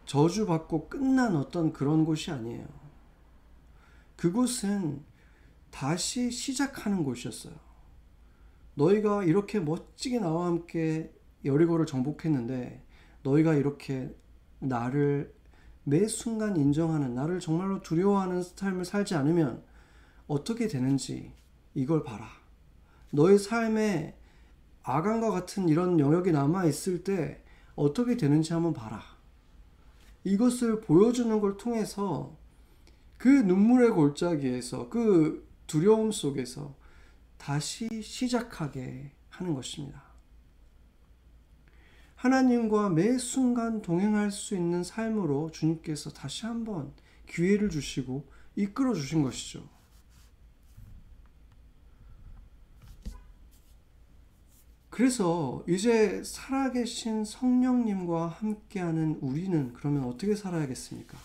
저주받고 0.06 0.90
끝난 0.90 1.36
어떤 1.36 1.72
그런 1.72 2.06
곳이 2.06 2.32
아니에요. 2.32 2.68
그곳은 4.16 5.04
다시 5.70 6.30
시작하는 6.30 7.04
곳이었어요. 7.04 7.54
너희가 8.76 9.24
이렇게 9.24 9.60
멋지게 9.60 10.20
나와 10.20 10.48
함께 10.48 11.14
여리고를 11.46 11.86
정복했는데 11.86 12.84
너희가 13.24 13.54
이렇게 13.56 14.14
나를 14.60 15.34
매 15.84 16.08
순간 16.08 16.58
인정하는 16.58 17.16
나를 17.16 17.40
정말로 17.40 17.82
두려워하는 17.82 18.44
삶을 18.44 18.86
살지 18.86 19.16
않으면 19.16 19.64
어떻게 20.28 20.68
되는지 20.68 21.34
이걸 21.74 22.04
봐라. 22.04 22.28
너의 23.12 23.40
삶에 23.40 24.18
아간과 24.84 25.32
같은 25.32 25.70
이런 25.70 26.00
영역이 26.00 26.32
남아 26.32 26.66
있을 26.66 27.04
때 27.04 27.44
어떻게 27.76 28.18
되는지 28.18 28.54
한번 28.54 28.74
봐라. 28.74 29.02
이것을 30.24 30.82
보여주는 30.82 31.40
걸 31.40 31.58
통해서 31.58 32.38
그 33.18 33.28
눈물의 33.28 33.92
골짜기에서 33.92 34.90
그 34.90 35.48
두려움 35.68 36.12
속에서 36.12 36.76
다시 37.38 38.02
시작하게 38.02 39.12
하는 39.30 39.54
것입니다. 39.56 40.11
하나님과 42.22 42.90
매 42.90 43.18
순간 43.18 43.82
동행할 43.82 44.30
수 44.30 44.54
있는 44.56 44.84
삶으로 44.84 45.50
주님께서 45.50 46.12
다시 46.12 46.46
한번 46.46 46.94
기회를 47.28 47.72
주시고 47.72 48.28
이끌어 48.56 48.94
주신 48.94 49.24
것이죠. 49.24 49.68
그래서 54.92 55.66
이제 55.68 56.24
살아계신 56.24 57.26
성령님과 57.26 58.28
함께하는 58.28 59.18
우리는 59.22 59.74
그러면 59.74 60.04
어떻게 60.04 60.36
살아야겠습니까? 60.36 61.18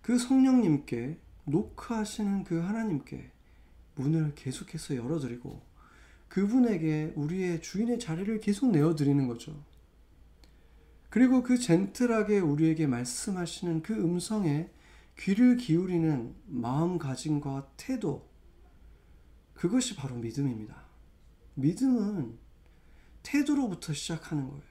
그 0.00 0.16
성령님께 0.18 1.18
노크하시는 1.44 2.44
그 2.44 2.58
하나님께 2.60 3.30
문을 3.96 4.34
계속해서 4.34 4.96
열어드리고 4.96 5.69
그분에게 6.30 7.12
우리의 7.16 7.60
주인의 7.60 7.98
자리를 7.98 8.40
계속 8.40 8.70
내어드리는 8.70 9.26
거죠. 9.26 9.62
그리고 11.10 11.42
그 11.42 11.58
젠틀하게 11.58 12.38
우리에게 12.38 12.86
말씀하시는 12.86 13.82
그 13.82 13.94
음성에 13.94 14.70
귀를 15.18 15.56
기울이는 15.56 16.36
마음가짐과 16.46 17.72
태도, 17.76 18.30
그것이 19.54 19.96
바로 19.96 20.14
믿음입니다. 20.16 20.80
믿음은 21.56 22.38
태도로부터 23.24 23.92
시작하는 23.92 24.48
거예요. 24.48 24.62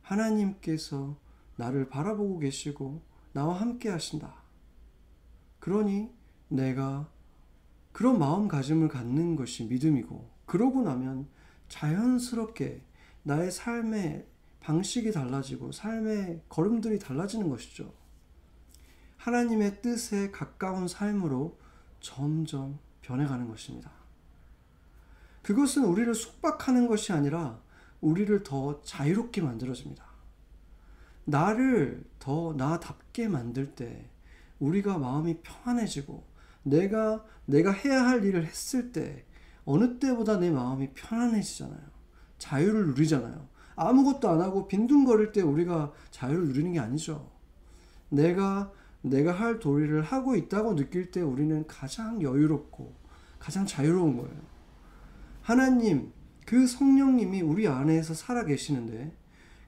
하나님께서 0.00 1.20
나를 1.56 1.90
바라보고 1.90 2.38
계시고 2.38 3.02
나와 3.34 3.60
함께 3.60 3.90
하신다. 3.90 4.42
그러니 5.58 6.10
내가 6.48 7.12
그런 8.00 8.18
마음가짐을 8.18 8.88
갖는 8.88 9.36
것이 9.36 9.64
믿음이고 9.64 10.26
그러고 10.46 10.80
나면 10.80 11.28
자연스럽게 11.68 12.80
나의 13.24 13.50
삶의 13.50 14.26
방식이 14.60 15.12
달라지고 15.12 15.72
삶의 15.72 16.44
걸음들이 16.48 16.98
달라지는 16.98 17.50
것이죠. 17.50 17.92
하나님의 19.18 19.82
뜻에 19.82 20.30
가까운 20.30 20.88
삶으로 20.88 21.58
점점 22.00 22.78
변해가는 23.02 23.46
것입니다. 23.48 23.90
그것은 25.42 25.84
우리를 25.84 26.14
속박하는 26.14 26.86
것이 26.86 27.12
아니라 27.12 27.60
우리를 28.00 28.42
더 28.44 28.80
자유롭게 28.80 29.42
만들어줍니다. 29.42 30.02
나를 31.26 32.08
더 32.18 32.54
나답게 32.56 33.28
만들 33.28 33.74
때 33.74 34.08
우리가 34.58 34.96
마음이 34.96 35.42
평안해지고 35.42 36.29
내가 36.62 37.24
내가 37.46 37.72
해야 37.72 38.06
할 38.06 38.24
일을 38.24 38.46
했을 38.46 38.92
때 38.92 39.24
어느 39.64 39.98
때보다 39.98 40.38
내 40.38 40.50
마음이 40.50 40.90
편안해지잖아요. 40.94 41.80
자유를 42.38 42.88
누리잖아요. 42.88 43.48
아무것도 43.76 44.28
안 44.28 44.40
하고 44.40 44.68
빈둥거릴 44.68 45.32
때 45.32 45.42
우리가 45.42 45.92
자유를 46.10 46.48
누리는 46.48 46.72
게 46.72 46.80
아니죠. 46.80 47.30
내가 48.08 48.72
내가 49.02 49.32
할 49.32 49.58
도리를 49.58 50.02
하고 50.02 50.36
있다고 50.36 50.76
느낄 50.76 51.10
때 51.10 51.22
우리는 51.22 51.66
가장 51.66 52.20
여유롭고 52.20 52.94
가장 53.38 53.64
자유로운 53.64 54.16
거예요. 54.16 54.50
하나님, 55.40 56.12
그 56.44 56.66
성령님이 56.66 57.40
우리 57.40 57.66
안에서 57.66 58.12
살아 58.12 58.44
계시는데 58.44 59.16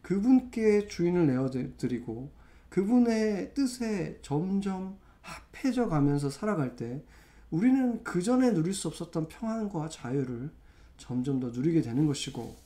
그분께 0.02 0.88
주인을 0.88 1.26
내어 1.26 1.48
드리고 1.50 2.32
그분의 2.68 3.54
뜻에 3.54 4.18
점점 4.22 4.98
합해져 5.22 5.88
가면서 5.88 6.30
살아갈 6.30 6.76
때 6.76 7.02
우리는 7.50 8.02
그 8.04 8.22
전에 8.22 8.52
누릴 8.52 8.74
수 8.74 8.88
없었던 8.88 9.28
평안과 9.28 9.88
자유를 9.88 10.50
점점 10.96 11.40
더 11.40 11.48
누리게 11.48 11.82
되는 11.82 12.06
것이고 12.06 12.56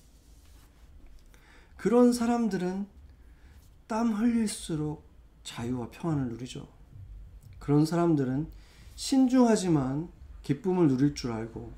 그런 1.77 2.13
사람들은 2.13 2.87
땀 3.87 4.13
흘릴수록 4.13 5.07
자유와 5.45 5.91
평안을 5.91 6.29
누리죠. 6.31 6.67
그런 7.59 7.87
사람들은 7.87 8.49
신중하지만 8.95 10.09
기쁨을 10.43 10.89
누릴 10.89 11.15
줄 11.15 11.33
알고 11.33 11.73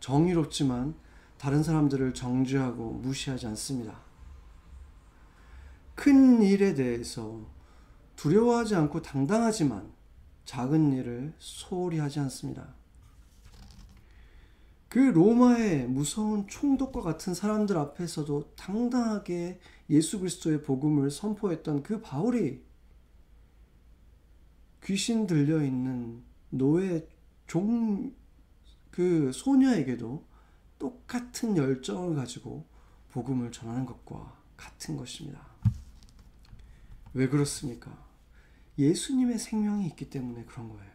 정의롭지만 0.00 0.94
다른 1.38 1.62
사람들을 1.62 2.14
정죄하고 2.14 2.92
무시하지 2.92 3.46
않습니다. 3.48 4.00
큰 5.94 6.42
일에 6.42 6.74
대해서 6.74 7.40
두려워하지 8.16 8.74
않고 8.76 9.02
당당하지만 9.02 9.90
작은 10.44 10.92
일을 10.92 11.34
소홀히 11.38 11.98
하지 11.98 12.20
않습니다. 12.20 12.74
그 14.88 14.98
로마의 14.98 15.86
무서운 15.86 16.46
총독과 16.46 17.00
같은 17.00 17.32
사람들 17.32 17.76
앞에서도 17.78 18.54
당당하게 18.56 19.58
예수 19.88 20.18
그리스도의 20.18 20.62
복음을 20.62 21.10
선포했던 21.10 21.82
그 21.82 22.00
바울이 22.00 22.62
귀신 24.84 25.26
들려 25.26 25.62
있는 25.62 26.22
노예 26.50 27.06
종 27.46 28.22
그 28.92 29.32
소녀에게도 29.32 30.22
똑같은 30.78 31.56
열정을 31.56 32.14
가지고 32.14 32.66
복음을 33.10 33.50
전하는 33.50 33.86
것과 33.86 34.36
같은 34.56 34.96
것입니다. 34.96 35.44
왜 37.14 37.26
그렇습니까? 37.26 38.11
예수님의 38.78 39.38
생명이 39.38 39.86
있기 39.88 40.10
때문에 40.10 40.44
그런 40.44 40.68
거예요. 40.68 40.92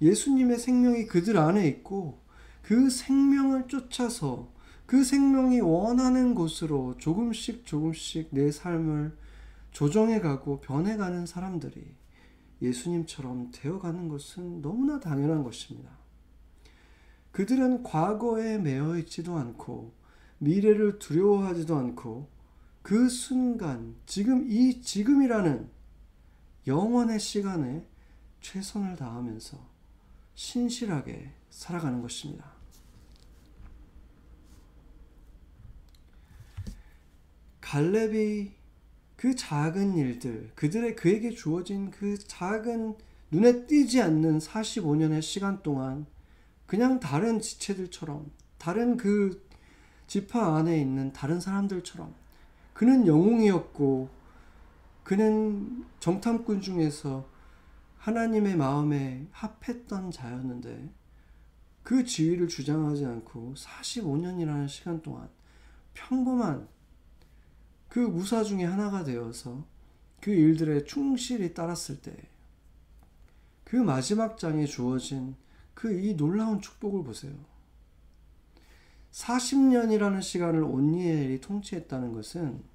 예수님의 0.00 0.58
생명이 0.58 1.06
그들 1.06 1.36
안에 1.36 1.66
있고 1.68 2.20
그 2.62 2.90
생명을 2.90 3.68
쫓아서 3.68 4.52
그 4.86 5.04
생명이 5.04 5.60
원하는 5.60 6.34
곳으로 6.34 6.96
조금씩 6.98 7.64
조금씩 7.64 8.28
내 8.32 8.50
삶을 8.50 9.16
조정해가고 9.70 10.60
변해가는 10.60 11.26
사람들이 11.26 11.94
예수님처럼 12.60 13.50
되어가는 13.52 14.08
것은 14.08 14.60
너무나 14.60 15.00
당연한 15.00 15.42
것입니다. 15.42 15.90
그들은 17.30 17.82
과거에 17.82 18.58
매여 18.58 18.98
있지도 18.98 19.36
않고 19.36 19.92
미래를 20.38 20.98
두려워하지도 20.98 21.76
않고 21.76 22.28
그 22.82 23.08
순간, 23.08 23.94
지금 24.06 24.44
이 24.50 24.82
지금이라는 24.82 25.68
영원의 26.66 27.18
시간에 27.18 27.84
최선을 28.40 28.96
다하면서 28.96 29.58
신실하게 30.34 31.30
살아가는 31.50 32.00
것입니다. 32.00 32.52
갈렙이 37.60 38.52
그 39.16 39.34
작은 39.34 39.96
일들, 39.96 40.50
그들의 40.54 40.96
그에게 40.96 41.30
주어진 41.30 41.90
그 41.90 42.18
작은 42.18 42.96
눈에 43.30 43.66
띄지 43.66 44.00
않는 44.02 44.38
45년의 44.38 45.22
시간 45.22 45.62
동안 45.62 46.06
그냥 46.66 47.00
다른 47.00 47.40
지체들처럼 47.40 48.30
다른 48.58 48.96
그 48.96 49.46
지파 50.06 50.56
안에 50.56 50.80
있는 50.80 51.12
다른 51.12 51.40
사람들처럼 51.40 52.14
그는 52.74 53.06
영웅이었고 53.06 54.21
그는 55.12 55.84
정탐꾼 56.00 56.62
중에서 56.62 57.28
하나님의 57.98 58.56
마음에 58.56 59.26
합했던 59.30 60.10
자였는데 60.10 60.90
그 61.82 62.06
지위를 62.06 62.48
주장하지 62.48 63.04
않고 63.04 63.52
45년이라는 63.54 64.66
시간 64.68 65.02
동안 65.02 65.28
평범한 65.92 66.66
그 67.90 67.98
무사 67.98 68.42
중에 68.42 68.64
하나가 68.64 69.04
되어서 69.04 69.66
그 70.22 70.30
일들에 70.30 70.84
충실히 70.84 71.52
따랐을 71.52 72.00
때 72.00 72.16
그 73.64 73.76
마지막 73.76 74.38
장에 74.38 74.64
주어진 74.64 75.36
그 75.74 75.92
이 75.92 76.16
놀라운 76.16 76.58
축복을 76.58 77.04
보세요. 77.04 77.34
40년이라는 79.10 80.22
시간을 80.22 80.62
온니엘이 80.62 81.42
통치했다는 81.42 82.14
것은 82.14 82.71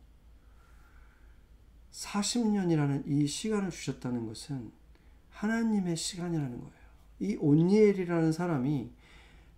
40년이라는 1.97 3.03
이 3.07 3.25
시간을 3.25 3.71
주셨다는 3.71 4.27
것은 4.27 4.71
하나님의 5.31 5.97
시간이라는 5.97 6.59
거예요. 6.59 6.73
이 7.19 7.35
온니엘이라는 7.39 8.31
사람이 8.31 8.91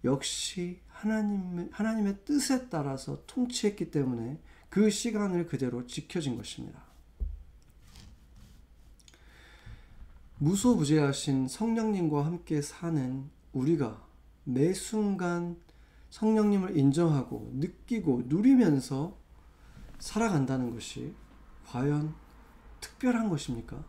역시 0.06 0.80
하나님, 0.88 1.70
하나님의 1.72 2.20
뜻에 2.24 2.70
따라서 2.70 3.26
통치했기 3.28 3.92
때문에 3.92 4.40
그 4.70 4.90
시간을 4.90 5.48
그대로 5.48 5.86
지켜진 5.86 6.38
것입니다. 6.38 6.82
무소부재하신 10.38 11.50
성령님과 11.50 12.26
함께 12.26 12.62
사는 12.62 13.30
우리가 13.52 14.02
매 14.46 14.74
순간 14.74 15.58
성령님을 16.12 16.78
인정하고 16.78 17.52
느끼고 17.56 18.24
누리면서 18.28 19.18
살아간다는 20.00 20.72
것이 20.72 21.14
과연 21.68 22.16
특별한 22.82 23.30
것입니까? 23.30 23.84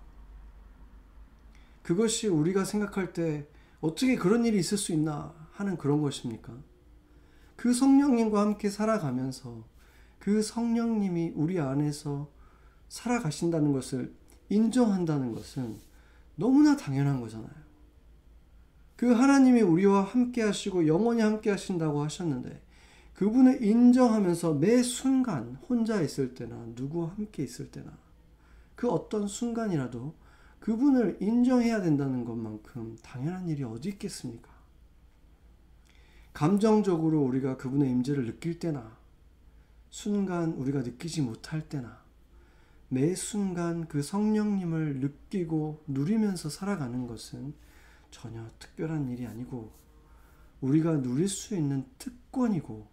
그것이 1.82 2.28
우리가 2.28 2.64
생각할 2.64 3.12
때 3.12 3.46
어떻게 3.80 4.16
그런 4.16 4.44
일이 4.44 4.58
있을 4.58 4.78
수 4.78 4.92
있나 4.92 5.34
하는 5.52 5.76
그런 5.76 6.02
것입니까? 6.02 6.52
그 7.56 7.72
성령님과 7.72 8.40
함께 8.40 8.70
살아가면서 8.70 9.64
그 10.18 10.42
성령님이 10.42 11.32
우리 11.34 11.58
안에서 11.58 12.30
살아가신다는 12.88 13.72
것을 13.72 14.14
인정한다는 14.48 15.32
것은 15.34 15.78
너무나 16.36 16.76
당연한 16.76 17.20
거잖아요. 17.20 17.50
그 18.96 19.12
하나님이 19.12 19.62
우리와 19.62 20.02
함께 20.02 20.42
하시고 20.42 20.86
영원히 20.86 21.22
함께 21.22 21.50
하신다고 21.50 22.02
하셨는데 22.02 22.62
그분을 23.14 23.62
인정하면서 23.62 24.54
매 24.54 24.82
순간 24.82 25.58
혼자 25.68 26.00
있을 26.00 26.34
때나 26.34 26.56
누구와 26.74 27.10
함께 27.16 27.42
있을 27.42 27.70
때나 27.70 27.90
그 28.80 28.88
어떤 28.88 29.28
순간이라도 29.28 30.14
그분을 30.58 31.18
인정해야 31.20 31.82
된다는 31.82 32.24
것만큼 32.24 32.96
당연한 33.02 33.46
일이 33.46 33.62
어디 33.62 33.90
있겠습니까? 33.90 34.50
감정적으로 36.32 37.20
우리가 37.20 37.58
그분의 37.58 37.90
임재를 37.90 38.24
느낄 38.24 38.58
때나 38.58 38.96
순간 39.90 40.52
우리가 40.52 40.80
느끼지 40.80 41.20
못할 41.20 41.68
때나 41.68 42.00
매 42.88 43.14
순간 43.14 43.86
그 43.86 44.02
성령님을 44.02 45.00
느끼고 45.00 45.84
누리면서 45.86 46.48
살아가는 46.48 47.06
것은 47.06 47.52
전혀 48.10 48.48
특별한 48.58 49.10
일이 49.10 49.26
아니고 49.26 49.72
우리가 50.62 51.02
누릴 51.02 51.28
수 51.28 51.54
있는 51.54 51.84
특권이고 51.98 52.88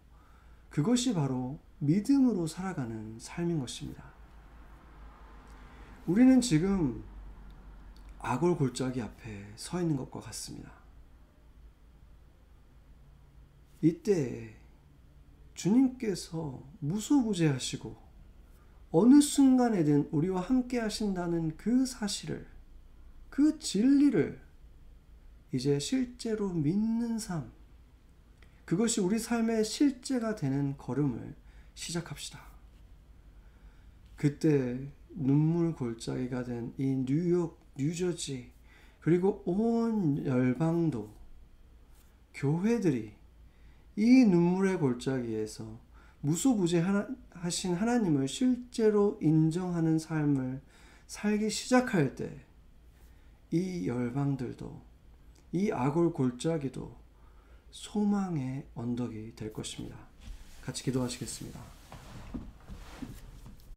그것이 0.69 1.13
바로 1.13 1.59
믿음으로 1.79 2.45
살아가는 2.45 3.17
삶인 3.19 3.61
것입니다. 3.61 4.16
우리는 6.07 6.39
지금 6.39 7.03
아골 8.19 8.55
골짜기 8.55 9.01
앞에 9.01 9.45
서 9.57 9.81
있는 9.81 9.97
것과 9.97 10.21
같습니다. 10.21 10.71
이때 13.81 14.55
주님께서 15.53 16.63
무소부재하시고 16.79 18.07
어느 18.91 19.19
순간에든 19.19 20.07
우리와 20.11 20.39
함께 20.39 20.79
하신다는 20.79 21.57
그 21.57 21.85
사실을 21.85 22.47
그 23.29 23.59
진리를 23.59 24.41
이제 25.51 25.77
실제로 25.77 26.53
믿는 26.53 27.19
삶 27.19 27.51
그것이 28.63 29.01
우리 29.01 29.19
삶의 29.19 29.65
실제가 29.65 30.35
되는 30.35 30.77
걸음을 30.77 31.35
시작합시다. 31.75 32.39
그때 34.15 34.89
눈물 35.17 35.73
골짜기가 35.73 36.43
된 36.43 36.73
이 36.77 37.03
뉴욕, 37.05 37.59
뉴저지 37.77 38.51
그리고 38.99 39.41
온 39.45 40.25
열방도 40.25 41.09
교회들이 42.33 43.11
이 43.95 44.25
눈물의 44.25 44.77
골짜기에서 44.79 45.79
무소부재하신 46.21 47.75
하나님을 47.75 48.27
실제로 48.27 49.17
인정하는 49.21 49.97
삶을 49.99 50.61
살기 51.07 51.49
시작할 51.49 52.15
때 52.15 52.47
이 53.51 53.87
열방들도 53.87 54.81
이 55.53 55.71
아골 55.71 56.11
골짜기도 56.11 56.93
소망의 57.71 58.65
언덕이 58.75 59.35
될 59.35 59.53
것입니다. 59.53 59.97
같이 60.61 60.83
기도하시겠습니다. 60.83 61.76